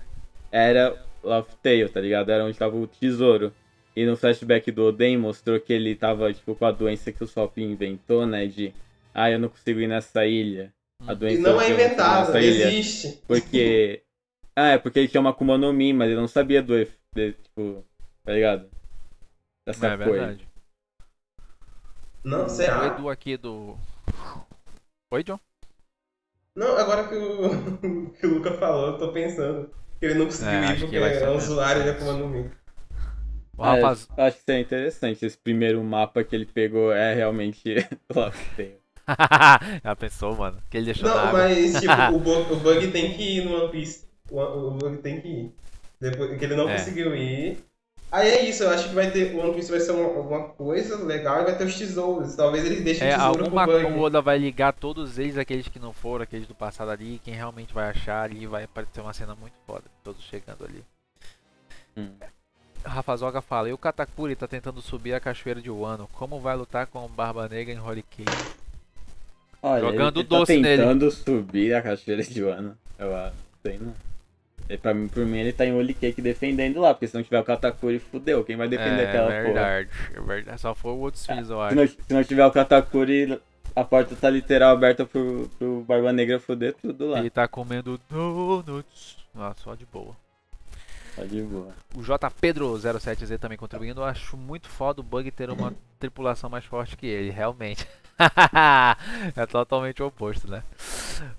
era 0.53 0.95
Love 1.23 1.49
Tale, 1.63 1.89
tá 1.89 2.03
ligado? 2.03 2.29
Era 2.29 2.45
onde 2.45 2.59
tava 2.59 2.77
o 2.77 2.87
tesouro. 2.87 3.51
E 3.97 4.05
no 4.05 4.17
flashback 4.17 4.73
do 4.73 4.87
Oden 4.87 5.17
mostrou 5.17 5.61
que 5.61 5.73
ele 5.73 5.95
tava, 5.95 6.33
tipo, 6.33 6.55
com 6.55 6.67
a 6.67 6.73
doença 6.73 7.13
que 7.13 7.23
o 7.23 7.29
Sop 7.29 7.57
inventou, 7.59 8.27
né? 8.27 8.47
De, 8.47 8.75
ah, 9.15 9.31
eu 9.31 9.39
não 9.39 9.49
consigo 9.49 9.81
ir 9.81 9.87
nessa 9.87 10.27
ilha. 10.27 10.73
A 11.07 11.13
hum. 11.13 11.17
doença 11.17 11.39
e 11.39 11.43
não 11.43 11.61
é 11.61 11.71
inventado, 11.71 12.37
existe. 12.37 13.07
Ilha. 13.07 13.19
Porque. 13.27 14.03
ah, 14.57 14.69
é 14.71 14.79
porque 14.79 14.99
ele 14.99 15.09
tinha 15.09 15.21
uma 15.21 15.31
Akuma 15.31 15.57
no 15.57 15.73
Mi, 15.73 15.93
mas 15.93 16.09
ele 16.09 16.21
não 16.21 16.27
sabia 16.27 16.61
do. 16.61 16.75
De, 17.15 17.33
tipo, 17.33 17.85
tá 18.25 18.33
ligado? 18.33 18.69
Dessa 19.67 19.87
é, 19.87 19.97
coisa. 19.97 20.11
verdade. 20.11 20.49
Não, 22.25 22.49
será? 22.49 22.83
O 22.83 22.87
Edu 22.87 23.09
aqui 23.09 23.37
do. 23.37 23.77
Oi, 25.13 25.23
John? 25.23 25.39
Não, 26.57 26.77
agora 26.77 27.07
que 27.07 27.15
o, 27.15 28.11
que 28.19 28.27
o 28.27 28.35
Luca 28.35 28.55
falou, 28.55 28.89
eu 28.89 28.99
tô 28.99 29.13
pensando 29.13 29.71
que 30.01 30.07
ele 30.07 30.15
não 30.15 30.27
conseguiu 30.27 30.53
é, 30.53 30.73
ir 30.73 30.81
porque 30.81 30.97
é 30.97 31.31
um 31.31 31.37
usuário 31.37 31.83
de 31.83 31.91
Akuma 31.91 32.15
no 32.15 32.29
Mi. 32.29 32.51
O 33.57 33.63
rapaz... 33.63 34.09
É, 34.17 34.27
acho 34.27 34.39
que 34.45 34.53
é 34.53 34.61
interessante. 34.61 35.25
Esse 35.25 35.39
primeiro 35.39 35.83
mapa 35.83 36.25
que 36.25 36.35
ele 36.35 36.47
pegou 36.47 36.93
é 36.93 37.15
realmente 37.15 37.75
Locktail. 38.15 38.85
Já 39.85 39.97
pensou, 39.97 40.35
mano? 40.35 40.63
Que 40.71 40.79
ele 40.79 40.87
deixou 40.87 41.09
Não, 41.09 41.33
mas 41.33 41.81
tipo, 41.81 41.93
o, 42.15 42.19
bug, 42.19 42.53
o 42.53 42.57
bug 42.57 42.91
tem 42.91 43.13
que 43.13 43.39
ir 43.39 43.45
no 43.45 43.63
One 43.63 43.71
Piece. 43.71 44.07
O, 44.31 44.41
o 44.41 44.71
bug 44.73 44.99
tem 44.99 45.21
que 45.21 45.29
ir. 45.29 45.55
Depois 46.01 46.39
que 46.39 46.45
ele 46.45 46.57
não 46.57 46.69
é. 46.69 46.77
conseguiu 46.77 47.15
ir. 47.15 47.59
Aí 48.11 48.29
é 48.29 48.49
isso, 48.49 48.63
eu 48.63 48.71
acho 48.71 48.89
que 48.89 48.95
vai 48.95 49.11
ter. 49.11 49.35
O 49.35 49.41
One 49.41 49.55
Piece 49.55 49.71
vai 49.71 49.81
ser 49.81 49.93
uma, 49.93 50.05
alguma 50.05 50.49
coisa 50.51 51.05
legal 51.05 51.41
e 51.41 51.45
vai 51.45 51.59
ter 51.59 51.65
os 51.65 51.77
tesouros. 51.77 52.35
Talvez 52.35 52.65
eles 52.65 52.83
deixem 52.83 53.09
é, 53.09 53.15
o 53.15 53.19
tesouro 53.19 53.45
alguma, 53.45 53.65
pro 53.67 53.83
bug. 53.83 53.99
O 53.99 54.01
Oda 54.03 54.23
vai 54.23 54.39
ligar 54.39 54.73
todos 54.73 55.19
eles, 55.19 55.37
aqueles 55.37 55.69
que 55.69 55.79
não 55.79 55.93
foram, 55.93 56.23
aqueles 56.23 56.47
do 56.47 56.55
passado 56.55 56.91
ali, 56.91 57.21
quem 57.25 57.35
realmente 57.35 57.75
vai 57.75 57.91
achar 57.91 58.23
ali, 58.23 58.47
vai 58.47 58.65
aparecer 58.65 59.01
uma 59.01 59.13
cena 59.13 59.35
muito 59.35 59.55
foda. 59.67 59.85
Todos 60.03 60.23
chegando 60.23 60.65
ali. 60.65 60.85
Hum. 61.97 62.11
Rafa 62.85 63.17
Zoga 63.17 63.41
fala, 63.41 63.69
e 63.69 63.73
o 63.73 63.79
Katakuri 63.79 64.37
tá 64.37 64.47
tentando 64.47 64.81
subir 64.83 65.15
a 65.15 65.21
cachoeira 65.21 65.61
de 65.61 65.71
Wano. 65.71 66.09
Como 66.13 66.39
vai 66.41 66.57
lutar 66.57 66.87
com 66.87 67.05
o 67.05 67.09
Barba 67.09 67.49
Negra 67.49 67.73
em 67.73 67.81
Holy 67.81 68.03
Cake? 68.03 68.31
Olha, 69.63 69.81
Jogando 69.81 70.21
ele, 70.21 70.21
ele 70.21 70.29
tá 70.29 70.39
doce 70.39 70.57
tá 70.57 70.69
tentando 70.69 71.05
nele. 71.07 71.11
subir 71.11 71.75
a 71.75 71.83
cachoeira 71.83 72.23
de 72.23 72.43
Wano. 72.43 72.79
Eu 72.99 73.17
acho. 73.17 73.35
E 74.69 74.77
pra 74.77 74.95
mim, 74.95 75.09
por 75.09 75.25
mim, 75.25 75.39
ele 75.39 75.53
tá 75.53 75.67
em 75.67 75.75
Holy 75.75 75.95
Cake 75.95 76.21
defendendo 76.23 76.81
lá, 76.81 76.95
porque 76.95 77.07
se 77.07 77.15
não 77.15 77.23
tiver 77.23 77.41
o 77.41 77.45
Katakuri, 77.45 77.99
fudeu. 77.99 78.45
Quem 78.45 78.57
vai 78.57 78.69
defender 78.69 79.03
é, 79.03 79.09
aquela 79.09 79.29
verdade, 79.29 79.89
porra? 79.89 80.21
É 80.23 80.27
verdade, 80.27 80.61
só 80.61 80.75
foi 80.75 80.93
o 80.93 80.99
outros 80.99 81.27
filhos, 81.27 81.51
eu 81.51 81.61
acho. 81.61 81.75
Se 81.75 81.81
não, 81.81 81.87
se 81.87 82.15
não 82.15 82.25
tiver 82.25 82.47
o 82.47 82.51
Katakuri, 82.51 83.41
a 83.77 83.85
porta 83.85 84.15
tá 84.15 84.31
literal 84.31 84.73
aberta 84.75 85.05
pro, 85.05 85.51
pro 85.59 85.85
Barba 85.87 86.13
Negra 86.13 86.39
fuder 86.39 86.75
tudo 86.75 87.09
lá. 87.09 87.19
Ele 87.19 87.31
tá 87.31 87.49
comendo 87.49 88.01
donuts. 88.09 89.19
Ah, 89.35 89.55
só 89.57 89.75
de 89.75 89.85
boa. 89.87 90.17
Tá 91.17 91.23
boa. 91.49 91.73
O 91.95 92.03
J 92.03 92.31
Pedro07Z 92.31 93.39
também 93.39 93.57
contribuindo. 93.57 94.01
Eu 94.01 94.05
acho 94.05 94.37
muito 94.37 94.69
foda 94.69 95.01
o 95.01 95.05
Bug 95.05 95.31
ter 95.31 95.51
uma 95.51 95.73
tripulação 95.99 96.51
mais 96.51 96.65
forte 96.65 96.97
que 96.97 97.07
ele, 97.07 97.31
realmente. 97.31 97.87
é 99.37 99.47
totalmente 99.47 100.03
o 100.03 100.07
oposto, 100.07 100.51
né? 100.51 100.63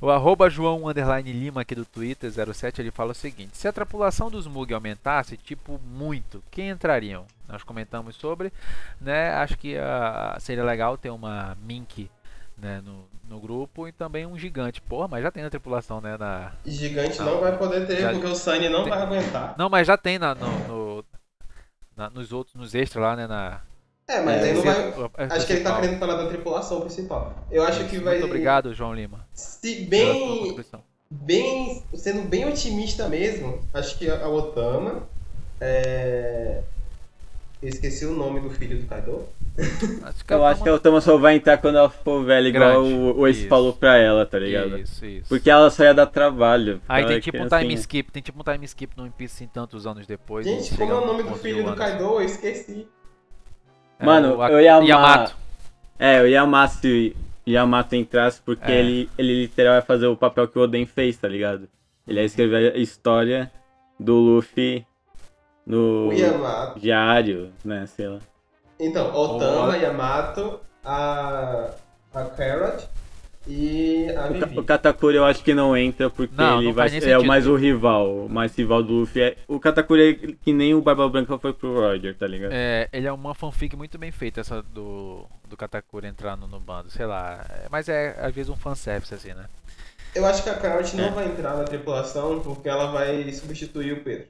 O 0.02 0.10
arroba 0.10 0.50
João 0.50 0.84
Lima 1.24 1.62
aqui 1.62 1.76
do 1.76 1.86
Twitter 1.86 2.32
07 2.32 2.82
ele 2.82 2.92
fala 2.92 3.12
o 3.12 3.16
seguinte: 3.16 3.58
se 3.58 3.68
a 3.68 3.74
tripulação 3.74 4.30
dos 4.30 4.48
Mug 4.48 4.74
aumentasse, 4.74 5.38
tipo, 5.38 5.80
muito, 5.86 6.44
quem 6.52 6.70
entrariam? 6.70 7.26
Nós 7.48 7.64
comentamos 7.64 8.16
sobre, 8.16 8.52
né? 9.00 9.34
Acho 9.36 9.58
que 9.58 9.76
uh, 9.76 10.40
seria 10.40 10.64
legal 10.64 10.98
ter 10.98 11.10
uma 11.10 11.56
Mink 11.62 12.10
né, 12.58 12.82
no, 12.82 13.06
no 13.28 13.40
grupo 13.40 13.88
e 13.88 13.92
também 13.92 14.26
um 14.26 14.38
gigante. 14.38 14.82
Porra, 14.82 15.08
mas 15.08 15.24
já 15.24 15.32
tem 15.32 15.44
na 15.44 15.50
tripulação, 15.50 16.00
né? 16.00 16.18
Na... 16.18 16.54
Gigante 16.66 17.20
não, 17.20 17.26
não 17.26 17.42
vai 17.42 17.58
poder 17.58 17.86
ter, 17.88 18.02
já... 18.02 18.12
porque 18.12 18.28
o 18.28 18.36
Sunny 18.36 18.70
não 18.70 18.84
tem... 18.84 18.92
vai 18.92 19.02
aguentar. 19.02 19.56
Não, 19.58 19.70
mas 19.70 19.88
já 19.88 19.98
tem 19.98 20.20
na, 20.20 20.36
no, 20.36 20.68
no 20.68 21.06
na, 21.96 22.10
nos 22.10 22.32
outros, 22.32 22.56
nos 22.56 22.76
extras 22.76 23.04
lá, 23.04 23.16
né? 23.16 23.28
Na... 23.28 23.62
É, 24.08 24.22
mas 24.22 24.44
é, 24.44 24.50
aí 24.50 24.54
não 24.54 24.62
vai. 24.62 25.28
Acho 25.30 25.48
que 25.48 25.54
ele 25.54 25.64
tá 25.64 25.80
querendo 25.80 25.98
falar 25.98 26.16
da 26.16 26.28
tripulação 26.28 26.82
principal. 26.82 27.34
Eu 27.50 27.64
acho 27.64 27.86
que 27.86 27.98
vai. 27.98 28.16
Muito 28.20 28.28
obrigado, 28.28 28.74
João 28.74 28.94
Lima. 28.94 29.28
Se 29.34 29.82
bem. 29.86 30.56
Bem. 31.10 31.84
Sendo 31.94 32.28
bem 32.28 32.46
otimista 32.46 33.08
mesmo, 33.08 33.64
acho 33.74 33.98
que 33.98 34.10
a 34.10 34.28
Otama. 34.28 35.04
É... 35.60 36.62
Eu 37.62 37.70
esqueci 37.70 38.06
o 38.06 38.14
nome 38.14 38.40
do 38.40 38.50
filho 38.50 38.78
do 38.80 38.88
Kaido. 38.88 39.28
Acho 40.04 40.24
eu 40.30 40.46
acho 40.46 40.64
que 40.64 40.70
a 40.70 40.74
Otama 40.74 41.00
só 41.00 41.18
vai 41.18 41.36
entrar 41.36 41.58
quando 41.58 41.78
ela 41.78 41.90
for 41.90 42.24
velha, 42.26 42.50
igual 42.50 42.84
o, 42.84 43.20
o 43.20 43.28
Ace 43.28 43.48
falou 43.48 43.72
pra 43.72 43.98
ela, 43.98 44.26
tá 44.26 44.38
ligado? 44.38 44.78
Isso, 44.78 45.06
isso. 45.06 45.30
Porque 45.30 45.50
ela 45.50 45.70
só 45.70 45.84
ia 45.84 45.94
dar 45.94 46.08
trabalho. 46.08 46.82
Aí 46.88 47.06
tem 47.06 47.20
tipo 47.20 47.38
um 47.38 47.48
time 47.48 47.74
skip, 47.76 48.12
tem 48.12 48.22
tipo 48.22 48.40
um 48.40 48.44
time 48.44 48.66
skip 48.66 48.96
no 48.98 49.04
One 49.04 49.14
Piece 49.18 49.44
em 49.44 49.48
tantos 49.48 49.88
anos 49.88 50.06
depois. 50.06 50.46
Gente, 50.46 50.76
como 50.78 50.92
é 50.92 50.96
o 50.96 51.06
nome 51.06 51.24
do 51.24 51.36
filho 51.36 51.64
do 51.64 51.74
Kaido? 51.76 52.04
Eu 52.04 52.22
esqueci. 52.22 52.86
É, 53.98 54.06
Mano, 54.06 54.44
é, 54.44 54.54
eu 54.54 54.60
ia 54.60 54.76
amar. 54.76 54.88
Yamato. 54.88 55.36
É, 55.98 56.20
eu 56.20 56.28
ia 56.28 56.42
amar 56.42 56.70
se 56.70 57.16
Yamato 57.48 57.96
entrasse, 57.96 58.42
porque 58.44 58.72
é. 58.72 58.80
ele, 58.80 59.10
ele 59.18 59.42
literal 59.44 59.74
vai 59.74 59.82
fazer 59.82 60.08
o 60.08 60.18
papel 60.18 60.48
que 60.48 60.60
o 60.60 60.64
Oden 60.64 60.86
fez, 60.86 61.18
tá 61.18 61.28
ligado? 61.28 61.70
Ele 62.06 62.20
ia 62.20 62.26
escrever 62.26 62.74
a 62.74 62.78
história 62.78 63.50
do 63.98 64.16
Luffy 64.16 64.86
no 65.66 66.10
diário, 66.78 67.52
né? 67.64 67.86
Sei 67.88 68.08
lá. 68.08 68.20
Então, 68.80 69.14
Otama. 69.16 69.78
Yamato, 69.78 70.60
a, 70.84 71.72
a 72.14 72.24
Carrot 72.26 72.88
e 73.48 74.10
a 74.10 74.28
Vivi. 74.28 74.60
O, 74.60 74.64
Katakuri 74.64 75.18
eu 75.18 75.26
acho 75.26 75.44
que 75.44 75.54
não 75.54 75.78
entra 75.78 76.10
porque 76.10 76.36
não, 76.36 76.58
ele 76.58 76.68
não 76.68 76.74
vai 76.74 76.90
é 76.98 77.18
o 77.18 77.26
mais 77.26 77.48
o 77.48 77.56
rival, 77.56 78.26
o 78.26 78.30
mais 78.30 78.56
rival 78.56 78.84
do 78.84 78.94
Luffy. 78.94 79.22
É, 79.22 79.38
o 79.48 79.60
Katakuri 79.60 80.10
é 80.10 80.34
que 80.44 80.52
nem 80.52 80.74
o 80.74 80.82
Barba 80.82 81.08
Branca 81.08 81.38
foi 81.38 81.54
pro 81.54 81.74
Roger, 81.74 82.16
tá 82.16 82.28
ligado? 82.28 82.52
É, 82.54 82.90
ele 82.92 83.08
é 83.08 83.12
uma 83.12 83.34
fanfic 83.34 83.76
muito 83.76 83.98
bem 83.98 84.12
feita 84.12 84.42
essa 84.42 84.62
do, 84.62 85.26
do 85.48 85.56
Katakuri 85.56 86.08
entrando 86.08 86.48
no 86.48 86.60
bando, 86.60 86.90
sei 86.90 87.06
lá. 87.06 87.46
É, 87.50 87.68
mas 87.70 87.88
é 87.88 88.18
às 88.20 88.34
vezes 88.34 88.50
um 88.50 88.58
fanservice 88.58 89.14
assim, 89.14 89.34
né? 89.34 89.46
Eu 90.14 90.26
acho 90.26 90.44
que 90.44 90.50
a 90.50 90.56
Carrot 90.56 90.96
não 90.96 91.06
é. 91.06 91.12
vai 91.12 91.26
entrar 91.28 91.56
na 91.56 91.66
tripulação 91.66 92.40
porque 92.40 92.70
ela 92.70 92.92
vai 92.92 93.32
substituir 93.34 93.94
o 93.94 94.04
Pedro. 94.04 94.28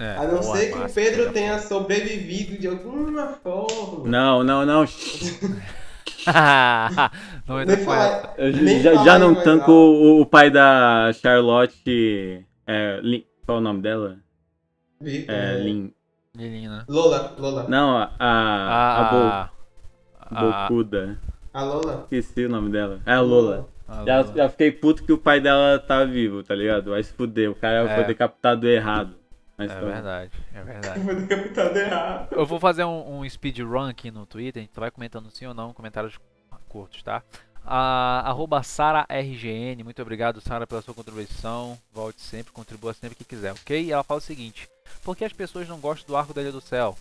É, 0.00 0.16
a 0.16 0.26
não 0.26 0.42
ser 0.42 0.72
que 0.72 0.78
o 0.78 0.88
Pedro 0.88 1.30
tenha 1.30 1.58
sobrevivido 1.58 2.56
de 2.56 2.66
alguma 2.66 3.34
forma. 3.34 4.08
Não, 4.08 4.42
não, 4.42 4.64
não. 4.64 4.86
não 7.46 7.64
nem 7.66 7.76
falar, 7.84 8.34
nem 8.38 8.80
já, 8.80 9.04
já 9.04 9.18
não 9.18 9.34
tanco 9.34 9.70
o, 9.70 10.22
o, 10.22 10.26
pai 10.26 10.50
da 10.50 11.12
Charlotte. 11.12 12.46
É, 12.66 12.98
Lin, 13.02 13.26
qual 13.44 13.58
é 13.58 13.60
o 13.60 13.62
nome 13.62 13.82
dela? 13.82 14.16
Vi, 14.98 15.26
é, 15.28 15.56
é, 15.56 15.58
Lin. 15.58 15.92
Lilina. 16.34 16.86
Lola, 16.88 17.34
Lola. 17.38 17.66
Não, 17.68 17.98
a. 17.98 18.10
A, 18.18 18.26
a, 18.26 19.42
a, 19.42 19.50
a 20.30 20.68
Bocuda. 20.68 21.18
A 21.52 21.62
Lola? 21.62 22.04
Esqueci 22.04 22.46
o 22.46 22.48
nome 22.48 22.70
dela. 22.70 23.00
É 23.04 23.12
a 23.12 23.20
Lola. 23.20 23.68
A 23.86 24.02
já, 24.06 24.22
Lola. 24.22 24.34
já 24.34 24.48
fiquei 24.48 24.72
puto 24.72 25.04
que 25.04 25.12
o 25.12 25.18
pai 25.18 25.42
dela 25.42 25.78
tá 25.78 26.06
vivo, 26.06 26.42
tá 26.42 26.54
ligado? 26.54 26.92
Vai 26.92 27.02
se 27.02 27.12
fuder, 27.12 27.50
o 27.50 27.54
cara 27.54 27.86
é. 27.86 27.94
foi 27.94 28.04
decapitado 28.04 28.66
errado. 28.66 29.19
Mas 29.60 29.70
é 29.70 29.74
tá... 29.74 29.80
verdade, 29.80 30.32
é 30.54 30.62
verdade. 30.62 31.00
Eu 32.30 32.46
vou 32.46 32.58
fazer 32.58 32.84
um, 32.84 33.20
um 33.20 33.28
speedrun 33.28 33.88
aqui 33.88 34.10
no 34.10 34.24
Twitter, 34.24 34.62
a 34.62 34.64
gente 34.64 34.80
vai 34.80 34.90
comentando 34.90 35.30
sim 35.30 35.44
ou 35.44 35.52
não, 35.52 35.74
comentários 35.74 36.18
curtos, 36.66 37.02
tá? 37.02 37.22
A, 37.62 38.22
arroba 38.26 38.62
SaraRGN, 38.62 39.84
muito 39.84 40.00
obrigado 40.00 40.40
Sara 40.40 40.66
pela 40.66 40.80
sua 40.80 40.94
contribuição. 40.94 41.78
Volte 41.92 42.22
sempre, 42.22 42.52
contribua 42.52 42.94
sempre 42.94 43.16
que 43.16 43.24
quiser, 43.24 43.52
ok? 43.52 43.84
E 43.84 43.92
ela 43.92 44.02
fala 44.02 44.18
o 44.18 44.22
seguinte: 44.22 44.66
Por 45.04 45.14
que 45.14 45.26
as 45.26 45.32
pessoas 45.34 45.68
não 45.68 45.78
gostam 45.78 46.06
do 46.06 46.16
arco 46.16 46.32
da 46.32 46.40
Ilha 46.40 46.52
do 46.52 46.60
Céu? 46.62 46.96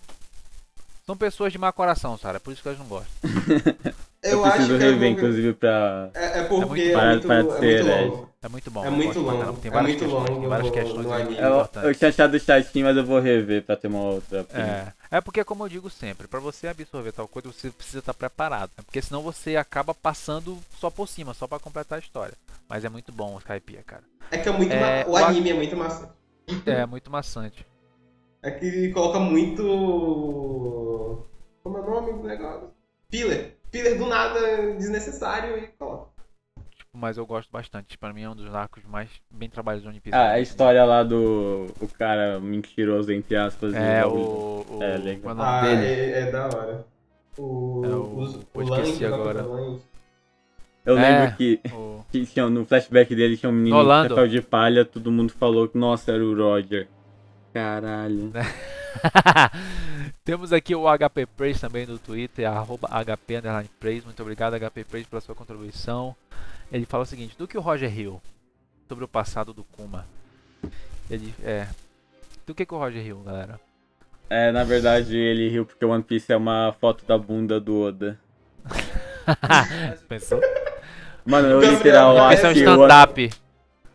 São 1.06 1.16
pessoas 1.16 1.54
de 1.54 1.58
má 1.58 1.72
coração, 1.72 2.18
Sara, 2.18 2.42
por 2.42 2.52
isso 2.52 2.62
que 2.62 2.68
elas 2.68 2.80
não 2.80 2.88
gostam. 2.88 3.10
Eu, 4.22 4.32
eu 4.32 4.42
preciso 4.42 4.76
é 4.76 4.78
rever, 4.78 5.04
é 5.04 5.12
inclusive, 5.12 5.54
pra. 5.54 6.10
É, 6.14 6.40
é 6.40 6.44
porque 6.44 6.64
é 6.64 6.68
muito, 6.68 7.28
para, 7.28 7.44
para 7.44 7.60
ser, 7.60 7.80
é 7.80 7.84
muito 7.84 8.10
longo. 8.10 8.30
É 8.42 8.50
muito 8.50 8.72
bom. 8.72 8.86
É 8.86 8.90
muito 8.90 9.20
longo. 9.20 9.54
Tem 9.58 9.72
várias, 9.72 9.96
é 9.96 9.98
muito 9.98 10.00
questões, 10.00 10.30
longo 10.30 10.40
tem 10.40 10.50
várias 10.50 10.72
questões 10.72 11.06
no, 11.06 11.14
eu, 11.34 11.70
eu 11.84 11.96
tinha 11.96 12.10
achado 12.10 12.40
chatinho, 12.40 12.86
mas 12.86 12.96
eu 12.98 13.06
vou 13.06 13.20
rever 13.20 13.64
pra 13.64 13.76
ter 13.76 13.88
uma 13.88 14.02
outra. 14.02 14.46
É. 14.54 15.18
é 15.18 15.22
porque, 15.22 15.44
como 15.44 15.66
eu 15.66 15.70
digo 15.70 15.90
sempre, 15.90 16.28
pra 16.28 16.40
você 16.40 16.68
absorver 16.68 17.12
tal 17.12 17.28
coisa, 17.28 17.52
você 17.52 17.70
precisa 17.70 18.00
estar 18.00 18.14
preparado. 18.14 18.72
Né? 18.78 18.84
Porque 18.86 19.02
senão 19.02 19.22
você 19.22 19.58
acaba 19.58 19.94
passando 19.94 20.58
só 20.78 20.90
por 20.90 21.08
cima, 21.08 21.34
só 21.34 21.48
pra 21.48 21.60
completar 21.60 21.98
a 21.98 22.02
história. 22.02 22.34
Mas 22.68 22.86
é 22.86 22.90
muito 22.90 23.12
bom 23.12 23.36
o 23.36 23.40
Skypiea, 23.40 23.84
cara. 23.84 24.04
É 24.32 24.38
que 24.38 24.48
é 24.48 24.52
muito. 24.52 24.72
É, 24.72 25.06
ma... 25.06 25.12
O 25.12 25.18
anime 25.18 25.50
é 25.50 25.54
muito 25.54 25.76
maçante. 25.76 26.14
É, 26.66 26.86
muito 26.86 27.12
maçante. 27.12 27.66
É 28.42 28.52
que 28.52 28.66
ele 28.66 28.94
coloca 28.94 29.20
muito. 29.20 29.64
Como 31.62 31.78
é 31.78 31.82
o 31.82 31.90
nome 31.90 32.14
do 32.14 32.28
negócio? 32.28 32.79
Filler 33.10 33.60
filler 33.72 33.98
do 33.98 34.06
nada 34.06 34.74
desnecessário 34.74 35.58
e 35.58 35.68
coloca. 35.68 36.10
Tipo, 36.76 36.98
mas 36.98 37.18
eu 37.18 37.26
gosto 37.26 37.52
bastante. 37.52 37.98
Pra 37.98 38.14
mim 38.14 38.24
é 38.24 38.30
um 38.30 38.36
dos 38.36 38.54
arcos 38.54 38.84
mais 38.84 39.10
bem 39.30 39.50
trabalhados 39.50 39.84
do 39.84 39.90
One 39.90 40.00
Piece. 40.00 40.16
Ah, 40.16 40.32
a 40.32 40.40
história 40.40 40.84
lá 40.84 41.04
do 41.04 41.68
o 41.80 41.88
cara 41.88 42.40
mentiroso, 42.40 43.12
entre 43.12 43.36
aspas. 43.36 43.74
É, 43.74 44.06
o, 44.06 44.66
o... 44.70 44.80
É, 44.82 44.98
legal. 44.98 45.36
O 45.36 45.42
ah, 45.42 45.62
dele? 45.62 45.86
É, 45.86 46.20
é, 46.22 46.32
da 46.32 46.46
hora. 46.46 46.86
O... 47.38 47.82
É, 47.86 47.88
o... 47.90 48.18
Os, 48.18 48.36
o 48.54 48.62
esqueci 48.64 49.06
agora. 49.06 49.46
Eu 50.86 50.98
é, 50.98 51.02
lembro 51.02 51.38
que, 51.38 51.60
o... 51.72 52.04
que 52.12 52.26
tinha, 52.26 52.50
no 52.50 52.66
flashback 52.66 53.14
dele 53.16 53.38
tinha 53.38 53.50
um 53.50 53.54
menino 53.54 53.84
com 53.84 54.10
chapéu 54.10 54.28
de 54.28 54.42
palha, 54.42 54.84
todo 54.84 55.12
mundo 55.12 55.32
falou 55.34 55.68
que, 55.68 55.78
nossa, 55.78 56.12
era 56.12 56.24
o 56.24 56.36
Roger. 56.36 56.88
Caralho. 57.54 58.32
Temos 60.24 60.54
aqui 60.54 60.76
o 60.76 60.86
HP 60.86 61.26
Praise 61.26 61.60
também 61.60 61.86
no 61.86 61.98
Twitter, 61.98 62.48
arroba 62.48 62.88
HP 62.88 63.42
Praise. 63.80 64.06
Muito 64.06 64.22
obrigado, 64.22 64.60
HP 64.60 64.84
Praise, 64.84 65.08
pela 65.08 65.22
sua 65.22 65.36
contribuição. 65.36 66.16
Ele 66.72 66.86
fala 66.86 67.04
o 67.04 67.06
seguinte: 67.06 67.36
do 67.38 67.48
que 67.48 67.58
o 67.58 67.62
Roger 67.62 67.98
Hill 67.98 68.22
sobre 68.88 69.04
o 69.04 69.08
passado 69.08 69.54
do 69.54 69.64
Kuma? 69.64 70.06
Ele 71.10 71.34
é. 71.44 71.68
Do 72.46 72.54
que, 72.54 72.66
que 72.66 72.74
o 72.74 72.78
Roger 72.78 73.06
Hill, 73.06 73.20
galera? 73.20 73.60
É, 74.30 74.52
na 74.52 74.64
verdade, 74.64 75.18
ele 75.18 75.50
riu 75.50 75.66
porque 75.66 75.84
o 75.84 75.90
One 75.90 76.04
Piece 76.04 76.32
é 76.32 76.38
uma 76.38 76.76
foto 76.80 77.04
da 77.06 77.18
bunda 77.18 77.60
do 77.60 77.82
Oda. 77.82 78.20
Pensou? 80.08 80.40
Mano, 81.26 81.48
eu 81.48 81.62
literal 81.62 82.18
acho 82.18 82.46
é 82.46 82.50
um 82.50 82.52
stand-up. 82.52 83.30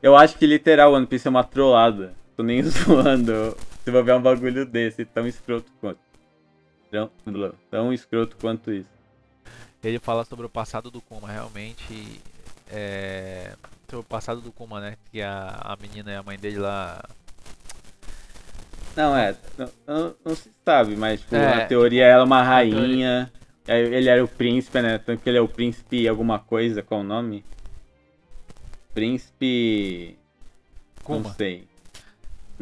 Eu 0.03 0.17
acho 0.17 0.37
que 0.37 0.47
literal 0.47 0.93
One 0.93 1.07
Piece 1.07 1.27
é 1.27 1.31
uma 1.31 1.45
trollada. 1.45 2.15
Tô 2.37 2.43
nem 2.43 2.63
zoando. 2.67 3.57
Se 3.85 3.91
vai 3.91 4.03
ver 4.03 4.15
um 4.15 4.23
bagulho 4.23 4.65
desse, 4.65 5.05
tão 5.05 5.29
escroto 5.29 5.71
quanto. 5.79 6.01
Tão, 6.91 7.11
tão 7.71 7.93
escroto 7.93 8.35
quanto 8.41 8.73
isso. 8.73 8.89
Ele 9.83 9.99
fala 9.99 10.25
sobre 10.25 10.47
o 10.47 10.49
passado 10.49 10.91
do 10.91 11.03
Kuma, 11.03 11.31
realmente. 11.31 12.21
É, 12.73 13.55
sobre 13.87 14.01
o 14.01 14.09
passado 14.09 14.41
do 14.41 14.51
Kuma, 14.51 14.81
né? 14.81 14.97
Que 15.13 15.21
a, 15.21 15.61
a 15.63 15.77
menina 15.77 16.13
e 16.13 16.17
a 16.17 16.23
mãe 16.23 16.39
dele 16.39 16.59
lá. 16.59 17.05
Não, 18.97 19.15
é. 19.15 19.37
Não, 19.59 19.71
não, 19.87 20.15
não 20.25 20.35
se 20.35 20.51
sabe, 20.65 20.97
mas 20.97 21.21
tipo, 21.21 21.35
é, 21.37 21.57
na 21.57 21.67
teoria 21.67 22.07
ela 22.07 22.23
é 22.23 22.25
uma 22.25 22.43
rainha. 22.43 23.31
Ele 23.67 24.09
era 24.09 24.25
o 24.25 24.29
príncipe, 24.29 24.81
né? 24.81 24.97
Tanto 24.97 25.23
que 25.23 25.29
ele 25.29 25.39
é 25.39 25.43
o 25.43 25.49
príncipe 25.49 26.09
alguma 26.09 26.39
coisa, 26.39 26.83
qual 26.83 27.01
o 27.01 27.05
nome? 27.05 27.45
Príncipe. 28.95 30.17
Kuma. 31.03 31.21
Não 31.21 31.35
sei. 31.35 31.74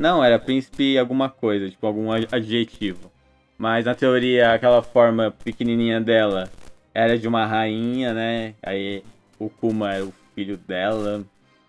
Não, 0.03 0.25
era 0.25 0.37
príncipe 0.37 0.99
alguma 0.99 1.31
coisa, 1.31 1.71
tipo 1.71 1.87
algum 1.87 2.11
adjetivo. 2.11 3.13
Mas 3.57 3.85
na 3.85 3.95
teoria, 3.95 4.53
aquela 4.53 4.83
forma 4.83 5.31
pequenininha 5.31 6.01
dela 6.01 6.51
era 6.93 7.17
de 7.17 7.29
uma 7.29 7.47
rainha, 7.47 8.13
né? 8.13 8.57
Aí 8.61 9.05
o 9.39 9.49
Kuma 9.49 9.95
era 9.95 10.05
o 10.05 10.13
filho 10.35 10.57
dela. 10.57 11.25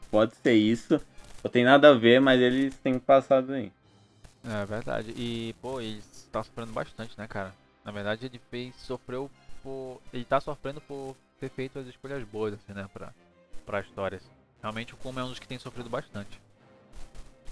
Pode 0.09 0.35
ser 0.37 0.55
isso. 0.55 0.99
Não 1.43 1.51
tem 1.51 1.63
nada 1.63 1.91
a 1.91 1.93
ver, 1.93 2.19
mas 2.19 2.41
eles 2.41 2.75
têm 2.77 2.97
passado 2.97 3.53
aí. 3.53 3.71
É 4.43 4.65
verdade. 4.65 5.13
E, 5.15 5.53
pô, 5.61 5.79
ele 5.79 6.01
tá 6.31 6.43
sofrendo 6.43 6.73
bastante, 6.73 7.15
né, 7.15 7.27
cara? 7.27 7.53
Na 7.85 7.91
verdade, 7.91 8.25
ele 8.25 8.41
fez. 8.49 8.73
Sofreu 8.77 9.29
por. 9.61 10.01
Ele 10.11 10.25
tá 10.25 10.41
sofrendo 10.41 10.81
por 10.81 11.15
ter 11.39 11.51
feito 11.51 11.77
as 11.77 11.85
escolhas 11.85 12.23
boas, 12.23 12.55
assim, 12.55 12.73
né? 12.73 12.89
Pra, 12.91 13.13
pra 13.63 13.81
histórias. 13.81 14.23
Realmente 14.59 14.95
o 14.95 14.97
Kuma 14.97 15.21
é 15.21 15.23
um 15.23 15.29
dos 15.29 15.37
que 15.37 15.47
tem 15.47 15.59
sofrido 15.59 15.87
bastante. 15.87 16.41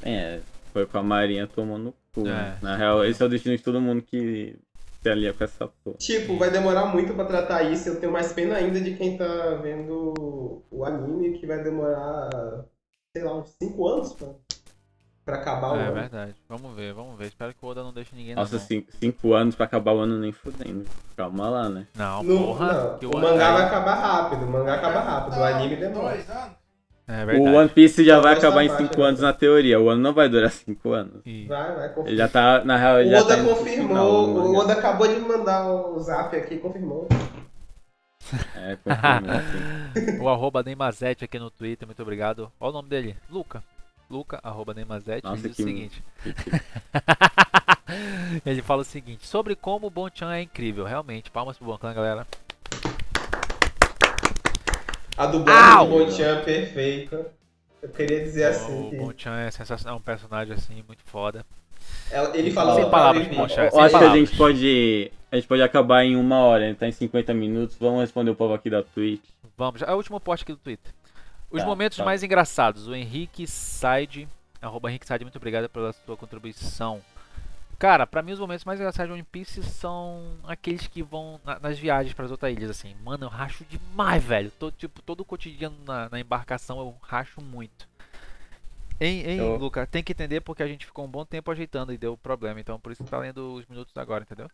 É, 0.02 0.42
foi 0.72 0.86
com 0.86 0.98
a 0.98 1.04
Marinha 1.04 1.48
tomando 1.48 1.94
cu. 2.14 2.28
É, 2.28 2.58
Na 2.62 2.76
real, 2.76 3.04
esse 3.06 3.22
é 3.22 3.26
o 3.26 3.30
destino 3.30 3.56
de 3.56 3.64
todo 3.64 3.80
mundo 3.82 4.02
que 4.02 4.58
você 5.02 5.10
ali 5.10 5.32
com 5.34 5.44
essa 5.44 5.68
porra. 5.84 5.98
Tipo, 5.98 6.38
vai 6.38 6.50
demorar 6.52 6.86
muito 6.86 7.14
pra 7.14 7.26
tratar 7.26 7.64
isso. 7.64 7.90
Eu 7.90 8.00
tenho 8.00 8.12
mais 8.12 8.32
pena 8.34 8.56
ainda 8.56 8.80
de 8.80 8.96
quem 8.96 9.18
tá 9.18 9.56
vendo 9.62 10.64
o 10.72 10.86
anime, 10.86 11.38
que 11.40 11.48
vai 11.48 11.64
demorar, 11.64 12.30
sei 13.16 13.24
lá, 13.24 13.36
uns 13.38 13.50
5 13.62 13.88
anos 13.88 14.14
pra, 14.14 14.28
pra 15.26 15.36
acabar 15.38 15.72
o 15.74 15.76
É 15.78 15.84
ano. 15.86 15.94
verdade. 15.94 16.36
Vamos 16.48 16.76
ver, 16.76 16.94
vamos 16.94 17.18
ver. 17.18 17.26
Espero 17.28 17.54
que 17.54 17.66
o 17.66 17.68
Oda 17.70 17.82
não 17.84 17.92
deixe 17.94 18.16
ninguém 18.16 18.36
Nossa, 18.36 18.54
na 18.54 18.60
mão. 18.60 18.68
cinco, 18.68 18.92
cinco 19.00 19.34
anos 19.34 19.56
pra 19.56 19.66
acabar 19.66 19.94
o 19.94 20.00
ano 20.00 20.20
nem 20.20 20.32
fudendo. 20.32 20.86
Calma 21.18 21.50
lá, 21.50 21.68
né? 21.70 21.88
Não, 21.96 22.22
No- 22.24 22.38
porra. 22.46 22.98
não, 23.02 23.10
o 23.10 23.20
mangá 23.20 23.52
vai 23.54 23.64
acabar 23.64 23.96
rápido, 23.96 24.46
o 24.46 24.50
mangá 24.52 24.76
acaba 24.76 25.00
rápido, 25.00 25.40
o 25.40 25.44
anime 25.44 25.76
demora. 25.78 26.14
Dois 26.16 26.30
anos? 26.30 26.61
É 27.12 27.38
O. 27.38 27.44
One 27.56 27.70
Piece 27.70 28.04
já 28.04 28.20
vai 28.20 28.34
acabar 28.36 28.64
em 28.64 28.68
parte, 28.70 28.84
5 28.88 29.00
né? 29.02 29.08
anos 29.08 29.20
na 29.20 29.34
teoria. 29.34 29.80
O 29.80 29.90
ano 29.90 30.02
não 30.02 30.14
vai 30.14 30.30
durar 30.30 30.52
5 30.52 30.92
anos. 30.92 31.22
Vai, 31.48 31.76
vai, 31.76 31.90
confirma. 31.90 32.10
Ele 32.10 32.18
já 32.18 32.28
tá, 32.28 32.64
na 32.64 32.78
real, 32.78 33.00
ele 33.00 33.10
O 33.10 33.12
já 33.12 33.20
Oda 33.22 33.28
tá 33.36 33.40
indo 33.42 33.48
pro 33.48 33.58
confirmou, 33.58 33.88
final 33.88 34.12
o. 34.12 34.56
Oda 34.58 34.74
acabou 34.74 35.08
de 35.08 35.20
mandar 35.20 35.68
o 35.70 36.00
zap 36.00 36.36
aqui, 36.36 36.58
confirmou. 36.58 37.08
É, 38.56 38.78
confirmou, 38.78 39.42
sim. 40.16 40.20
O 40.22 40.30
arroba 40.30 40.64
Neymazete 40.64 41.26
aqui 41.26 41.38
no 41.40 41.50
Twitter, 41.52 41.88
muito 41.88 42.02
obrigado. 42.02 42.52
Olha 42.60 42.70
o 42.70 42.74
nome 42.74 42.90
dele, 42.90 43.16
Luca. 43.30 43.64
Luca, 44.10 44.40
arroba 44.44 44.74
Neymazete, 44.74 45.24
Nossa, 45.24 45.48
diz 45.48 45.56
que- 45.56 45.64
o 45.64 45.66
seguinte. 45.66 46.04
Ele 48.46 48.62
fala 48.62 48.82
o 48.82 48.86
seguinte, 48.86 49.26
sobre 49.28 49.56
como 49.56 49.88
o 49.88 49.90
Bonchan 49.90 50.32
é 50.34 50.42
incrível, 50.42 50.86
realmente. 50.86 51.30
Palmas 51.32 51.58
pro 51.58 51.68
Bonchan, 51.68 51.94
galera. 51.94 52.26
A 55.22 55.26
dublagem 55.28 55.72
Au! 55.78 55.88
do 55.88 55.92
Bonchan 56.06 56.24
é 56.24 56.42
perfeita. 56.42 57.32
Eu 57.82 57.90
queria 57.90 58.22
dizer 58.24 58.46
assim 58.46 58.88
o 58.88 58.90
que 58.90 58.96
Bonchan 58.98 59.36
é 59.40 59.52
sensacional, 59.52 59.96
é 59.96 60.00
um 60.00 60.02
personagem 60.02 60.54
assim, 60.54 60.84
muito 60.88 61.04
foda. 61.04 61.46
ela- 62.12 62.36
ele 62.38 62.52
falou 62.52 62.74
Sem 62.76 62.84
pra 62.84 62.92
palavras, 62.92 63.28
Bonchan. 63.28 63.62
Eu 63.62 63.68
acho 63.68 63.72
que 63.72 63.96
a 63.96 64.00
palavras. 64.00 64.14
gente 64.30 64.38
pode. 64.38 65.12
A 65.32 65.36
gente 65.36 65.48
pode 65.48 65.62
acabar 65.62 66.04
em 66.04 66.16
uma 66.16 66.40
hora, 66.40 66.66
ele 66.66 66.76
tá 66.76 66.88
em 66.88 66.92
50 66.92 67.34
minutos. 67.34 67.78
Vamos 67.80 68.02
responder 68.02 68.32
o 68.32 68.36
povo 68.36 68.54
aqui 68.54 68.70
da 68.70 68.84
Twitch. 68.84 69.24
Vamos, 69.58 69.82
é 69.82 69.92
o 69.92 69.96
último 69.96 70.20
post 70.20 70.44
aqui 70.44 70.52
do 70.54 70.58
Twitter. 70.60 70.92
Os 71.50 71.62
Tá, 71.62 71.68
momentos 71.68 71.98
tá. 71.98 72.04
mais 72.06 72.22
engraçados. 72.24 72.88
O 72.88 72.94
Henrique 72.96 73.46
Side, 73.48 74.28
arroba 74.62 74.90
Henrique 74.90 75.06
Side, 75.08 75.24
muito 75.24 75.38
obrigado 75.38 75.70
pela 75.70 75.94
sua 75.94 76.18
contribuição. 76.18 77.00
Cara, 77.82 78.06
pra 78.06 78.22
mim 78.22 78.32
os 78.32 78.40
momentos 78.40 78.64
mais 78.64 78.80
engraçados 78.80 79.08
de 79.10 79.14
One 79.20 79.24
Piece 79.24 79.64
são 79.64 80.38
aqueles 80.44 80.86
que 80.86 81.02
vão 81.02 81.42
na- 81.44 81.58
nas 81.60 81.80
viagens 81.80 82.14
pras 82.14 82.30
outras 82.30 82.54
ilhas, 82.56 82.70
assim. 82.70 82.94
Mano, 83.04 83.26
eu 83.26 83.28
racho 83.28 83.66
demais, 83.66 84.24
velho. 84.24 84.52
Todo, 84.52 84.72
tipo, 84.78 85.02
todo 85.02 85.22
o 85.22 85.26
cotidiano 85.26 85.76
na, 85.84 86.08
na 86.08 86.20
embarcação 86.20 86.78
eu 86.80 86.96
racho 87.02 87.42
muito. 87.42 87.90
Hein, 89.00 89.24
hein 89.26 89.38
Eu- 89.40 89.56
Luca? 89.58 89.88
Tem 89.88 90.04
que 90.04 90.12
entender 90.12 90.42
porque 90.42 90.62
a 90.62 90.68
gente 90.68 90.86
ficou 90.86 91.04
um 91.06 91.10
bom 91.10 91.26
tempo 91.26 91.50
ajeitando 91.50 91.92
e 91.92 91.98
deu 91.98 92.16
problema. 92.16 92.60
Então 92.60 92.80
por 92.80 92.92
isso 92.92 93.04
que 93.04 93.10
tá 93.10 93.18
lendo 93.18 93.56
os 93.56 93.66
minutos 93.66 93.98
agora, 93.98 94.22
entendeu? 94.26 94.48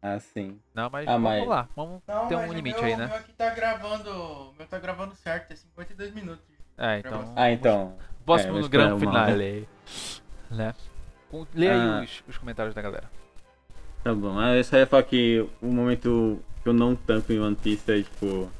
Ah, 0.00 0.18
sim. 0.18 0.58
Não, 0.74 0.88
mas 0.88 1.06
Ah, 1.06 1.12
vamos 1.18 1.24
mas- 1.30 1.46
lá. 1.48 1.68
Vamos 1.76 2.00
Não, 2.08 2.28
ter 2.28 2.34
um 2.36 2.48
o 2.48 2.52
limite 2.54 2.76
meu, 2.78 2.86
aí, 2.86 2.94
O 2.94 2.96
né? 2.96 3.06
meu 3.08 3.16
aqui 3.16 3.32
tá 3.34 3.50
gravando. 3.50 4.10
O 4.10 4.54
meu 4.54 4.66
tá 4.66 4.78
gravando 4.78 5.14
certo, 5.16 5.52
é 5.52 5.56
52 5.56 6.14
minutos. 6.14 6.46
É, 6.78 7.00
então. 7.00 7.34
Ah, 7.36 7.50
então. 7.50 7.98
Próximo 8.24 8.58
É, 8.58 8.68
grande 8.70 9.00
finale. 9.00 9.68
Né? 10.50 10.74
Com- 11.30 11.46
Lê 11.54 11.68
aí 11.68 11.78
Ah. 11.78 12.02
os, 12.04 12.22
os 12.28 12.38
comentários 12.38 12.74
da 12.74 12.82
galera. 12.82 13.10
Tá 14.02 14.14
bom. 14.14 14.32
Mas 14.34 14.56
eu 14.58 14.64
só 14.64 14.76
ia 14.78 14.86
falar 14.86 15.02
que 15.04 15.46
o 15.62 15.66
momento 15.66 16.40
que 16.62 16.68
eu 16.68 16.72
não 16.72 16.94
tanco 16.96 17.32
em 17.32 17.40
One 17.40 17.56
Piece 17.56 17.90
é, 17.92 18.02
tipo. 18.02 18.50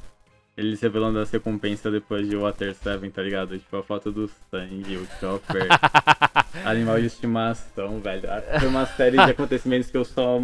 Eles 0.57 0.81
revelando 0.81 1.17
as 1.17 1.31
recompensas 1.31 1.91
depois 1.91 2.27
de 2.27 2.35
Water 2.35 2.75
7, 2.75 3.09
tá 3.09 3.21
ligado? 3.21 3.57
Tipo, 3.57 3.77
a 3.77 3.83
foto 3.83 4.11
do 4.11 4.29
Sanji, 4.51 4.97
o 4.97 5.07
Chopper, 5.19 5.65
animal 6.65 6.99
de 6.99 7.07
estimação, 7.07 7.99
velho. 8.01 8.23
Foi 8.59 8.67
uma 8.67 8.85
série 8.85 9.15
de 9.17 9.23
acontecimentos 9.31 9.89
que 9.89 9.97
eu 9.97 10.03
só 10.03 10.37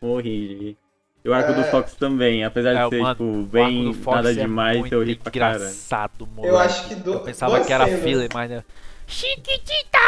morri. 0.00 0.76
E 1.24 1.28
o 1.28 1.34
arco 1.34 1.52
do 1.52 1.60
É. 1.60 1.64
Fox 1.64 1.94
também, 1.94 2.44
apesar 2.44 2.72
de 2.72 2.78
É, 2.80 2.88
ser, 2.88 2.98
mano, 3.02 3.14
tipo, 3.14 3.42
bem 3.52 3.92
do 3.92 4.10
nada 4.10 4.30
é 4.30 4.34
demais, 4.34 4.78
muito 4.78 4.94
eu 4.94 5.02
ri 5.02 5.16
pra 5.16 5.30
caralho. 5.30 5.56
engraçado, 5.58 6.26
moleque. 6.26 6.54
Eu 6.54 6.58
acho 6.58 6.88
que 6.88 6.94
do- 6.94 7.12
Eu 7.12 7.20
pensava 7.20 7.60
que 7.62 7.72
era 7.72 7.84
cenas. 7.86 8.02
filler, 8.02 8.28
mas... 8.32 8.50
né? 8.50 8.64
Chiquitita! 9.06 9.98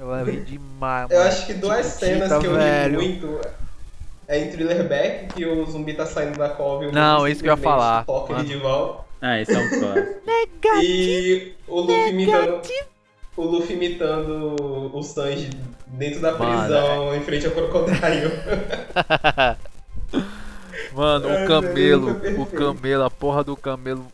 Eu 0.00 0.24
ri 0.24 0.40
demais, 0.40 1.10
Eu 1.10 1.22
acho 1.22 1.46
que 1.46 1.54
duas 1.54 1.76
Chiquitita, 1.86 2.06
cenas 2.06 2.38
que 2.40 2.46
eu 2.46 2.54
velho. 2.54 2.98
ri 3.00 3.06
muito 3.08 3.40
é 4.26 4.38
em 4.38 4.50
Thriller 4.50 4.88
Back, 4.88 5.34
que 5.34 5.44
o 5.46 5.64
zumbi 5.66 5.94
tá 5.94 6.06
saindo 6.06 6.38
da 6.38 6.48
cova 6.48 6.84
e 6.84 6.86
o 6.88 6.92
Não, 6.92 7.28
isso 7.28 7.42
que 7.42 7.48
eu 7.48 7.52
ia 7.52 7.56
falar. 7.56 8.04
toca 8.04 8.32
ele 8.34 8.44
de 8.44 8.56
volta. 8.56 9.04
Ah, 9.22 9.38
esse 9.40 9.52
é 9.52 9.58
um 9.58 9.68
clássico. 9.68 10.20
E 10.82 11.52
o 11.68 11.80
Luffy 11.80 12.10
imitando. 12.10 12.62
O 13.36 13.42
Luffy 13.42 13.74
imitando 13.76 14.90
o 14.94 15.02
Sanji 15.02 15.50
dentro 15.86 16.20
da 16.20 16.32
Mano, 16.32 16.58
prisão 16.66 17.14
em 17.16 17.20
frente 17.22 17.46
ao 17.46 17.52
crocodilo. 17.52 18.30
Mano, 20.92 21.28
o 21.28 21.46
camelo, 21.46 22.14
velho, 22.14 22.34
foi 22.36 22.44
o 22.44 22.46
camelo, 22.74 23.04
a 23.04 23.10
porra 23.10 23.44
do 23.44 23.56
camelo 23.56 24.06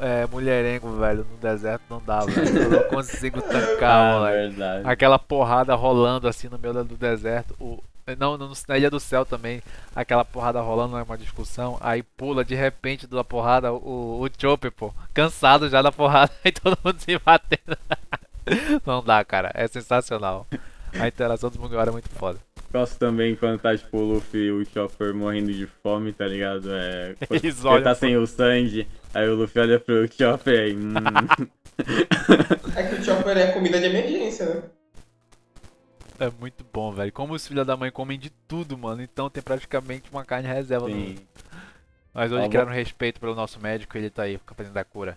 é, 0.00 0.26
mulherengo, 0.26 0.96
velho, 0.96 1.26
no 1.30 1.36
deserto 1.36 1.82
não 1.90 2.00
dá, 2.04 2.20
velho. 2.20 2.58
Eu 2.58 2.70
não 2.70 2.82
consigo 2.84 3.42
tancar, 3.42 4.14
Ah, 4.14 4.18
moleque. 4.18 4.36
verdade. 4.56 4.82
Aquela 4.88 5.18
porrada 5.18 5.74
rolando 5.74 6.26
assim 6.26 6.48
no 6.48 6.58
meio 6.58 6.72
do 6.84 6.96
deserto. 6.96 7.54
O, 7.60 7.82
não, 8.18 8.38
no- 8.38 8.50
na 8.66 8.78
Ilha 8.78 8.88
do 8.90 8.98
Céu 8.98 9.26
também, 9.26 9.62
aquela 9.94 10.24
porrada 10.24 10.58
rolando 10.62 10.96
é 10.96 11.02
uma 11.02 11.18
discussão. 11.18 11.76
Aí 11.82 12.02
pula 12.02 12.42
de 12.42 12.54
repente 12.54 13.06
da 13.06 13.22
porrada 13.22 13.70
o, 13.70 14.22
o 14.22 14.28
Chopper, 14.40 14.72
pô, 14.72 14.94
cansado 15.12 15.68
já 15.68 15.82
da 15.82 15.92
porrada, 15.92 16.32
e 16.42 16.50
todo 16.50 16.78
mundo 16.82 16.98
se 17.00 17.18
batendo. 17.18 17.76
Não 18.86 19.02
dá, 19.02 19.22
cara, 19.22 19.50
é 19.54 19.68
sensacional. 19.68 20.46
A 20.98 21.06
interação 21.06 21.50
dos 21.50 21.58
Mugiwara 21.58 21.90
é 21.90 21.92
muito 21.92 22.08
foda. 22.08 22.38
Gosto 22.72 22.98
também 22.98 23.34
quando 23.34 23.58
tá, 23.60 23.76
tipo, 23.76 23.96
o 23.96 24.12
Luffy 24.12 24.40
e 24.40 24.50
o 24.50 24.64
Chopper 24.66 25.14
morrendo 25.14 25.52
de 25.52 25.66
fome, 25.66 26.12
tá 26.12 26.26
ligado? 26.26 26.70
É, 26.72 27.14
quando 27.26 27.42
Eles 27.42 27.64
ele 27.64 27.80
tá 27.82 27.90
pro- 27.90 27.94
sem 27.94 28.16
o 28.16 28.26
Sanji, 28.26 28.86
aí 29.14 29.26
o 29.28 29.34
Luffy 29.36 29.62
olha 29.62 29.80
pro 29.80 30.06
Chopper 30.12 30.60
aí. 30.60 30.76
Hum, 30.76 30.92
É 32.76 32.82
que 32.82 32.94
o 32.96 33.02
Chopper 33.04 33.36
é 33.38 33.52
comida 33.52 33.78
de 33.80 33.86
emergência, 33.86 34.46
né? 34.54 34.62
É 36.20 36.30
muito 36.40 36.64
bom, 36.72 36.92
velho. 36.92 37.12
Como 37.12 37.32
os 37.34 37.46
filhos 37.46 37.64
da 37.66 37.76
mãe 37.76 37.90
comem 37.90 38.18
de 38.18 38.30
tudo, 38.48 38.76
mano. 38.76 39.00
Então 39.02 39.30
tem 39.30 39.42
praticamente 39.42 40.10
uma 40.10 40.24
carne 40.24 40.48
reserva 40.48 40.88
no. 40.88 40.94
sim. 40.94 41.16
Mas 42.12 42.32
hoje, 42.32 42.48
criando 42.48 42.70
respeito 42.72 43.20
pelo 43.20 43.34
nosso 43.36 43.60
médico, 43.60 43.96
ele 43.96 44.10
tá 44.10 44.24
aí, 44.24 44.38
com 44.38 44.52
a 44.52 44.54
presença 44.54 44.74
da 44.74 44.84
cura. 44.84 45.16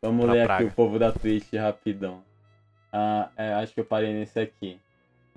Vamos 0.00 0.26
ler 0.26 0.44
praga. 0.46 0.64
aqui 0.64 0.72
o 0.72 0.74
povo 0.74 0.98
da 0.98 1.12
Twitch 1.12 1.52
rapidão. 1.54 2.22
Ah, 2.90 3.28
é, 3.36 3.52
acho 3.54 3.74
que 3.74 3.80
eu 3.80 3.84
parei 3.84 4.14
nesse 4.14 4.40
aqui. 4.40 4.78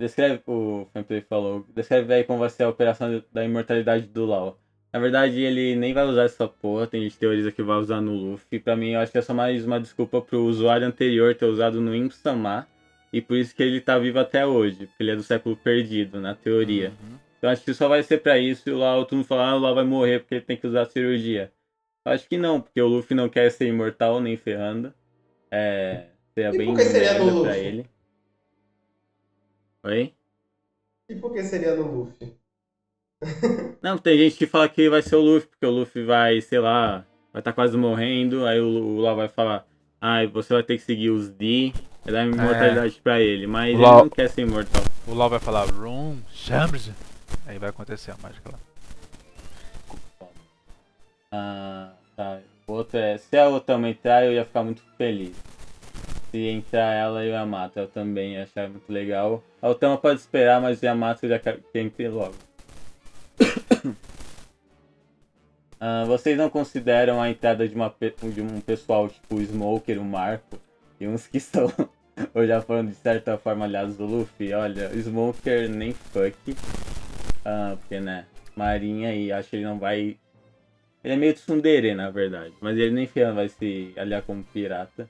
Descreve, 0.02 0.42
o 0.48 0.84
Fanplay 0.92 1.20
falou, 1.20 1.64
descreve 1.72 2.12
aí 2.12 2.24
como 2.24 2.40
vai 2.40 2.50
ser 2.50 2.64
a 2.64 2.68
operação 2.68 3.22
da 3.32 3.44
imortalidade 3.44 4.04
do 4.08 4.26
Lau. 4.26 4.58
Na 4.92 4.98
verdade, 4.98 5.40
ele 5.40 5.76
nem 5.76 5.94
vai 5.94 6.04
usar 6.04 6.24
essa 6.24 6.48
porra, 6.48 6.88
tem 6.88 7.02
gente 7.02 7.12
que 7.12 7.20
teoriza 7.20 7.52
que 7.52 7.62
vai 7.62 7.78
usar 7.78 8.00
no 8.00 8.12
Luffy. 8.12 8.58
Pra 8.58 8.74
mim, 8.74 8.90
eu 8.90 9.00
acho 9.00 9.12
que 9.12 9.18
é 9.18 9.22
só 9.22 9.32
mais 9.32 9.64
uma 9.64 9.78
desculpa 9.78 10.20
pro 10.20 10.42
usuário 10.44 10.84
anterior 10.84 11.36
ter 11.36 11.46
usado 11.46 11.80
no 11.80 11.94
Imp-sama. 11.94 12.66
E 13.12 13.20
por 13.20 13.36
isso 13.36 13.54
que 13.54 13.62
ele 13.62 13.80
tá 13.80 13.96
vivo 13.96 14.18
até 14.18 14.44
hoje, 14.44 14.86
porque 14.86 15.02
ele 15.04 15.12
é 15.12 15.16
do 15.16 15.22
século 15.22 15.56
perdido, 15.56 16.20
na 16.20 16.34
teoria. 16.34 16.88
Uhum. 16.88 17.18
Então 17.38 17.50
acho 17.50 17.64
que 17.64 17.72
só 17.72 17.88
vai 17.88 18.02
ser 18.02 18.18
pra 18.18 18.38
isso 18.38 18.68
e 18.68 18.72
o 18.72 18.78
Lau, 18.78 19.04
todo 19.04 19.18
mundo 19.18 19.26
fala, 19.26 19.50
ah, 19.50 19.56
o 19.56 19.60
Lau 19.60 19.74
vai 19.74 19.84
morrer 19.84 20.18
porque 20.18 20.34
ele 20.34 20.44
tem 20.44 20.56
que 20.56 20.66
usar 20.66 20.82
a 20.82 20.86
cirurgia. 20.86 21.52
Eu 22.04 22.12
acho 22.12 22.28
que 22.28 22.36
não, 22.36 22.60
porque 22.60 22.82
o 22.82 22.88
Luffy 22.88 23.14
não 23.14 23.28
quer 23.28 23.50
ser 23.52 23.68
imortal 23.68 24.20
nem 24.20 24.36
ferrando. 24.36 24.92
É. 25.48 26.06
Seria 26.34 26.54
E 26.54 26.58
bem 26.58 26.76
seria 26.76 27.14
pra 27.42 27.56
ele. 27.56 27.86
Oi? 29.84 30.14
E 31.08 31.14
por 31.16 31.32
que 31.32 31.42
seria 31.44 31.74
no 31.74 31.82
Luffy? 31.90 32.36
Não, 33.82 33.98
tem 33.98 34.16
gente 34.18 34.36
que 34.36 34.46
fala 34.46 34.68
que 34.68 34.88
vai 34.88 35.02
ser 35.02 35.16
o 35.16 35.20
Luffy, 35.20 35.48
porque 35.48 35.66
o 35.66 35.70
Luffy 35.70 36.04
vai, 36.04 36.40
sei 36.40 36.60
lá, 36.60 37.04
vai 37.32 37.40
estar 37.40 37.52
quase 37.52 37.76
morrendo, 37.76 38.46
aí 38.46 38.60
o, 38.60 38.66
o 38.68 39.00
Lau 39.00 39.16
vai 39.16 39.28
falar, 39.28 39.66
ah, 40.00 40.24
você 40.26 40.54
vai 40.54 40.62
ter 40.62 40.76
que 40.76 40.82
seguir 40.84 41.10
os 41.10 41.28
D, 41.28 41.72
vai 42.04 42.12
dar 42.14 42.24
imortalidade 42.26 43.00
pra 43.02 43.20
ele, 43.20 43.46
mas 43.46 43.70
O 43.74 43.76
ele 43.78 43.82
Lau- 43.82 44.02
não 44.04 44.08
quer 44.10 44.28
ser 44.30 44.42
imortal. 44.42 44.82
O 45.06 45.14
Lau 45.14 45.28
vai 45.28 45.40
falar 45.40 45.64
Room, 45.68 46.18
chamos. 46.32 46.90
Aí 47.46 47.58
vai 47.58 47.70
acontecer 47.70 48.12
a 48.12 48.16
mágica 48.22 48.50
lá. 48.52 48.58
Ah, 51.32 51.92
tá. 52.16 52.40
O 52.68 52.72
outro 52.74 52.98
é, 52.98 53.18
se 53.18 53.36
a 53.36 53.48
Otama 53.48 53.88
entrar, 53.88 54.24
eu 54.24 54.32
ia 54.32 54.44
ficar 54.44 54.62
muito 54.62 54.82
feliz. 54.96 55.34
Se 56.32 56.48
entrar 56.48 56.94
ela 56.94 57.24
e 57.24 57.28
o 57.28 57.32
Yamato, 57.32 57.78
eu 57.78 57.86
também 57.86 58.38
achar 58.38 58.68
muito 58.68 58.90
legal. 58.90 59.44
A 59.60 59.68
Otama 59.68 59.96
pode 59.98 60.18
esperar, 60.18 60.60
mas 60.60 60.80
o 60.80 60.84
Yamato 60.84 61.28
já 61.28 61.38
quer 61.38 61.60
que 61.60 61.78
entre 61.78 62.08
logo. 62.08 62.34
Ah, 65.84 66.04
vocês 66.04 66.38
não 66.38 66.48
consideram 66.48 67.20
a 67.20 67.28
entrada 67.28 67.66
de, 67.66 67.74
uma, 67.74 67.92
de 68.32 68.40
um 68.40 68.60
pessoal 68.60 69.08
tipo 69.08 69.34
o 69.34 69.42
Smoker, 69.42 70.00
o 70.00 70.04
Marco, 70.04 70.56
e 71.00 71.08
uns 71.08 71.26
que 71.26 71.40
são, 71.40 71.66
ou 72.32 72.46
já 72.46 72.60
foram 72.60 72.86
de 72.86 72.94
certa 72.94 73.36
forma 73.36 73.64
aliados 73.64 73.96
do 73.96 74.06
Luffy? 74.06 74.52
Olha, 74.54 74.92
Smoker 74.94 75.68
nem 75.68 75.92
fuck. 75.92 76.54
Ah, 77.44 77.76
porque 77.80 77.98
né, 77.98 78.26
Marinha 78.54 79.12
e 79.12 79.32
acho 79.32 79.50
que 79.50 79.56
ele 79.56 79.64
não 79.64 79.76
vai 79.76 80.16
ele 81.04 81.14
é 81.14 81.16
meio 81.16 81.34
tsundere, 81.34 81.94
na 81.94 82.10
verdade. 82.10 82.54
Mas 82.60 82.78
ele 82.78 82.92
nem 82.92 83.08
vai 83.34 83.48
se 83.48 83.92
aliar 83.96 84.22
como 84.22 84.44
pirata. 84.44 85.08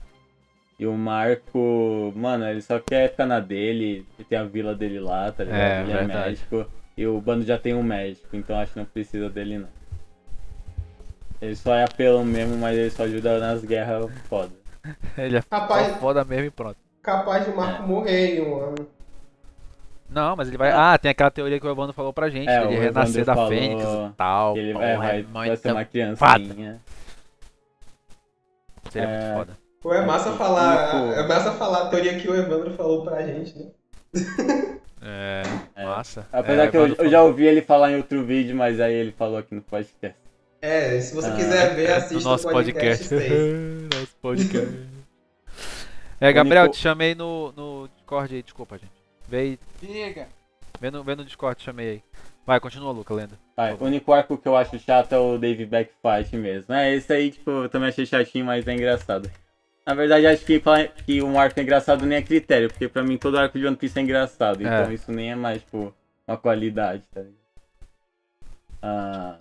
E 0.79 0.87
o 0.87 0.93
Marco, 0.95 2.13
mano, 2.17 2.45
ele 2.49 2.61
só 2.63 2.79
quer 2.81 3.11
ficar 3.11 3.27
na 3.27 3.39
dele. 3.41 4.07
Ele 4.19 4.27
tem 4.29 4.39
a 4.39 4.45
vila 4.45 4.75
dele 4.75 4.99
lá, 4.99 5.31
tá 5.31 5.45
ligado? 5.45 5.61
É, 5.61 5.81
ele 5.83 5.93
verdade. 5.93 6.13
é 6.13 6.25
médico. 6.31 6.67
E 6.97 7.07
o 7.07 7.21
bando 7.21 7.45
já 7.45 7.57
tem 7.59 7.75
um 7.75 7.83
médico, 7.83 8.35
então 8.37 8.59
acho 8.59 8.73
que 8.73 8.79
não 8.79 8.87
precisa 8.87 9.31
dele 9.31 9.59
não. 9.59 9.69
Ele 11.41 11.55
só 11.57 11.75
é 11.75 11.85
apelão 11.85 12.25
mesmo, 12.25 12.57
mas 12.57 12.77
ele 12.77 12.91
só 12.91 13.05
ajuda 13.05 13.39
nas 13.39 13.65
guerras 13.65 14.11
foda. 14.29 14.51
Ele 15.17 15.37
é 15.39 15.43
Rapaz- 15.51 15.97
foda 15.99 16.25
mesmo 16.25 16.47
e 16.47 16.51
pronto. 16.51 16.77
Capaz 17.03 17.45
de 17.45 17.51
o 17.51 17.57
Marco 17.57 17.83
morrer 17.85 18.37
em 18.39 18.43
um 18.43 18.59
ano. 18.61 18.89
Não, 20.09 20.37
mas 20.37 20.49
ele 20.49 20.57
vai. 20.59 20.71
Ah, 20.73 20.99
tem 20.99 21.11
aquela 21.11 21.31
teoria 21.31 21.59
que 21.59 21.67
o 21.67 21.71
Evandro 21.71 21.93
falou 21.95 22.13
pra 22.13 22.29
gente, 22.29 22.49
É, 22.49 22.61
que 22.61 22.67
ele 22.75 22.81
renascer 22.81 23.25
da 23.25 23.47
Fênix 23.49 23.83
e 23.83 24.13
tal. 24.17 24.57
Ele 24.57 24.73
Porra, 24.73 24.85
é, 24.85 24.97
vai, 24.97 25.21
é 25.21 25.23
vai 25.23 25.57
ser 25.57 25.69
uma 25.73 25.75
foda. 25.81 25.85
criancinha. 25.91 26.81
Seria 28.91 29.09
É. 29.09 29.21
muito 29.25 29.39
foda. 29.39 29.62
Pô, 29.83 29.93
é 29.93 30.05
massa 30.07 30.31
É, 30.31 30.37
falar. 30.37 30.87
tipo- 30.87 31.21
É 31.21 31.27
massa 31.27 31.53
falar 31.53 31.83
a 31.83 31.89
teoria 31.89 32.19
que 32.19 32.29
o 32.29 32.35
Evandro 32.37 32.71
falou 32.75 33.03
pra 33.05 33.27
gente, 33.27 33.59
né? 33.59 33.71
É, 35.05 35.43
É. 35.75 35.85
massa. 35.85 36.27
Apesar 36.33 36.65
É, 36.65 36.69
que 36.69 36.77
eu, 36.77 36.87
eu 36.95 37.09
já 37.11 37.23
ouvi 37.23 37.45
ele 37.47 37.61
falar 37.63 37.91
em 37.91 37.97
outro 37.97 38.25
vídeo, 38.25 38.55
mas 38.55 38.79
aí 38.81 38.95
ele 38.95 39.13
falou 39.13 39.37
aqui 39.39 39.55
no 39.55 39.63
podcast. 39.63 40.17
É, 40.61 41.01
se 41.01 41.13
você 41.15 41.29
Ah. 41.29 41.35
quiser 41.35 41.75
ver, 41.75 41.87
falou 41.87 41.99
assista 41.99 42.15
no 42.15 42.31
nosso 42.31 42.49
o 42.49 42.53
podcast. 42.53 43.09
podcast. 43.09 43.29
6. 43.29 43.89
nosso 44.01 44.17
podcast. 44.23 44.89
É, 46.21 46.33
Gabriel, 46.33 46.69
te 46.69 46.77
chamei 46.77 47.17
no, 47.17 47.51
no 47.57 47.89
Discord 47.97 48.33
aí, 48.37 48.43
desculpa, 48.45 48.79
gente. 48.79 48.93
Vem, 49.27 49.59
Diga. 49.81 50.29
vem, 50.81 50.91
no, 50.93 51.03
vem 51.03 51.17
no 51.17 51.25
Discord, 51.25 51.59
te 51.59 51.65
chamei 51.65 51.89
aí. 51.89 52.03
Vai, 52.47 52.61
continua, 52.61 52.93
Luca, 52.93 53.13
lenda. 53.13 53.37
Vai, 53.57 53.75
o 53.75 53.85
único 53.85 54.13
arco 54.13 54.37
que 54.39 54.47
eu 54.47 54.57
acho 54.57 54.79
chato 54.79 55.13
é 55.13 55.19
o 55.19 55.37
Dave 55.39 55.67
Back 55.67 55.91
Fight 56.01 56.37
mesmo. 56.37 56.73
É, 56.75 56.95
esse 56.95 57.13
aí, 57.13 57.31
tipo, 57.33 57.51
eu 57.51 57.69
também 57.69 57.89
achei 57.89 58.07
chatinho, 58.07 58.45
mas 58.45 58.67
é 58.69 58.73
engraçado. 58.73 59.29
Na 59.85 59.95
verdade, 59.95 60.27
acho 60.27 60.45
que, 60.45 60.63
que 61.05 61.23
um 61.23 61.39
arco 61.39 61.59
é 61.59 61.63
engraçado 61.63 62.07
nem 62.07 62.19
é 62.19 62.23
critério, 62.23 62.69
porque 62.69 62.89
pra 62.89 63.03
mim 63.03 63.19
todo 63.19 63.37
arco 63.39 63.59
de 63.59 63.67
One 63.67 63.77
Piece 63.77 63.99
é 63.99 64.03
engraçado. 64.03 64.61
Então 64.63 64.91
É. 64.91 64.95
isso 64.95 65.11
nem 65.11 65.33
é 65.33 65.35
mais, 65.35 65.61
tipo, 65.61 65.93
uma 66.27 66.37
qualidade, 66.37 67.03
tá 67.13 67.21
ligado? 67.21 67.37
Ah, 68.81 69.37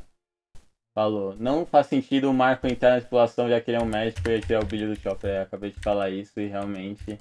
falou. 0.96 1.36
Não 1.40 1.66
faz 1.66 1.88
sentido 1.88 2.30
o 2.30 2.34
Marco 2.34 2.68
entrar 2.68 2.92
na 2.92 3.00
tripulação, 3.02 3.50
já 3.50 3.60
que 3.62 3.70
ele 3.72 3.78
é 3.78 3.82
um 3.82 3.86
médico 3.86 4.30
e 4.30 4.42
tirar 4.42 4.64
o 4.64 4.66
brilho 4.66 4.94
do 4.94 5.00
Chopper. 5.00 5.30
É, 5.30 5.42
acabei 5.42 5.72
de 5.72 5.80
falar 5.80 6.10
isso 6.10 6.40
e 6.40 6.48
realmente 6.48 7.18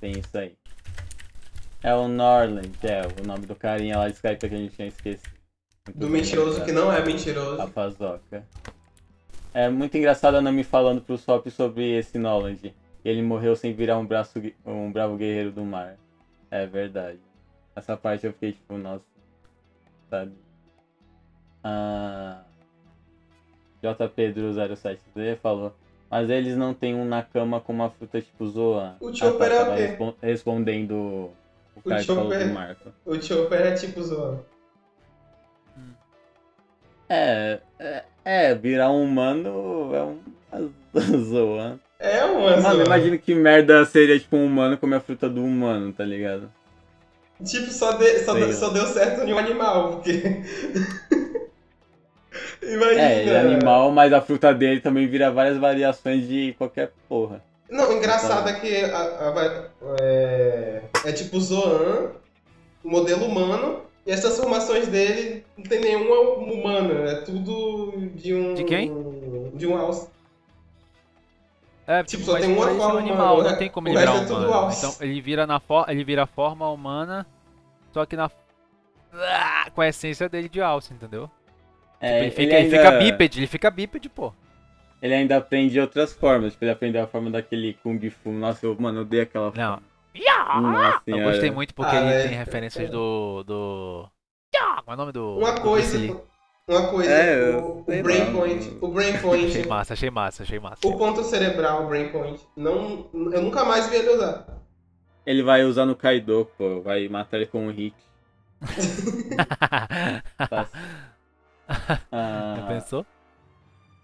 tem 0.00 0.12
isso 0.12 0.36
aí. 0.36 0.56
É 1.82 1.94
o 1.94 2.08
Norland, 2.08 2.70
é 2.82 3.02
o 3.22 3.26
nome 3.26 3.46
do 3.46 3.54
carinha 3.54 3.98
lá 3.98 4.08
de 4.08 4.14
Skype 4.14 4.48
que 4.48 4.54
a 4.54 4.58
gente 4.58 4.74
tinha 4.74 4.88
esquecido. 4.88 5.30
Muito 5.86 5.98
Do 6.00 6.06
bem 6.06 6.20
mentiroso 6.20 6.48
lembrado. 6.58 6.66
que 6.66 6.72
não 6.72 6.92
é 6.92 7.04
mentiroso. 7.04 7.62
A 7.62 7.66
pazoca. 7.68 8.44
É 9.56 9.70
muito 9.70 9.96
engraçado 9.96 10.34
a 10.34 10.42
Nami 10.42 10.62
falando 10.62 11.00
pro 11.00 11.16
Sop 11.16 11.46
sobre 11.50 11.96
esse 11.96 12.18
Noland. 12.18 12.74
Ele 13.02 13.22
morreu 13.22 13.56
sem 13.56 13.72
virar 13.72 13.96
um, 13.96 14.04
braço, 14.04 14.38
um 14.66 14.92
bravo 14.92 15.16
guerreiro 15.16 15.50
do 15.50 15.64
mar. 15.64 15.96
É 16.50 16.66
verdade. 16.66 17.18
Essa 17.74 17.96
parte 17.96 18.26
eu 18.26 18.34
fiquei 18.34 18.52
tipo, 18.52 18.76
nossa. 18.76 19.02
Sabe? 20.10 20.32
Ah, 21.64 22.42
JP07Z 23.82 25.36
falou. 25.42 25.72
Mas 26.10 26.28
eles 26.28 26.54
não 26.54 26.74
têm 26.74 26.94
um 26.94 27.06
Nakama 27.06 27.58
com 27.58 27.72
uma 27.72 27.88
fruta 27.88 28.20
tipo 28.20 28.46
Zoan. 28.46 28.96
O 29.00 29.10
Chopper 29.14 29.50
Ah, 29.52 29.54
é 29.54 29.62
o 29.62 29.74
quê? 29.74 29.86
respon- 29.86 30.14
respondendo 30.20 31.30
o 31.74 31.80
cara 31.82 32.00
que 32.02 32.06
falou 32.06 32.30
Chopper- 32.30 32.46
do 32.48 32.52
Marco. 32.54 32.92
O 33.06 33.20
Chopper 33.22 33.60
é 33.62 33.74
tipo 33.74 34.02
zoando. 34.02 34.44
É, 37.08 37.58
é, 37.78 38.02
é, 38.24 38.54
virar 38.54 38.90
um 38.90 39.02
humano 39.04 39.92
é 39.94 40.02
um 40.02 40.70
zoa. 41.24 41.78
É 41.98 42.24
uma 42.24 42.56
Mano, 42.58 42.84
imagina 42.84 43.16
que 43.16 43.34
merda 43.34 43.84
seria 43.86 44.18
tipo 44.18 44.36
um 44.36 44.44
humano 44.46 44.76
comer 44.76 44.96
a 44.96 45.00
fruta 45.00 45.28
do 45.28 45.42
humano, 45.42 45.92
tá 45.92 46.04
ligado? 46.04 46.50
Tipo, 47.44 47.70
só, 47.70 47.92
de- 47.92 48.18
só, 48.20 48.32
lá. 48.32 48.52
só 48.52 48.70
deu 48.70 48.86
certo 48.86 49.22
em 49.22 49.32
um 49.32 49.38
animal, 49.38 49.92
porque. 49.92 50.12
Imagina. 52.62 53.00
É, 53.02 53.20
ele 53.22 53.30
é 53.30 53.40
animal, 53.40 53.90
mas 53.90 54.12
a 54.12 54.20
fruta 54.20 54.52
dele 54.52 54.80
também 54.80 55.06
vira 55.06 55.30
várias 55.30 55.56
variações 55.56 56.26
de 56.28 56.54
qualquer 56.58 56.90
porra. 57.08 57.42
Não, 57.70 57.88
o 57.88 57.92
engraçado 57.92 58.48
é 58.48 58.52
que 58.54 58.84
a- 58.84 58.96
a- 58.98 59.70
é, 60.00 60.82
é 61.04 61.12
tipo 61.12 61.40
Zoan, 61.40 62.10
modelo 62.84 63.24
humano, 63.26 63.82
e 64.06 64.12
as 64.12 64.20
transformações 64.20 64.86
dele 64.88 65.44
não 65.56 65.64
tem 65.64 65.80
nenhuma 65.80 66.20
humana, 66.20 67.10
é 67.10 67.14
tudo 67.22 68.10
de 68.14 68.32
um. 68.34 68.54
De 68.54 68.64
quem? 68.64 68.92
De 69.54 69.66
um 69.66 69.76
alce. 69.76 70.08
É, 71.86 72.02
Tipo, 72.02 72.24
só 72.24 72.32
mas 72.32 72.44
tem 72.44 72.54
uma 72.54 72.68
é 72.68 72.72
um 72.72 72.76
forma 72.78 72.98
animal, 72.98 73.34
humana, 73.34 73.48
não 73.50 73.56
o 73.56 73.58
tem 73.58 73.70
como 73.70 73.88
ele 73.88 73.96
o 73.96 74.00
virar 74.00 74.16
é 74.16 74.20
tudo 74.20 74.34
humano. 74.36 74.52
alce. 74.52 74.86
Então 74.86 75.06
ele 75.06 75.20
vira 75.20 75.46
na 75.46 75.60
for... 75.60 75.84
ele 75.88 76.04
vira 76.04 76.22
a 76.24 76.26
forma 76.26 76.68
humana, 76.70 77.26
só 77.92 78.04
que 78.06 78.16
na 78.16 78.30
com 79.74 79.80
a 79.80 79.88
essência 79.88 80.28
dele 80.28 80.48
de 80.48 80.60
alce, 80.60 80.92
entendeu? 80.92 81.30
É, 82.00 82.24
Tipo, 82.24 82.24
ele, 82.24 82.30
fica, 82.30 82.58
ele 82.60 82.70
fica 82.70 82.90
bípede, 82.92 83.38
ele 83.40 83.46
fica 83.46 83.70
bípede, 83.70 84.08
pô. 84.08 84.32
Ele 85.00 85.14
ainda 85.14 85.36
aprende 85.36 85.78
outras 85.80 86.12
formas. 86.12 86.52
Tipo, 86.52 86.64
ele 86.64 86.72
aprendeu 86.72 87.02
a 87.02 87.06
forma 87.06 87.30
daquele 87.30 87.74
Kung 87.82 87.98
Fu. 88.10 88.30
Nossa, 88.30 88.66
eu, 88.66 88.76
mano, 88.78 88.98
eu 88.98 89.02
odeio 89.02 89.22
aquela 89.22 89.52
Não. 89.54 89.80
Nossa 90.60 91.02
Eu 91.06 91.14
senhora. 91.16 91.32
gostei 91.32 91.50
muito 91.50 91.74
porque 91.74 91.94
Ah, 91.96 92.00
ele 92.00 92.12
é. 92.14 92.28
tem 92.28 92.36
referências 92.38 92.90
do. 92.90 93.42
do. 93.44 94.08
Qual 94.84 94.84
é 94.88 94.92
o 94.94 94.96
nome 94.96 95.12
do. 95.12 95.36
Uma 95.38 95.52
do 95.52 95.60
coisa. 95.60 95.98
Uma 96.68 96.88
coisa, 96.88 97.10
É, 97.12 97.56
o, 97.56 97.80
o 97.80 97.84
sei 97.84 98.02
Brain 98.02 98.24
lá, 98.24 98.32
Point. 98.32 98.66
mano. 98.66 98.78
O 98.80 98.88
Brain 98.88 99.12
Achei 99.46 99.66
massa, 99.66 99.92
achei 99.92 100.10
massa, 100.10 100.42
achei 100.42 100.58
massa. 100.58 100.86
O 100.86 100.96
ponto 100.98 101.22
cerebral, 101.22 101.84
o 101.84 101.88
Brain 101.88 102.08
Point. 102.10 102.42
Não, 102.56 103.08
eu 103.12 103.40
nunca 103.42 103.64
mais 103.64 103.88
vi 103.88 103.96
ele 103.96 104.10
usar. 104.10 104.46
Ele 105.24 105.42
vai 105.42 105.62
usar 105.64 105.86
no 105.86 105.94
Kaido, 105.94 106.48
pô. 106.58 106.80
Vai 106.82 107.08
matar 107.08 107.36
ele 107.36 107.46
com 107.46 107.66
o 107.66 107.70
Rick. 107.70 107.94
Tá. 110.48 110.68
Já 111.68 111.98
Ah, 112.12 112.64
pensou? 112.68 113.04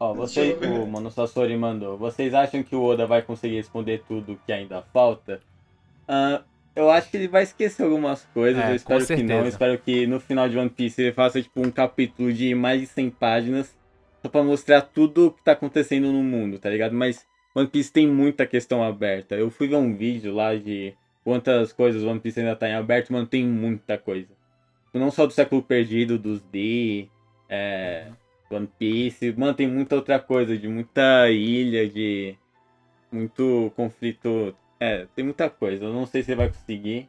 Ó, 0.01 0.13
você, 0.15 0.55
o 0.55 0.87
Mano 0.87 1.11
Sasori 1.11 1.57
mandou. 1.57 1.97
Vocês 1.97 2.35
acham 2.35 2.63
que 2.63 2.75
o 2.75 2.83
Oda 2.83 3.07
vai 3.07 3.23
conseguir 3.23 3.57
responder 3.57 4.03
tudo 4.07 4.39
que 4.45 4.53
ainda 4.53 4.83
falta? 4.93 5.41
Ah, 6.07 6.43
eu 6.75 6.91
acho 6.91 7.11
que 7.11 7.17
ele 7.17 7.29
vai 7.29 7.43
esquecer 7.43 7.83
algumas 7.83 8.25
coisas. 8.27 8.63
É, 8.63 8.71
eu 8.71 8.77
espero 8.77 9.07
que 9.07 9.23
não. 9.23 9.37
Eu 9.37 9.47
espero 9.47 9.79
que 9.79 10.07
no 10.07 10.21
final 10.21 10.49
de 10.49 10.59
One 10.59 10.71
Piece 10.71 11.01
ele 11.03 11.13
faça 11.13 11.43
tipo 11.43 11.61
um 11.61 11.71
capítulo 11.71 12.33
de 12.33 12.55
mais 12.55 12.81
de 12.81 12.87
100 12.87 13.11
páginas 13.11 13.77
só 14.23 14.29
pra 14.29 14.43
mostrar 14.43 14.83
tudo 14.83 15.27
o 15.27 15.31
que 15.33 15.43
tá 15.43 15.53
acontecendo 15.53 16.11
no 16.13 16.23
mundo, 16.23 16.59
tá 16.59 16.71
ligado? 16.71 16.95
Mas 16.95 17.27
One 17.55 17.69
Piece 17.69 17.93
tem 17.93 18.07
muita 18.07 18.47
questão 18.47 18.83
aberta. 18.83 19.35
Eu 19.35 19.51
fui 19.51 19.69
ver 19.69 19.77
um 19.77 19.95
vídeo 19.95 20.33
lá 20.35 20.55
de 20.55 20.95
quantas 21.25 21.73
coisas 21.73 22.03
One 22.03 22.21
Piece 22.21 22.41
ainda 22.41 22.57
tá 22.57 22.69
em 22.69 22.75
aberto, 22.75 23.13
mano, 23.13 23.27
tem 23.27 23.45
muita 23.45 23.99
coisa. 23.99 24.29
Não 24.95 25.11
só 25.11 25.27
do 25.27 25.33
século 25.33 25.63
perdido, 25.63 26.19
dos 26.19 26.41
D, 26.43 27.09
é, 27.49 28.09
One 28.51 28.69
Piece, 28.79 29.33
mano, 29.37 29.55
tem 29.55 29.67
muita 29.67 29.97
outra 29.97 30.19
coisa, 30.19 30.57
de 30.57 30.69
muita 30.69 31.31
ilha, 31.31 31.89
de 31.89 32.37
muito 33.11 33.73
conflito. 33.77 34.55
É, 34.83 35.07
tem 35.15 35.25
muita 35.25 35.49
coisa. 35.49 35.85
Eu 35.85 35.93
não 35.93 36.07
sei 36.07 36.25
se 36.25 36.33
ele 36.33 36.39
vai 36.39 36.49
conseguir, 36.49 37.09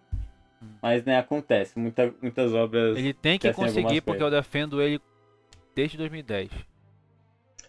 mas 0.80 1.04
né, 1.04 1.18
acontece. 1.18 1.80
Muita, 1.80 2.14
muitas 2.22 2.54
obras. 2.54 2.96
Ele 2.96 3.16
tem 3.16 3.40
que 3.40 3.48
esquecem 3.48 3.74
conseguir 3.74 4.02
porque 4.02 4.22
eu 4.22 4.30
defendo 4.30 4.80
ele 4.80 5.02
desde 5.76 5.98
2010. 5.98 6.52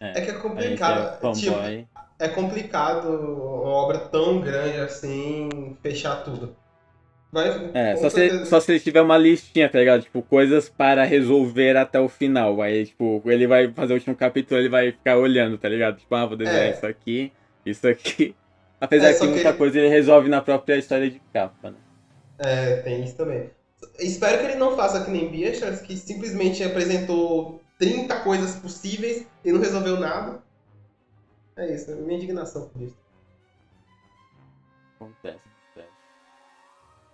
É 0.00 0.12
que 0.12 0.18
é 0.18 0.20
a 0.20 0.24
gente 0.26 0.30
é 0.30 0.38
complicado. 0.40 1.34
tipo, 1.34 1.55
fanboy. 1.57 1.88
é 2.18 2.28
complicado 2.28 3.09
uma 3.09 3.70
obra 3.70 3.98
tão 3.98 4.42
grande 4.42 4.76
assim 4.76 5.48
fechar 5.82 6.16
tudo. 6.16 6.55
Vai, 7.32 7.70
É, 7.72 7.96
só 7.96 8.11
se, 8.11 8.44
só 8.44 8.61
se 8.61 8.72
ele 8.72 8.80
tiver 8.80 9.00
uma 9.00 9.16
listinha, 9.16 9.70
tá 9.70 9.78
ligado? 9.78 10.02
Tipo, 10.02 10.20
coisas 10.20 10.68
para 10.68 11.02
resolver 11.05 11.78
até 11.78 11.98
o 11.98 12.11
final. 12.11 12.61
Aí, 12.61 12.84
tipo, 12.84 13.22
ele 13.24 13.46
vai 13.46 13.72
fazer 13.72 13.94
o 13.94 13.96
último 13.96 14.14
capítulo, 14.14 14.61
ele 14.61 14.68
vai 14.68 14.92
ficar 14.92 15.16
olhando, 15.16 15.57
tá 15.57 15.68
ligado? 15.68 15.96
Tipo, 15.96 16.14
ah, 16.14 16.26
vou 16.26 16.36
desenhar 16.36 16.66
É. 16.66 16.70
isso 16.72 16.86
aqui, 16.86 17.32
isso 17.64 17.88
aqui. 17.88 18.36
Apesar 18.85 19.09
É, 19.09 19.12
que 19.14 19.20
que 19.20 19.26
muita 19.26 19.49
ele- 19.49 19.59
coisa 19.59 19.78
ele 19.78 19.89
resolve 19.89 20.28
na 20.28 20.41
própria 20.43 20.76
história 20.76 21.11
de 21.11 21.18
capa, 21.32 21.70
né? 21.70 21.78
É, 22.39 22.76
tem 22.82 23.03
isso 23.05 23.16
também. 23.16 23.51
Espero 23.99 24.39
que 24.39 24.45
ele 24.45 24.55
não 24.57 24.76
faça 24.76 25.05
que 25.05 25.11
nem 25.11 25.30
Beastars, 25.30 25.80
que 25.80 25.97
simplesmente 25.97 26.62
apresentou 26.62 27.62
30 27.78 28.20
coisas 28.20 28.57
possíveis 28.57 29.26
e 29.45 29.53
não 29.53 29.61
resolveu 29.61 29.99
nada. 29.99 30.43
É 31.57 31.72
isso, 31.74 31.91
é 31.91 31.95
minha 31.95 32.16
indignação 32.18 32.68
por 32.68 32.82
isso. 32.82 32.97
Acontece, 34.97 35.39
acontece. 35.39 35.95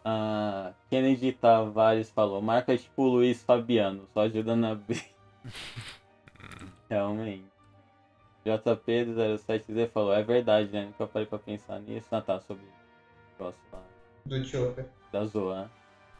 Ah, 0.04 0.72
Kennedy 0.88 1.32
Tavares 1.32 2.10
falou, 2.10 2.40
marca 2.40 2.76
tipo 2.76 3.04
Luiz 3.04 3.42
Fabiano, 3.42 4.08
só 4.14 4.22
ajudando 4.22 4.64
a 4.64 4.70
abrir. 4.70 5.04
Realmente. 6.88 7.44
JP 8.58 9.04
do 9.04 9.14
07Z 9.14 9.90
falou, 9.90 10.12
é 10.12 10.22
verdade, 10.22 10.70
né? 10.70 10.84
Nunca 10.86 11.06
parei 11.06 11.26
pra 11.26 11.38
pensar 11.38 11.78
nisso. 11.80 12.06
Ah 12.10 12.20
tá, 12.20 12.40
sobre 12.40 12.62
o 12.64 13.38
negócio 13.38 13.60
lá 13.72 13.82
Do 14.26 14.44
Chopper. 14.44 14.86
da 15.12 15.24
Zoan. 15.24 15.70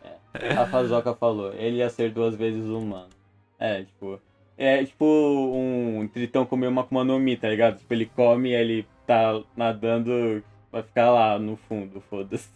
É. 0.03 0.55
A 0.55 0.67
Fazoca 0.67 1.15
falou, 1.15 1.53
ele 1.55 1.77
ia 1.77 1.91
ser 1.91 2.11
duas 2.13 2.35
vezes 2.35 2.65
humano. 2.65 3.11
É, 3.59 3.83
tipo. 3.83 4.21
É 4.57 4.85
tipo 4.85 5.05
um 5.05 6.07
tritão 6.09 6.45
comer 6.45 6.67
uma 6.67 6.83
Akuma 6.83 7.03
no 7.03 7.19
Mi, 7.19 7.37
tá 7.37 7.49
ligado? 7.49 7.79
Tipo, 7.79 7.95
ele 7.95 8.07
come 8.07 8.51
e 8.51 8.55
ele 8.55 8.87
tá 9.07 9.43
nadando, 9.57 10.43
vai 10.71 10.83
ficar 10.83 11.11
lá 11.11 11.39
no 11.39 11.57
fundo, 11.57 12.01
foda-se. 12.03 12.49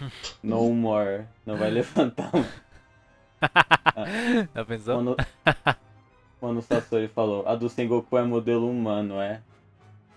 No 0.42 0.72
more. 0.72 1.24
Não 1.46 1.56
vai 1.56 1.70
levantar. 1.70 2.30
Quando, 4.54 4.84
quando 4.84 5.16
o 6.50 6.62
Sasori 6.62 7.08
falou, 7.08 7.46
a 7.46 7.54
do 7.54 7.68
Sengoku 7.68 8.16
é 8.18 8.22
modelo 8.22 8.68
humano, 8.68 9.20
é? 9.20 9.40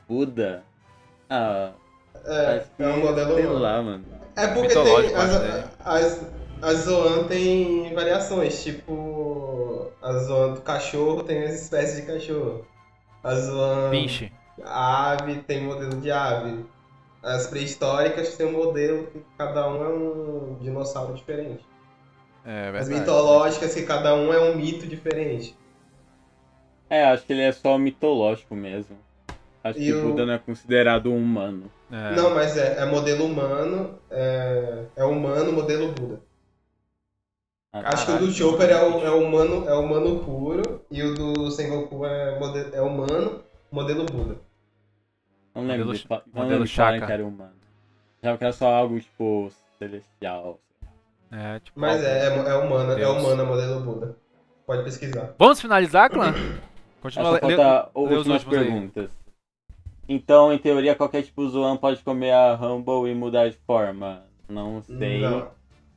Buda? 0.07 0.63
Ah, 1.29 1.71
É, 2.25 2.63
que, 2.75 2.83
é 2.83 2.87
um 2.87 2.99
modelo 2.99 3.35
sei 3.35 3.45
humano. 3.45 3.59
lá, 3.59 3.81
mano. 3.81 4.05
É 4.35 4.47
porque 4.47 4.73
tem. 4.73 5.15
As, 5.15 5.39
né? 5.41 5.63
as, 5.83 6.25
as 6.61 6.77
Zoan 6.79 7.23
tem 7.27 7.93
variações, 7.93 8.63
tipo. 8.63 9.91
A 10.01 10.13
Zoan 10.19 10.53
do 10.53 10.61
cachorro 10.61 11.23
tem 11.23 11.43
as 11.43 11.61
espécies 11.61 11.95
de 11.97 12.01
cachorro. 12.11 12.65
A 13.23 13.35
Zoan. 13.35 13.89
Pinche. 13.91 14.31
A 14.63 15.11
ave 15.11 15.37
tem 15.43 15.63
modelo 15.63 15.99
de 15.99 16.11
ave. 16.11 16.65
As 17.23 17.47
pré-históricas 17.47 18.35
tem 18.35 18.45
um 18.45 18.51
modelo 18.51 19.07
que 19.07 19.19
cada 19.37 19.67
um 19.67 19.83
é 19.83 19.89
um 19.89 20.57
dinossauro 20.61 21.13
diferente. 21.15 21.65
É 22.45 22.67
As 22.67 22.87
verdade. 22.87 22.99
mitológicas 22.99 23.73
que 23.73 23.81
cada 23.81 24.13
um 24.13 24.31
é 24.31 24.39
um 24.39 24.55
mito 24.55 24.85
diferente. 24.85 25.57
É, 26.95 27.05
acho 27.05 27.25
que 27.25 27.33
ele 27.33 27.41
é 27.41 27.51
só 27.51 27.77
mitológico 27.77 28.55
mesmo. 28.55 28.97
Acho 29.63 29.79
E 29.79 29.85
que 29.85 29.93
o- 29.93 30.01
Buda 30.01 30.25
não 30.25 30.33
é 30.33 30.37
considerado 30.37 31.11
um 31.11 31.17
humano. 31.17 31.71
É. 31.91 32.15
Não, 32.15 32.33
mas 32.33 32.55
é, 32.57 32.79
é 32.81 32.85
modelo 32.85 33.25
humano, 33.25 33.99
é, 34.09 34.85
é 34.95 35.03
humano, 35.03 35.51
modelo 35.51 35.91
Buda. 35.91 36.21
Ah, 37.73 37.89
Acho 37.93 38.05
que 38.05 38.11
o 38.13 38.19
do 38.19 38.31
Chopper 38.31 38.69
é, 38.69 38.81
o, 38.81 39.05
é 39.05 39.09
humano, 39.11 39.67
é 39.67 39.73
humano 39.75 40.19
puro 40.23 40.81
e 40.89 41.03
o 41.03 41.13
do 41.13 41.51
Sengoku 41.51 42.05
é, 42.05 42.39
é 42.73 42.81
humano, 42.81 43.43
modelo 43.71 44.05
Buda. 44.05 44.37
Não 45.53 45.63
lembro 45.67 45.85
Modelo 45.87 45.93
de, 45.93 46.05
não 46.09 46.21
modelo 46.33 46.49
lembro 46.51 46.67
Shaka. 46.67 47.05
que 47.05 47.11
era 47.11 47.25
humano. 47.25 47.53
Já 48.23 48.37
que 48.37 48.43
era 48.43 48.53
só 48.53 48.73
algo, 48.73 48.99
tipo, 48.99 49.51
celestial. 49.77 50.59
É, 51.31 51.59
tipo, 51.59 51.77
Mas 51.79 52.01
é, 52.03 52.27
é, 52.27 52.49
é 52.49 52.55
humano, 52.55 52.91
é 52.93 52.95
Deus. 52.95 53.17
humano, 53.17 53.45
modelo 53.45 53.79
Buda. 53.81 54.15
Pode 54.65 54.83
pesquisar. 54.83 55.33
Vamos 55.37 55.59
finalizar, 55.61 56.09
clã? 56.09 56.33
Continua 57.05 57.39
que 57.39 57.45
le- 57.45 57.55
falta 57.55 57.91
os 57.93 58.11
últimas 58.11 58.43
aí. 58.43 58.49
perguntas. 58.49 59.11
Então, 60.07 60.53
em 60.53 60.57
teoria, 60.57 60.95
qualquer 60.95 61.23
tipo 61.23 61.47
Zoan 61.49 61.77
pode 61.77 62.01
comer 62.03 62.31
a 62.31 62.53
Humble 62.55 63.09
e 63.11 63.15
mudar 63.15 63.49
de 63.49 63.57
forma. 63.65 64.23
Não 64.47 64.81
sei. 64.83 65.21
Não. 65.21 65.49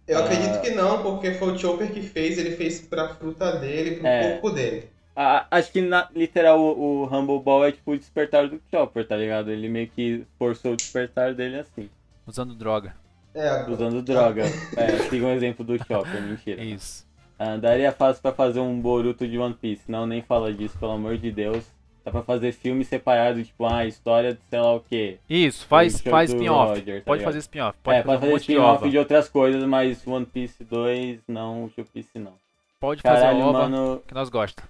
Eu 0.06 0.18
Ah. 0.18 0.24
acredito 0.24 0.61
que 0.62 0.70
não, 0.70 1.02
porque 1.02 1.32
foi 1.32 1.52
o 1.52 1.59
Chopper 1.59 1.92
que 1.92 2.00
fez, 2.02 2.38
ele 2.38 2.52
fez 2.56 2.80
pra 2.80 3.09
fruta 3.14 3.52
dele, 3.59 3.96
pro 3.96 4.06
É. 4.06 4.32
corpo 4.32 4.50
dele. 4.50 4.88
Ah, 5.14 5.46
acho 5.50 5.72
que, 5.72 5.80
na, 5.82 6.09
literal, 6.14 6.59
o, 6.61 7.02
o 7.02 7.04
Humble 7.06 7.40
Ball 7.40 7.66
é 7.66 7.72
tipo 7.72 7.90
o 7.92 7.98
despertar 7.98 8.48
do 8.48 8.61
Chopper, 8.70 9.06
tá 9.06 9.16
ligado? 9.16 9.50
Ele 9.50 9.68
meio 9.68 9.88
que 9.88 10.24
forçou 10.38 10.72
o 10.72 10.76
despertar 10.76 11.34
dele 11.34 11.59
assim, 11.59 11.90
Usando 12.26 12.54
droga. 12.54 12.94
É, 13.34 13.48
agora- 13.48 13.70
usando 13.72 14.02
droga. 14.02 14.44
É, 14.76 14.98
siga 15.09 15.26
um 15.26 15.32
exemplo 15.32 15.64
do 15.64 15.76
Chopper, 15.78 16.20
mentira. 16.22 16.62
Isso. 16.62 17.06
Ah, 17.39 17.57
daria 17.57 17.93
fácil 17.93 18.20
pra 18.20 18.32
fazer 18.32 18.61
um 18.61 18.80
Boruto 18.80 19.26
de 19.26 19.39
One 19.39 19.55
Piece. 19.55 19.91
Não, 19.91 20.07
nem 20.07 20.22
fala 20.22 20.53
disso, 20.53 20.76
pelo 20.78 20.93
amor 20.93 21.16
de 21.16 21.30
Deus. 21.30 21.64
Dá 22.05 22.11
pra 22.11 22.22
fazer 22.22 22.53
filme 22.53 22.84
separado, 22.84 23.43
tipo, 23.45 23.66
ah, 23.66 23.84
história 23.84 24.32
de 24.34 24.41
sei 24.49 24.59
lá 24.61 24.74
o 24.74 24.80
quê. 24.80 25.18
Isso, 25.28 25.66
faz, 25.66 26.01
O 26.01 26.11
faz 26.11 26.30
spin-off. 26.30 26.80
Tá 26.80 26.93
Pode 27.05 27.22
fazer 27.22 27.39
spin-off. 27.39 27.78
Pode 27.82 27.99
é, 27.99 28.03
fazer 28.03 28.07
pode 28.07 28.16
um 28.16 28.20
fazer 28.20 28.32
monte 28.32 28.41
de 28.41 28.53
spin-off 28.53 28.82
ova. 28.82 28.91
de 28.91 28.99
outras 28.99 29.28
coisas, 29.28 29.62
mas 29.64 30.07
One 30.07 30.26
Piece 30.26 30.64
2, 30.64 31.20
não, 31.28 31.64
One 31.64 31.72
Piece 31.93 32.18
não. 32.18 32.32
Pode 32.80 33.03
fazer 33.03 33.20
Caralho, 33.20 33.41
ova 33.45 33.68
mano. 33.68 34.03
que 34.07 34.14
nós 34.14 34.28
gosta. 34.28 34.62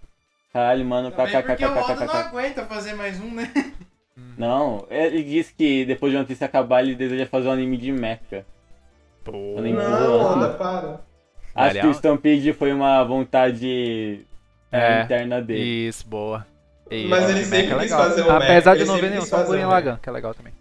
Caralho, 0.52 0.84
mano. 0.84 1.10
Também 1.10 1.42
porque 1.42 1.64
o 1.64 1.70
Oda 1.70 1.80
não 1.80 2.06
kkkkkk. 2.06 2.16
aguenta 2.16 2.66
fazer 2.66 2.94
mais 2.94 3.20
um, 3.20 3.30
né? 3.32 3.52
Não, 4.36 4.86
ele 4.90 5.22
disse 5.22 5.54
que 5.54 5.84
depois 5.84 6.10
de 6.10 6.18
One 6.18 6.26
Piece 6.26 6.42
acabar, 6.44 6.82
ele 6.82 6.94
deseja 6.94 7.26
fazer 7.26 7.48
um 7.48 7.52
anime 7.52 7.76
de 7.76 7.92
mecha. 7.92 8.44
Pô. 9.24 9.32
nem 9.60 9.74
Não. 9.74 10.20
Oda, 10.38 10.48
para. 10.54 11.07
Acho 11.58 11.80
que 11.80 11.86
o 11.86 11.90
Stampede 11.92 12.52
foi 12.52 12.72
uma 12.72 13.02
vontade 13.04 14.20
é, 14.72 14.78
É, 15.00 15.02
interna 15.02 15.40
dele. 15.40 15.88
Isso, 15.88 16.06
boa. 16.06 16.46
E, 16.90 17.06
Mas 17.06 17.28
ele 17.28 17.40
que 17.40 17.44
sempre 17.46 17.62
mecha 17.68 17.74
é 17.74 17.78
quis 17.80 17.90
legal. 17.90 17.98
fazer 18.08 18.22
um 18.22 18.30
Apesar 18.30 18.72
mecha, 18.72 18.84
de 18.84 18.90
não 18.90 18.96
ver 18.98 19.10
nenhum, 19.10 19.22
só 19.26 19.44
Gurren 19.44 19.64
um 19.66 19.68
Lagann, 19.68 19.96
que 20.02 20.08
é 20.08 20.12
legal 20.12 20.34
também. 20.34 20.52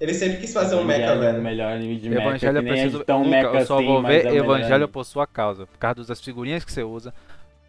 Ele 0.00 0.12
sempre 0.12 0.36
quis 0.38 0.52
fazer 0.52 0.74
um 0.74 0.84
mecha, 0.84 1.02
é 1.04 1.16
o 1.16 1.20
velho. 1.20 1.40
melhor 1.42 1.72
anime 1.72 1.96
de 1.96 2.08
mecha. 2.10 2.22
Evangelho 2.22 2.58
eu 2.58 2.62
que 2.62 2.68
nem 2.70 2.80
preciso. 2.82 3.00
é 3.00 3.04
tão 3.04 3.24
mecha 3.24 3.46
eu 3.48 3.66
só 3.66 3.76
assim, 3.76 3.86
vou 3.86 4.02
ver 4.02 4.26
é 4.26 4.34
Evangelho 4.36 4.88
por 4.88 5.04
sua 5.04 5.26
causa. 5.26 5.66
Por 5.66 5.78
causa 5.78 6.04
das 6.04 6.20
figurinhas 6.20 6.64
que 6.64 6.72
você 6.72 6.82
usa. 6.82 7.14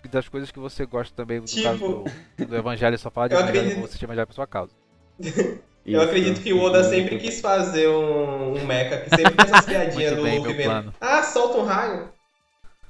E 0.03 0.07
das 0.07 0.27
coisas 0.27 0.51
que 0.51 0.59
você 0.59 0.85
gosta 0.85 1.15
também. 1.15 1.39
No 1.39 1.45
Tipo- 1.45 1.63
caso 1.63 2.03
do, 2.37 2.45
do 2.47 2.55
Evangelho, 2.57 2.97
só 2.97 3.09
fala 3.09 3.29
de 3.29 3.35
Eu 3.35 3.39
Evangelho, 3.39 3.59
acredito- 3.59 3.77
vou 3.77 3.85
assistir 3.85 4.05
Evangelho 4.05 4.27
por 4.27 4.33
sua 4.33 4.47
causa. 4.47 4.73
Eu 5.85 6.01
acredito 6.01 6.41
que 6.41 6.51
o 6.51 6.59
Oda 6.63 6.83
sempre 6.83 7.15
quis 7.19 7.39
fazer 7.39 7.87
um, 7.87 8.55
um 8.57 8.65
mecha, 8.65 8.97
que 8.97 9.09
sempre 9.15 9.35
tem 9.35 9.45
essas 9.45 9.65
piadinhas 9.69 10.15
do 10.15 10.23
bem, 10.23 10.39
Luffy 10.39 10.63
plano. 10.63 10.91
Ah, 10.99 11.21
solta 11.21 11.59
um 11.59 11.63
raio. 11.63 12.09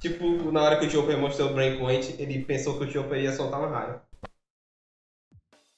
Tipo, 0.00 0.52
na 0.52 0.62
hora 0.62 0.78
que 0.78 0.86
o 0.86 0.90
Chopper 0.90 1.18
mostrou 1.18 1.50
o 1.50 1.54
Brain 1.54 1.78
Point, 1.78 2.16
ele 2.20 2.44
pensou 2.44 2.78
que 2.78 2.84
o 2.84 2.90
Chopper 2.90 3.18
ia 3.18 3.32
soltar 3.32 3.60
um 3.60 3.70
raio. 3.70 4.00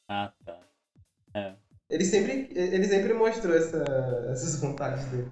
Ah, 0.09 0.33
tá. 0.45 0.59
Ele 1.91 2.05
sempre, 2.05 2.49
ele 2.55 2.85
sempre 2.85 3.15
mostrou 3.15 3.55
essa, 3.55 3.83
essas 4.31 4.61
vontades 4.61 5.07
dele. 5.07 5.31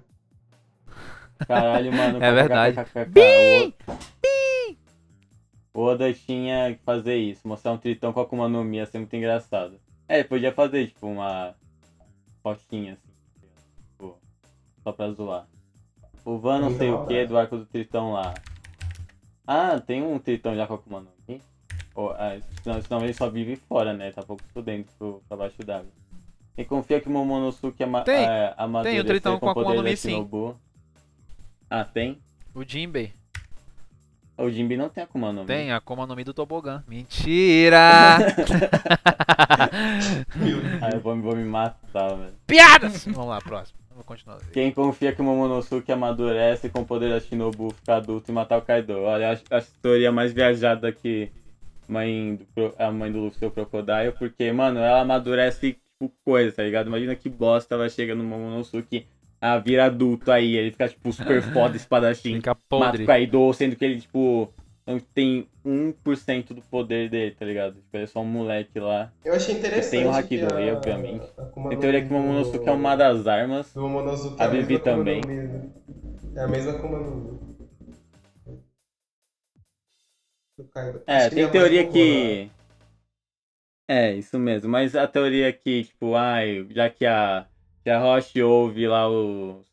Caralho, 1.47 1.93
mano. 1.93 2.19
É 2.23 2.31
verdade. 2.31 2.75
kkkk. 2.75 3.73
O 5.73 5.81
Oda 5.81 6.11
tinha 6.11 6.73
que 6.73 6.83
fazer 6.83 7.17
isso, 7.17 7.47
mostrar 7.47 7.71
um 7.71 7.77
tritão 7.77 8.11
com 8.11 8.19
a 8.19 8.23
Akuma 8.23 8.49
no 8.49 8.63
Mi, 8.63 8.77
ia 8.77 8.85
ser 8.87 8.97
muito 8.97 9.15
engraçado. 9.15 9.79
É, 10.09 10.15
ele 10.15 10.27
podia 10.27 10.51
fazer, 10.51 10.87
tipo, 10.87 11.05
uma 11.05 11.53
fotinha, 12.41 12.93
assim, 12.93 13.13
tipo, 13.91 14.17
só 14.83 14.91
pra 14.91 15.11
zoar. 15.11 15.47
O 16.25 16.39
Van 16.39 16.59
não 16.59 16.75
sei 16.75 16.89
o 16.89 17.05
que 17.05 17.27
do 17.27 17.37
arco 17.37 17.57
do 17.57 17.65
tritão 17.67 18.13
lá. 18.13 18.33
Ah, 19.47 19.79
tem 19.79 20.03
um 20.03 20.19
tritão 20.19 20.55
já 20.55 20.67
com 20.67 20.73
a 20.73 20.75
Akuma 20.75 20.99
no 20.99 21.07
Mi? 21.27 21.41
Ou, 21.95 22.11
ah, 22.11 22.37
senão, 22.61 22.81
senão 22.81 23.03
ele 23.03 23.13
só 23.13 23.29
vive 23.29 23.55
fora, 23.55 23.93
né? 23.93 24.11
Tá 24.11 24.21
pouco 24.21 24.43
por 24.53 24.61
dentro, 24.61 24.91
pro- 24.99 25.23
pra 25.27 25.37
baixo 25.37 25.63
d'água. 25.63 25.87
E 26.57 26.65
confia 26.65 26.99
que 26.99 27.07
o 27.07 27.11
Momonosuke 27.11 27.81
ama 27.83 28.01
Tem. 28.01 28.25
é, 28.25 28.53
amadurecer 28.57 29.05
tritão 29.05 29.39
com 29.39 29.49
a 29.49 29.53
poder 29.53 29.81
da 29.81 29.89
sim. 29.95 30.09
Shinobu. 30.09 30.57
Ah, 31.69 31.85
tem? 31.85 32.19
O 32.53 32.63
Jinbei. 32.63 33.13
O 34.37 34.49
Jinbe 34.49 34.77
não 34.77 34.89
tem 34.89 35.03
Akuma 35.03 35.31
no 35.31 35.41
Mi. 35.41 35.47
Tem 35.47 35.71
a 35.71 35.77
Akuma 35.77 36.05
no 36.05 36.15
Mi 36.15 36.23
do 36.23 36.33
Tobogã. 36.33 36.83
Mentira! 36.87 38.17
Ah, 40.81 40.89
eu 40.93 40.99
vou, 41.01 41.19
vou 41.21 41.35
me 41.35 41.43
matar, 41.43 42.15
velho. 42.15 42.33
Piadas! 42.45 43.05
Vamos 43.05 43.27
lá, 43.29 43.41
próximo. 43.41 43.76
Vamos 43.97 44.05
continuar. 44.05 44.39
Quem 44.53 44.71
confia 44.71 45.11
que 45.11 45.21
o 45.21 45.23
Momonosuke 45.23 45.91
amadurece 45.91 46.69
com 46.69 46.81
o 46.81 46.85
poder 46.85 47.09
da 47.09 47.19
Shinobu 47.19 47.71
ficar 47.71 47.95
adulto 47.95 48.29
e 48.29 48.33
matar 48.33 48.59
o 48.59 48.61
Kaido? 48.61 48.93
Olha, 48.93 49.31
acho 49.31 49.43
a 49.49 49.59
teoria 49.81 50.11
mais 50.11 50.31
viajada 50.31 50.91
que 50.91 51.31
mãe 51.87 52.39
do, 52.55 52.75
a 52.77 52.91
mãe 52.91 53.11
do 53.11 53.21
Luffy, 53.21 53.47
o 53.47 53.49
Crocodile, 53.49 54.11
porque, 54.11 54.51
mano, 54.51 54.79
ela 54.79 55.01
amadurece 55.01 55.79
tipo 55.99 56.13
coisa, 56.23 56.57
tá 56.57 56.63
ligado? 56.63 56.87
Imagina 56.87 57.15
que 57.15 57.27
bosta 57.27 57.73
ela 57.73 57.89
chega 57.89 58.13
no 58.13 58.23
Momonosuke, 58.23 59.07
ah, 59.41 59.57
vira 59.57 59.85
adulto 59.85 60.31
aí, 60.31 60.55
ele 60.55 60.69
fica, 60.69 60.87
tipo, 60.87 61.11
super 61.11 61.41
foda 61.51 61.75
espadachim, 61.75 62.35
Fica 62.35 62.51
mata 62.51 62.61
podre. 62.69 63.03
o 63.03 63.07
Kaido, 63.07 63.51
sendo 63.53 63.75
que 63.75 63.83
ele, 63.83 63.99
tipo, 63.99 64.53
tem 65.13 65.47
1% 65.65 66.53
do 66.53 66.61
poder 66.61 67.09
dele, 67.09 67.35
tá 67.35 67.45
ligado? 67.45 67.75
Tipo, 67.75 67.87
ele 67.97 68.03
é 68.03 68.07
só 68.07 68.21
um 68.21 68.25
moleque 68.25 68.79
lá. 68.79 69.11
Eu 69.23 69.33
achei 69.33 69.53
interessante. 69.55 69.91
Tem 69.91 70.05
o 70.05 70.11
Hakidori, 70.11 70.71
obviamente. 70.71 71.25
Tem 71.67 71.77
teoria 71.77 72.01
que 72.01 72.09
o 72.11 72.13
Momonosuke 72.13 72.63
do- 72.65 72.69
é 72.69 72.73
uma 72.73 72.95
das 72.95 73.27
armas. 73.27 73.73
Do 73.73 73.81
Momonosuke 73.81 74.41
A 74.41 74.45
é 74.45 74.47
Akuma 74.47 74.61
no 74.77 74.79
também. 74.79 75.21
É 76.35 76.41
a 76.41 76.47
mesma 76.47 76.71
Akuma 76.71 76.99
no. 76.99 77.37
É, 81.05 81.29
tem 81.29 81.43
ele 81.43 81.51
teoria 81.51 81.83
que. 81.85 82.49
É, 83.87 84.13
isso 84.15 84.37
mesmo. 84.37 84.69
Mas 84.69 84.95
a 84.95 85.07
teoria 85.07 85.51
que, 85.53 85.83
tipo, 85.85 86.15
ai, 86.15 86.65
já 86.71 86.89
que 86.89 87.05
a, 87.05 87.47
que 87.83 87.89
a 87.89 87.99
Roche 87.99 88.41
ouve 88.43 88.87
lá 88.87 89.07
os, 89.09 89.65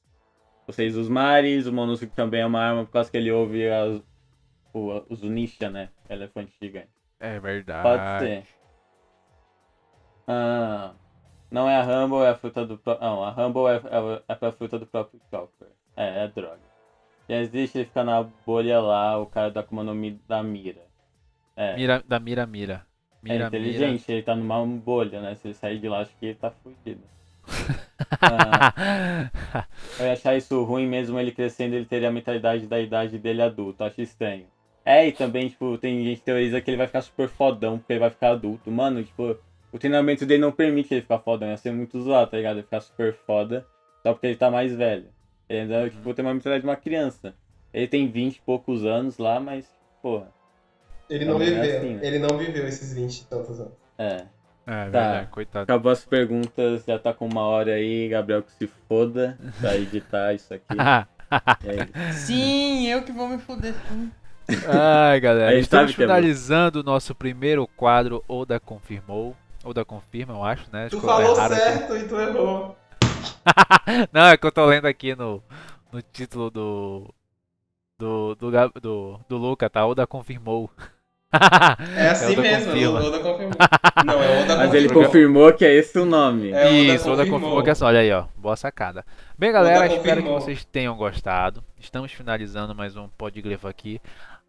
os 0.68 0.76
Seis 0.76 0.94
dos 0.94 1.08
Mares, 1.08 1.66
o 1.66 1.72
Monosuke 1.72 2.12
também 2.14 2.40
é 2.42 2.46
uma 2.46 2.60
arma 2.60 2.84
por 2.86 2.92
causa 2.92 3.10
que 3.10 3.16
ele 3.16 3.32
ouve 3.32 3.68
as, 3.68 4.02
o, 4.74 5.02
os 5.08 5.22
Unisha, 5.22 5.70
né? 5.70 5.88
Elefante 6.10 6.52
gigante. 6.60 6.88
É 7.20 7.38
verdade. 7.40 7.82
Pode 7.82 8.18
ser. 8.18 8.46
Ah, 10.26 10.92
não 11.50 11.68
é 11.68 11.76
a 11.76 11.82
Rumble, 11.82 12.24
é 12.24 12.30
a 12.30 12.34
fruta 12.34 12.66
do. 12.66 12.78
pró- 12.78 12.98
Não, 13.00 13.22
a 13.24 13.30
Rumble 13.30 13.66
é, 13.68 13.76
é, 13.76 14.22
é 14.28 14.34
pra 14.34 14.52
fruta 14.52 14.78
do 14.78 14.86
próprio 14.86 15.20
Chopper. 15.30 15.68
É, 15.96 16.24
é 16.24 16.28
droga. 16.28 16.58
Já 17.28 17.36
existe 17.36 17.78
ele 17.78 17.86
fica 17.86 18.04
na 18.04 18.22
bolha 18.22 18.80
lá, 18.80 19.18
o 19.18 19.26
cara 19.26 19.50
da 19.50 19.60
Akuma 19.60 19.82
no 19.84 19.94
Mi 19.94 20.20
da 20.28 20.42
mira. 20.42 20.82
É. 21.56 21.76
Mira, 21.76 22.02
da 22.06 22.18
mira, 22.20 22.46
mira. 22.46 22.86
É 23.26 23.32
Mira, 23.32 23.46
inteligente, 23.46 24.10
ele 24.12 24.22
tá 24.22 24.36
numa 24.36 24.64
bolha, 24.66 25.20
né? 25.22 25.34
Se 25.36 25.46
ele 25.48 25.54
sair 25.54 25.78
de 25.78 25.88
lá, 25.88 26.00
acho 26.00 26.14
que 26.18 26.26
ele 26.26 26.34
tá 26.34 26.50
fudido. 26.50 27.02
Ah, 28.20 28.72
mira. 28.76 29.68
eu 29.98 30.06
ia 30.06 30.12
achar 30.12 30.36
isso 30.36 30.62
ruim 30.64 30.86
mesmo 30.86 31.18
ele 31.18 31.32
crescendo, 31.32 31.74
ele 31.74 31.86
teria 31.86 32.08
a 32.08 32.12
mentalidade 32.12 32.66
da 32.66 32.78
idade 32.80 33.18
dele 33.18 33.40
adulto, 33.42 33.84
acho 33.84 34.00
estranho. 34.02 34.46
É, 34.84 35.06
e 35.08 35.12
também, 35.12 35.48
tipo, 35.48 35.78
tem 35.78 36.04
gente 36.04 36.18
que 36.18 36.24
teoriza 36.24 36.60
que 36.60 36.70
ele 36.70 36.76
vai 36.76 36.86
ficar 36.86 37.00
super 37.00 37.28
fodão 37.28 37.78
porque 37.78 37.92
ele 37.94 38.00
vai 38.00 38.10
ficar 38.10 38.30
adulto. 38.32 38.70
Mano, 38.70 39.02
tipo, 39.02 39.36
o 39.72 39.78
treinamento 39.78 40.26
dele 40.26 40.42
não 40.42 40.52
permite 40.52 40.92
ele 40.92 41.00
ficar 41.02 41.18
fodão, 41.20 41.48
ia 41.48 41.56
ser 41.56 41.72
muito 41.72 42.00
zoado, 42.02 42.30
tá 42.30 42.36
ligado? 42.36 42.56
Ele 42.56 42.62
ficar 42.64 42.80
super 42.80 43.14
foda 43.26 43.66
só 44.02 44.12
porque 44.12 44.26
ele 44.26 44.36
tá 44.36 44.50
mais 44.50 44.74
velho. 44.76 45.06
Ele 45.48 45.60
ainda, 45.60 45.88
tipo, 45.90 46.12
tem 46.14 46.24
uma 46.24 46.34
mentalidade 46.34 46.62
de 46.62 46.68
uma 46.68 46.76
criança. 46.76 47.34
Ele 47.72 47.88
tem 47.88 48.06
20 48.10 48.36
e 48.36 48.40
poucos 48.42 48.84
anos 48.84 49.16
lá, 49.18 49.40
mas 49.40 49.66
porra. 50.02 50.28
Ele 51.08 51.24
não 51.24 51.34
Também 51.34 51.48
é 51.54 51.60
viveu. 51.60 51.78
assim, 51.78 51.94
né? 51.94 52.06
Ele 52.06 52.18
não 52.18 52.36
viveu 52.38 52.66
esses 52.68 52.92
20 52.94 53.18
e 53.20 53.24
tantos 53.24 53.60
anos. 53.60 53.72
É. 53.98 54.26
É, 54.66 54.66
Tá. 54.66 54.82
verdade, 54.84 55.30
coitado. 55.30 55.62
Acabou 55.64 55.92
as 55.92 56.04
perguntas, 56.06 56.84
já 56.86 56.98
tá 56.98 57.12
com 57.12 57.26
uma 57.26 57.42
hora 57.42 57.72
aí, 57.74 58.08
Gabriel 58.08 58.42
que 58.42 58.52
se 58.52 58.66
foda 58.88 59.38
pra 59.60 59.76
editar 59.76 60.32
isso 60.34 60.52
aqui. 60.54 60.76
É 61.66 61.74
isso. 62.12 62.26
Sim, 62.26 62.86
eu 62.86 63.02
que 63.02 63.10
vou 63.10 63.26
me 63.28 63.38
foder. 63.38 63.74
Ai, 64.68 65.20
galera, 65.20 65.58
estamos 65.58 65.92
é 65.92 65.94
finalizando 65.94 66.80
o 66.80 66.82
nosso 66.82 67.14
primeiro 67.14 67.66
quadro, 67.66 68.22
Oda 68.28 68.60
Confirmou. 68.60 69.34
Oda 69.64 69.84
Confirma, 69.84 70.34
eu 70.34 70.44
acho, 70.44 70.64
né? 70.72 70.88
Tu 70.90 70.96
Ficou 70.96 71.10
falou 71.10 71.34
errado 71.34 71.52
aqui. 71.52 71.62
certo 71.62 71.96
e 71.96 72.04
tu 72.08 72.16
errou. 72.20 72.76
Não, 74.12 74.26
é 74.26 74.36
que 74.36 74.46
eu 74.46 74.52
tô 74.52 74.66
lendo 74.66 74.86
aqui 74.86 75.14
no, 75.14 75.42
no 75.92 76.02
título 76.02 76.50
do. 76.50 77.14
Do, 77.96 78.34
do, 78.34 78.50
do, 78.82 79.20
do 79.28 79.36
Luca, 79.36 79.70
tá? 79.70 79.86
Oda 79.86 80.06
confirmou. 80.06 80.70
É 81.96 82.10
assim 82.10 82.34
Oda 82.34 82.42
mesmo, 82.42 82.66
confirma. 82.70 83.00
o 83.00 83.06
Oda 83.08 83.18
confirmou. 83.18 83.56
Não, 84.06 84.22
é 84.22 84.42
Oda 84.44 84.56
Mas 84.56 84.72
ele 84.74 84.88
confirmou. 84.88 85.52
que 85.52 85.64
é 85.64 85.74
esse 85.74 85.98
o 85.98 86.04
nome. 86.04 86.52
É, 86.52 86.60
Oda 86.66 86.70
Isso, 86.70 87.10
Oda 87.10 87.16
confirmou. 87.22 87.40
confirmou 87.40 87.62
que 87.64 87.70
é 87.70 87.74
só. 87.74 87.86
Olha 87.86 87.98
aí, 87.98 88.12
ó. 88.12 88.26
Boa 88.36 88.54
sacada. 88.54 89.04
Bem, 89.36 89.50
galera, 89.50 89.86
Oda 89.86 89.94
espero 89.96 90.22
que 90.22 90.28
vocês 90.28 90.64
tenham 90.64 90.96
gostado. 90.96 91.64
Estamos 91.76 92.12
finalizando 92.12 92.72
mais 92.72 92.94
um 92.96 93.08
Podglifo 93.08 93.66
aqui. 93.66 94.00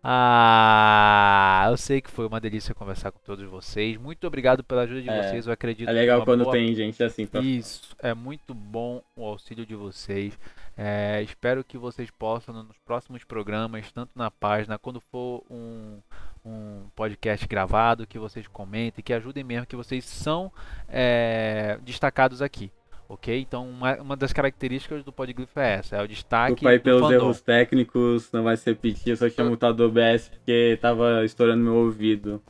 Ah, 0.08 1.66
eu 1.72 1.78
sei 1.78 2.00
que 2.00 2.12
foi 2.12 2.28
uma 2.28 2.40
delícia 2.40 2.76
conversar 2.76 3.12
com 3.12 3.18
todos 3.26 3.44
vocês. 3.50 3.98
Muito 3.98 4.28
obrigado 4.28 4.64
pela 4.64 4.84
ajuda 4.84 5.02
de 5.02 5.10
É, 5.10 5.24
vocês. 5.24 5.48
Eu 5.48 5.54
acredito 5.54 5.90
É 5.90 5.92
legal 5.92 6.24
quando 6.24 6.44
boa 6.44 6.56
tem 6.56 6.76
gente 6.76 7.04
assim 7.04 7.26
pra 7.26 7.42
Isso, 7.42 7.96
é 7.98 8.14
muito 8.14 8.54
bom 8.54 9.02
o 9.16 9.26
auxílio 9.26 9.66
de 9.66 9.74
vocês. 9.74 10.38
É, 10.78 11.24
espero 11.24 11.64
que 11.64 11.76
vocês 11.76 12.12
possam, 12.12 12.54
nos 12.54 12.78
próximos 12.86 13.24
programas, 13.24 13.92
tanto 13.92 14.12
na 14.14 14.30
página, 14.30 14.78
quando 14.78 15.02
for 15.02 15.44
um, 15.50 15.98
um 16.46 16.84
podcast 16.96 17.48
gravado, 17.48 18.06
que 18.06 18.20
vocês 18.20 18.46
comentem, 18.48 19.04
que 19.04 19.12
ajudem 19.12 19.44
mesmo, 19.44 19.66
que 19.66 19.76
vocês 19.76 20.06
são 20.06 20.52
é, 20.88 21.80
destacados 21.82 22.44
aqui. 22.44 22.72
Ok? 23.08 23.40
Então, 23.40 23.70
uma, 23.70 23.96
uma 24.02 24.16
das 24.16 24.34
características 24.34 25.04
do 25.04 25.12
Podglifo 25.12 25.60
é 25.60 25.76
essa: 25.76 25.96
é 25.98 26.02
o 26.04 26.08
destaque. 26.08 26.54
Desculpa 26.56 26.70
aí 26.72 26.80
pelos 26.80 27.02
fandom. 27.02 27.14
erros 27.14 27.42
técnicos, 27.42 28.32
não 28.32 28.44
vai 28.44 28.58
se 28.58 28.66
repetir, 28.70 29.12
eu 29.12 29.18
só 29.18 29.30
tinha 29.30 29.46
mutado 29.46 29.80
o 29.82 29.86
OBS 29.88 30.30
porque 30.30 30.78
tava 30.82 31.24
estourando 31.24 31.64
meu 31.64 31.76
ouvido. 31.76 32.42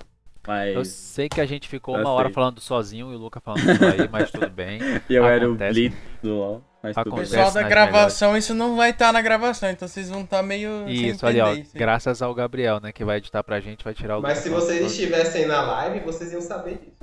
Eu 0.74 0.84
Mas. 0.84 0.88
sei 0.90 1.28
que 1.28 1.42
a 1.42 1.46
gente 1.46 1.68
ficou 1.68 1.96
Eu 1.96 2.02
uma 2.02 2.12
hora 2.12 2.28
sei. 2.28 2.34
falando 2.36 2.62
sozinho 2.62 3.12
e 3.12 3.16
o 3.16 3.18
Luca 3.18 3.42
falando 3.42 3.64
só 3.78 3.86
aí, 3.86 4.08
mas 4.12 4.30
tudo 4.32 4.48
bem. 4.50 4.80
E 5.10 5.14
eu 5.16 5.26
era 5.26 5.44
o 5.44 5.48
acontece. 5.50 5.74
Blitz 5.74 5.98
do 6.22 6.36
LoL, 6.36 6.64
mas. 6.84 6.96
Acontece. 6.98 7.32
Pessoal 7.32 7.52
da 7.52 7.64
gravação, 7.64 8.38
isso 8.38 8.54
não 8.54 8.76
vai 8.76 8.92
estar 8.92 9.12
na 9.12 9.22
gravação, 9.24 9.70
então 9.72 9.88
vocês 9.88 10.08
vão 10.10 10.22
estar 10.22 10.44
meio. 10.44 10.86
sem 10.86 11.10
Isso, 11.10 11.26
ali, 11.26 11.42
ó. 11.42 11.52
isso 11.54 11.72
aí. 11.74 11.80
Graças 11.80 12.22
ao 12.22 12.34
Gabriel, 12.36 12.80
né? 12.80 12.92
Que 12.92 13.04
vai 13.04 13.18
editar 13.18 13.44
pra 13.44 13.60
gente, 13.60 13.84
vai 13.84 13.94
tirar 13.96 14.20
o 14.20 14.22
Mas 14.22 14.38
se 14.38 14.50
vocês 14.50 14.86
estivessem 14.92 15.48
na 15.48 15.62
live, 15.64 16.00
vocês 16.02 16.32
iam 16.32 16.42
saber 16.42 16.78
disso. 16.78 16.96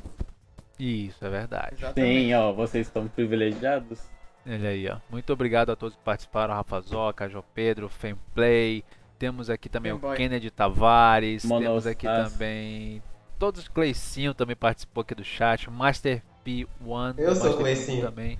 Isso, 0.85 1.25
é 1.25 1.29
verdade. 1.31 1.77
Exatamente. 1.79 2.25
Sim, 2.27 2.35
ó, 2.35 2.53
vocês 2.53 2.87
estão 2.87 3.07
privilegiados. 3.07 4.11
Olha 4.45 4.69
aí, 4.71 4.89
ó. 4.89 4.97
Muito 5.09 5.33
obrigado 5.33 5.71
a 5.71 5.77
todos 5.77 5.95
que 5.97 6.03
participaram. 6.03 6.55
Rafa 6.55 6.81
Zoca, 6.81 7.29
João 7.29 7.45
Pedro, 7.55 7.89
Femplay. 7.89 8.85
Temos 9.19 9.49
aqui 9.49 9.69
também 9.69 9.93
o. 9.93 9.99
Kennedy 10.17 10.51
Tavares. 10.51 11.45
Monos 11.45 11.65
Temos 11.69 11.87
aqui 11.87 12.07
Nas. 12.07 12.33
também. 12.33 13.01
Todos 13.39 13.69
Cleicinho 13.69 14.35
também 14.35 14.57
participou 14.57 15.03
aqui 15.03 15.15
do 15.15 15.23
chat. 15.25 15.71
Master 15.71 16.23
P1. 16.45 16.67
Eu 17.19 17.35
sou 17.37 17.45
Master 17.45 17.53
P1 17.53 17.57
Cleicinho. 17.59 18.03
também. 18.07 18.39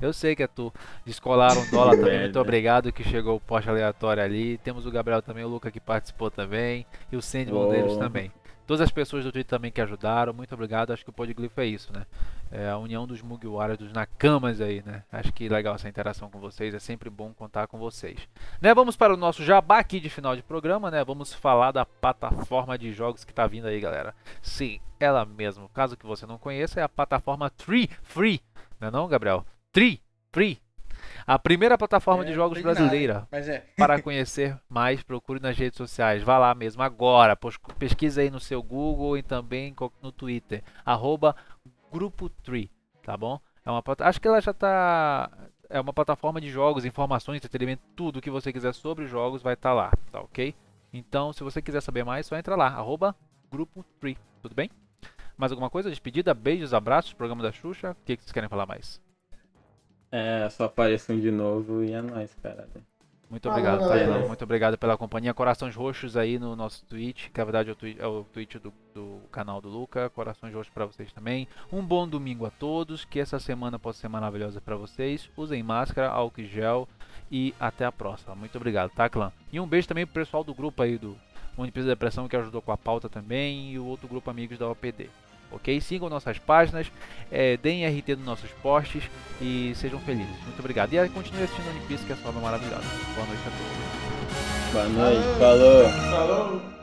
Eu 0.00 0.12
sei 0.12 0.36
que 0.36 0.42
é 0.42 0.46
tu. 0.46 0.72
Descolaram 1.06 1.60
um 1.62 1.70
dólar 1.70 1.96
também. 1.96 2.20
Muito 2.20 2.38
obrigado 2.38 2.92
que 2.92 3.02
chegou 3.02 3.36
o 3.36 3.40
post 3.40 3.68
aleatório 3.70 4.22
ali. 4.22 4.58
Temos 4.58 4.84
o 4.84 4.90
Gabriel 4.90 5.22
também, 5.22 5.44
o 5.44 5.48
Luca 5.48 5.70
que 5.70 5.80
participou 5.80 6.30
também. 6.30 6.84
E 7.10 7.16
o 7.16 7.22
Sandman 7.22 7.54
Oh. 7.62 7.68
deles 7.70 7.96
também. 7.96 8.30
Todas 8.68 8.82
as 8.82 8.90
pessoas 8.90 9.24
do 9.24 9.32
Twitter 9.32 9.48
também 9.48 9.72
que 9.72 9.80
ajudaram, 9.80 10.34
muito 10.34 10.52
obrigado. 10.52 10.92
Acho 10.92 11.02
que 11.02 11.08
o 11.08 11.12
Podglifo 11.12 11.58
é 11.58 11.64
isso, 11.64 11.90
né? 11.90 12.04
É 12.52 12.68
a 12.68 12.76
união 12.76 13.06
dos 13.06 13.22
Mugiwaras, 13.22 13.78
dos 13.78 13.94
Nakamas 13.94 14.60
aí, 14.60 14.82
né? 14.84 15.04
Acho 15.10 15.32
que 15.32 15.48
legal 15.48 15.74
essa 15.74 15.88
interação 15.88 16.28
com 16.28 16.38
vocês, 16.38 16.74
é 16.74 16.78
sempre 16.78 17.08
bom 17.08 17.32
contar 17.32 17.66
com 17.66 17.78
vocês. 17.78 18.28
Né? 18.60 18.74
Vamos 18.74 18.94
para 18.94 19.14
o 19.14 19.16
nosso 19.16 19.42
jabá 19.42 19.78
aqui 19.78 19.98
de 19.98 20.10
final 20.10 20.36
de 20.36 20.42
programa, 20.42 20.90
né? 20.90 21.02
Vamos 21.02 21.32
falar 21.32 21.72
da 21.72 21.86
plataforma 21.86 22.76
de 22.76 22.92
jogos 22.92 23.24
que 23.24 23.32
tá 23.32 23.46
vindo 23.46 23.66
aí, 23.66 23.80
galera. 23.80 24.14
Sim, 24.42 24.80
ela 25.00 25.24
mesma. 25.24 25.66
Caso 25.72 25.96
que 25.96 26.04
você 26.04 26.26
não 26.26 26.36
conheça, 26.36 26.78
é 26.78 26.82
a 26.82 26.90
plataforma 26.90 27.48
Tree 27.48 27.88
Free, 28.02 28.42
não 28.78 28.88
é 28.88 28.90
não, 28.90 29.08
Gabriel? 29.08 29.46
Tree 29.72 30.02
Free. 30.30 30.60
A 31.26 31.38
primeira 31.38 31.76
plataforma 31.76 32.24
de 32.24 32.32
É, 32.32 32.34
jogos 32.34 32.58
tem 32.58 32.64
nada, 32.64 32.78
brasileira. 32.80 33.28
Mas 33.30 33.48
é. 33.48 33.64
Para 33.76 34.00
conhecer 34.00 34.58
mais, 34.68 35.02
procure 35.02 35.40
nas 35.40 35.56
redes 35.56 35.76
sociais. 35.76 36.22
Vá 36.22 36.38
lá 36.38 36.54
mesmo 36.54 36.82
agora. 36.82 37.36
Pesquisa 37.78 38.20
aí 38.20 38.30
no 38.30 38.40
seu 38.40 38.62
Google 38.62 39.16
e 39.16 39.22
também 39.22 39.74
no 40.02 40.12
Twitter. 40.12 40.62
Arroba 40.84 41.34
Grupo 41.90 42.28
Tree, 42.28 42.70
tá 43.02 43.16
bom? 43.16 43.40
É 43.64 43.70
uma, 43.70 43.82
acho 44.00 44.20
que 44.20 44.28
ela 44.28 44.40
já 44.40 44.52
tá. 44.52 45.30
É 45.70 45.78
uma 45.80 45.92
plataforma 45.92 46.40
de 46.40 46.48
jogos, 46.48 46.86
informações, 46.86 47.36
entretenimento, 47.36 47.82
tudo 47.94 48.22
que 48.22 48.30
você 48.30 48.50
quiser 48.50 48.72
sobre 48.72 49.06
jogos 49.06 49.42
vai 49.42 49.52
estar 49.52 49.74
lá, 49.74 49.90
tá 50.10 50.20
ok? 50.20 50.54
Então, 50.90 51.32
se 51.34 51.44
você 51.44 51.60
quiser 51.60 51.82
saber 51.82 52.04
mais, 52.04 52.24
só 52.24 52.36
entra 52.36 52.56
lá, 52.56 52.68
arroba 52.68 53.14
Grupo 53.50 53.84
Tree, 54.00 54.16
tudo 54.40 54.54
bem? 54.54 54.70
Mais 55.36 55.52
alguma 55.52 55.68
coisa? 55.68 55.90
Despedida, 55.90 56.32
beijos, 56.32 56.72
abraços, 56.72 57.12
programa 57.12 57.42
da 57.42 57.52
Xuxa. 57.52 57.90
O 57.90 58.04
que, 58.04 58.16
que 58.16 58.22
vocês 58.22 58.32
querem 58.32 58.48
falar 58.48 58.66
mais? 58.66 59.00
É, 60.10 60.48
só 60.50 60.64
apareçam 60.64 61.18
de 61.18 61.30
novo 61.30 61.84
e 61.84 61.92
é 61.92 62.00
nóis, 62.00 62.34
cara. 62.42 62.68
Muito 63.30 63.46
Ah, 63.46 63.52
obrigado, 63.52 63.80
tá, 63.80 63.88
galera. 63.88 64.04
Ilan? 64.10 64.26
Muito 64.26 64.42
obrigado 64.42 64.78
pela 64.78 64.96
companhia. 64.96 65.34
Corações 65.34 65.76
roxos 65.76 66.16
aí 66.16 66.38
no 66.38 66.56
nosso 66.56 66.82
Twitch, 66.86 67.28
que 67.28 67.38
na 67.38 67.44
verdade 67.44 67.68
é 67.68 67.72
o, 67.72 67.76
twi 67.76 67.96
é 67.98 68.06
o 68.06 68.24
Twitch 68.32 68.54
do, 68.56 68.72
do 68.94 69.20
canal 69.30 69.60
do 69.60 69.68
Luca. 69.68 70.08
Corações 70.08 70.54
roxos 70.54 70.72
pra 70.72 70.86
vocês 70.86 71.12
também. 71.12 71.46
Um 71.70 71.82
bom 71.82 72.08
domingo 72.08 72.46
a 72.46 72.50
todos. 72.50 73.04
Que 73.04 73.20
essa 73.20 73.38
semana 73.38 73.78
possa 73.78 74.00
ser 74.00 74.08
maravilhosa 74.08 74.62
pra 74.62 74.76
vocês. 74.76 75.28
Usem 75.36 75.62
máscara, 75.62 76.08
álcool 76.08 76.40
e 76.40 76.46
gel. 76.46 76.88
E 77.30 77.54
até 77.60 77.84
a 77.84 77.92
próxima. 77.92 78.34
Muito 78.34 78.56
obrigado, 78.56 78.90
tá, 78.92 79.10
clã? 79.10 79.30
E 79.52 79.60
um 79.60 79.66
beijo 79.66 79.86
também 79.86 80.06
pro 80.06 80.14
pessoal 80.14 80.42
do 80.42 80.54
grupo 80.54 80.82
aí 80.82 80.96
do 80.96 81.14
Município 81.54 81.82
da 81.82 81.90
Depressão 81.90 82.26
que 82.28 82.36
ajudou 82.36 82.62
com 82.62 82.72
a 82.72 82.78
pauta 82.78 83.10
também. 83.10 83.72
E 83.72 83.78
o 83.78 83.84
outro 83.84 84.08
grupo 84.08 84.30
Amigos 84.30 84.56
da 84.56 84.70
OPD. 84.70 85.10
Ok? 85.50 85.80
Sigam 85.80 86.08
nossas 86.08 86.38
páginas, 86.38 86.90
eh, 87.30 87.56
deem 87.56 87.86
RT 87.86 88.16
nos 88.16 88.24
nossos 88.24 88.50
posts 88.62 89.02
e 89.40 89.72
sejam 89.74 89.98
felizes. 90.00 90.36
Muito 90.44 90.58
obrigado. 90.58 90.92
E 90.92 90.98
aí, 90.98 91.08
continue 91.08 91.42
assistindo 91.42 91.68
One 91.68 91.80
Piece, 91.86 92.04
que 92.04 92.12
é 92.12 92.16
só 92.16 92.30
uma 92.30 92.40
maravilhosa. 92.40 92.84
Boa 93.14 93.26
noite 93.26 93.42
a 93.46 93.50
todos. 93.50 94.72
Boa 94.72 94.88
noite, 94.88 95.38
falou! 95.38 95.88
Falou! 96.10 96.77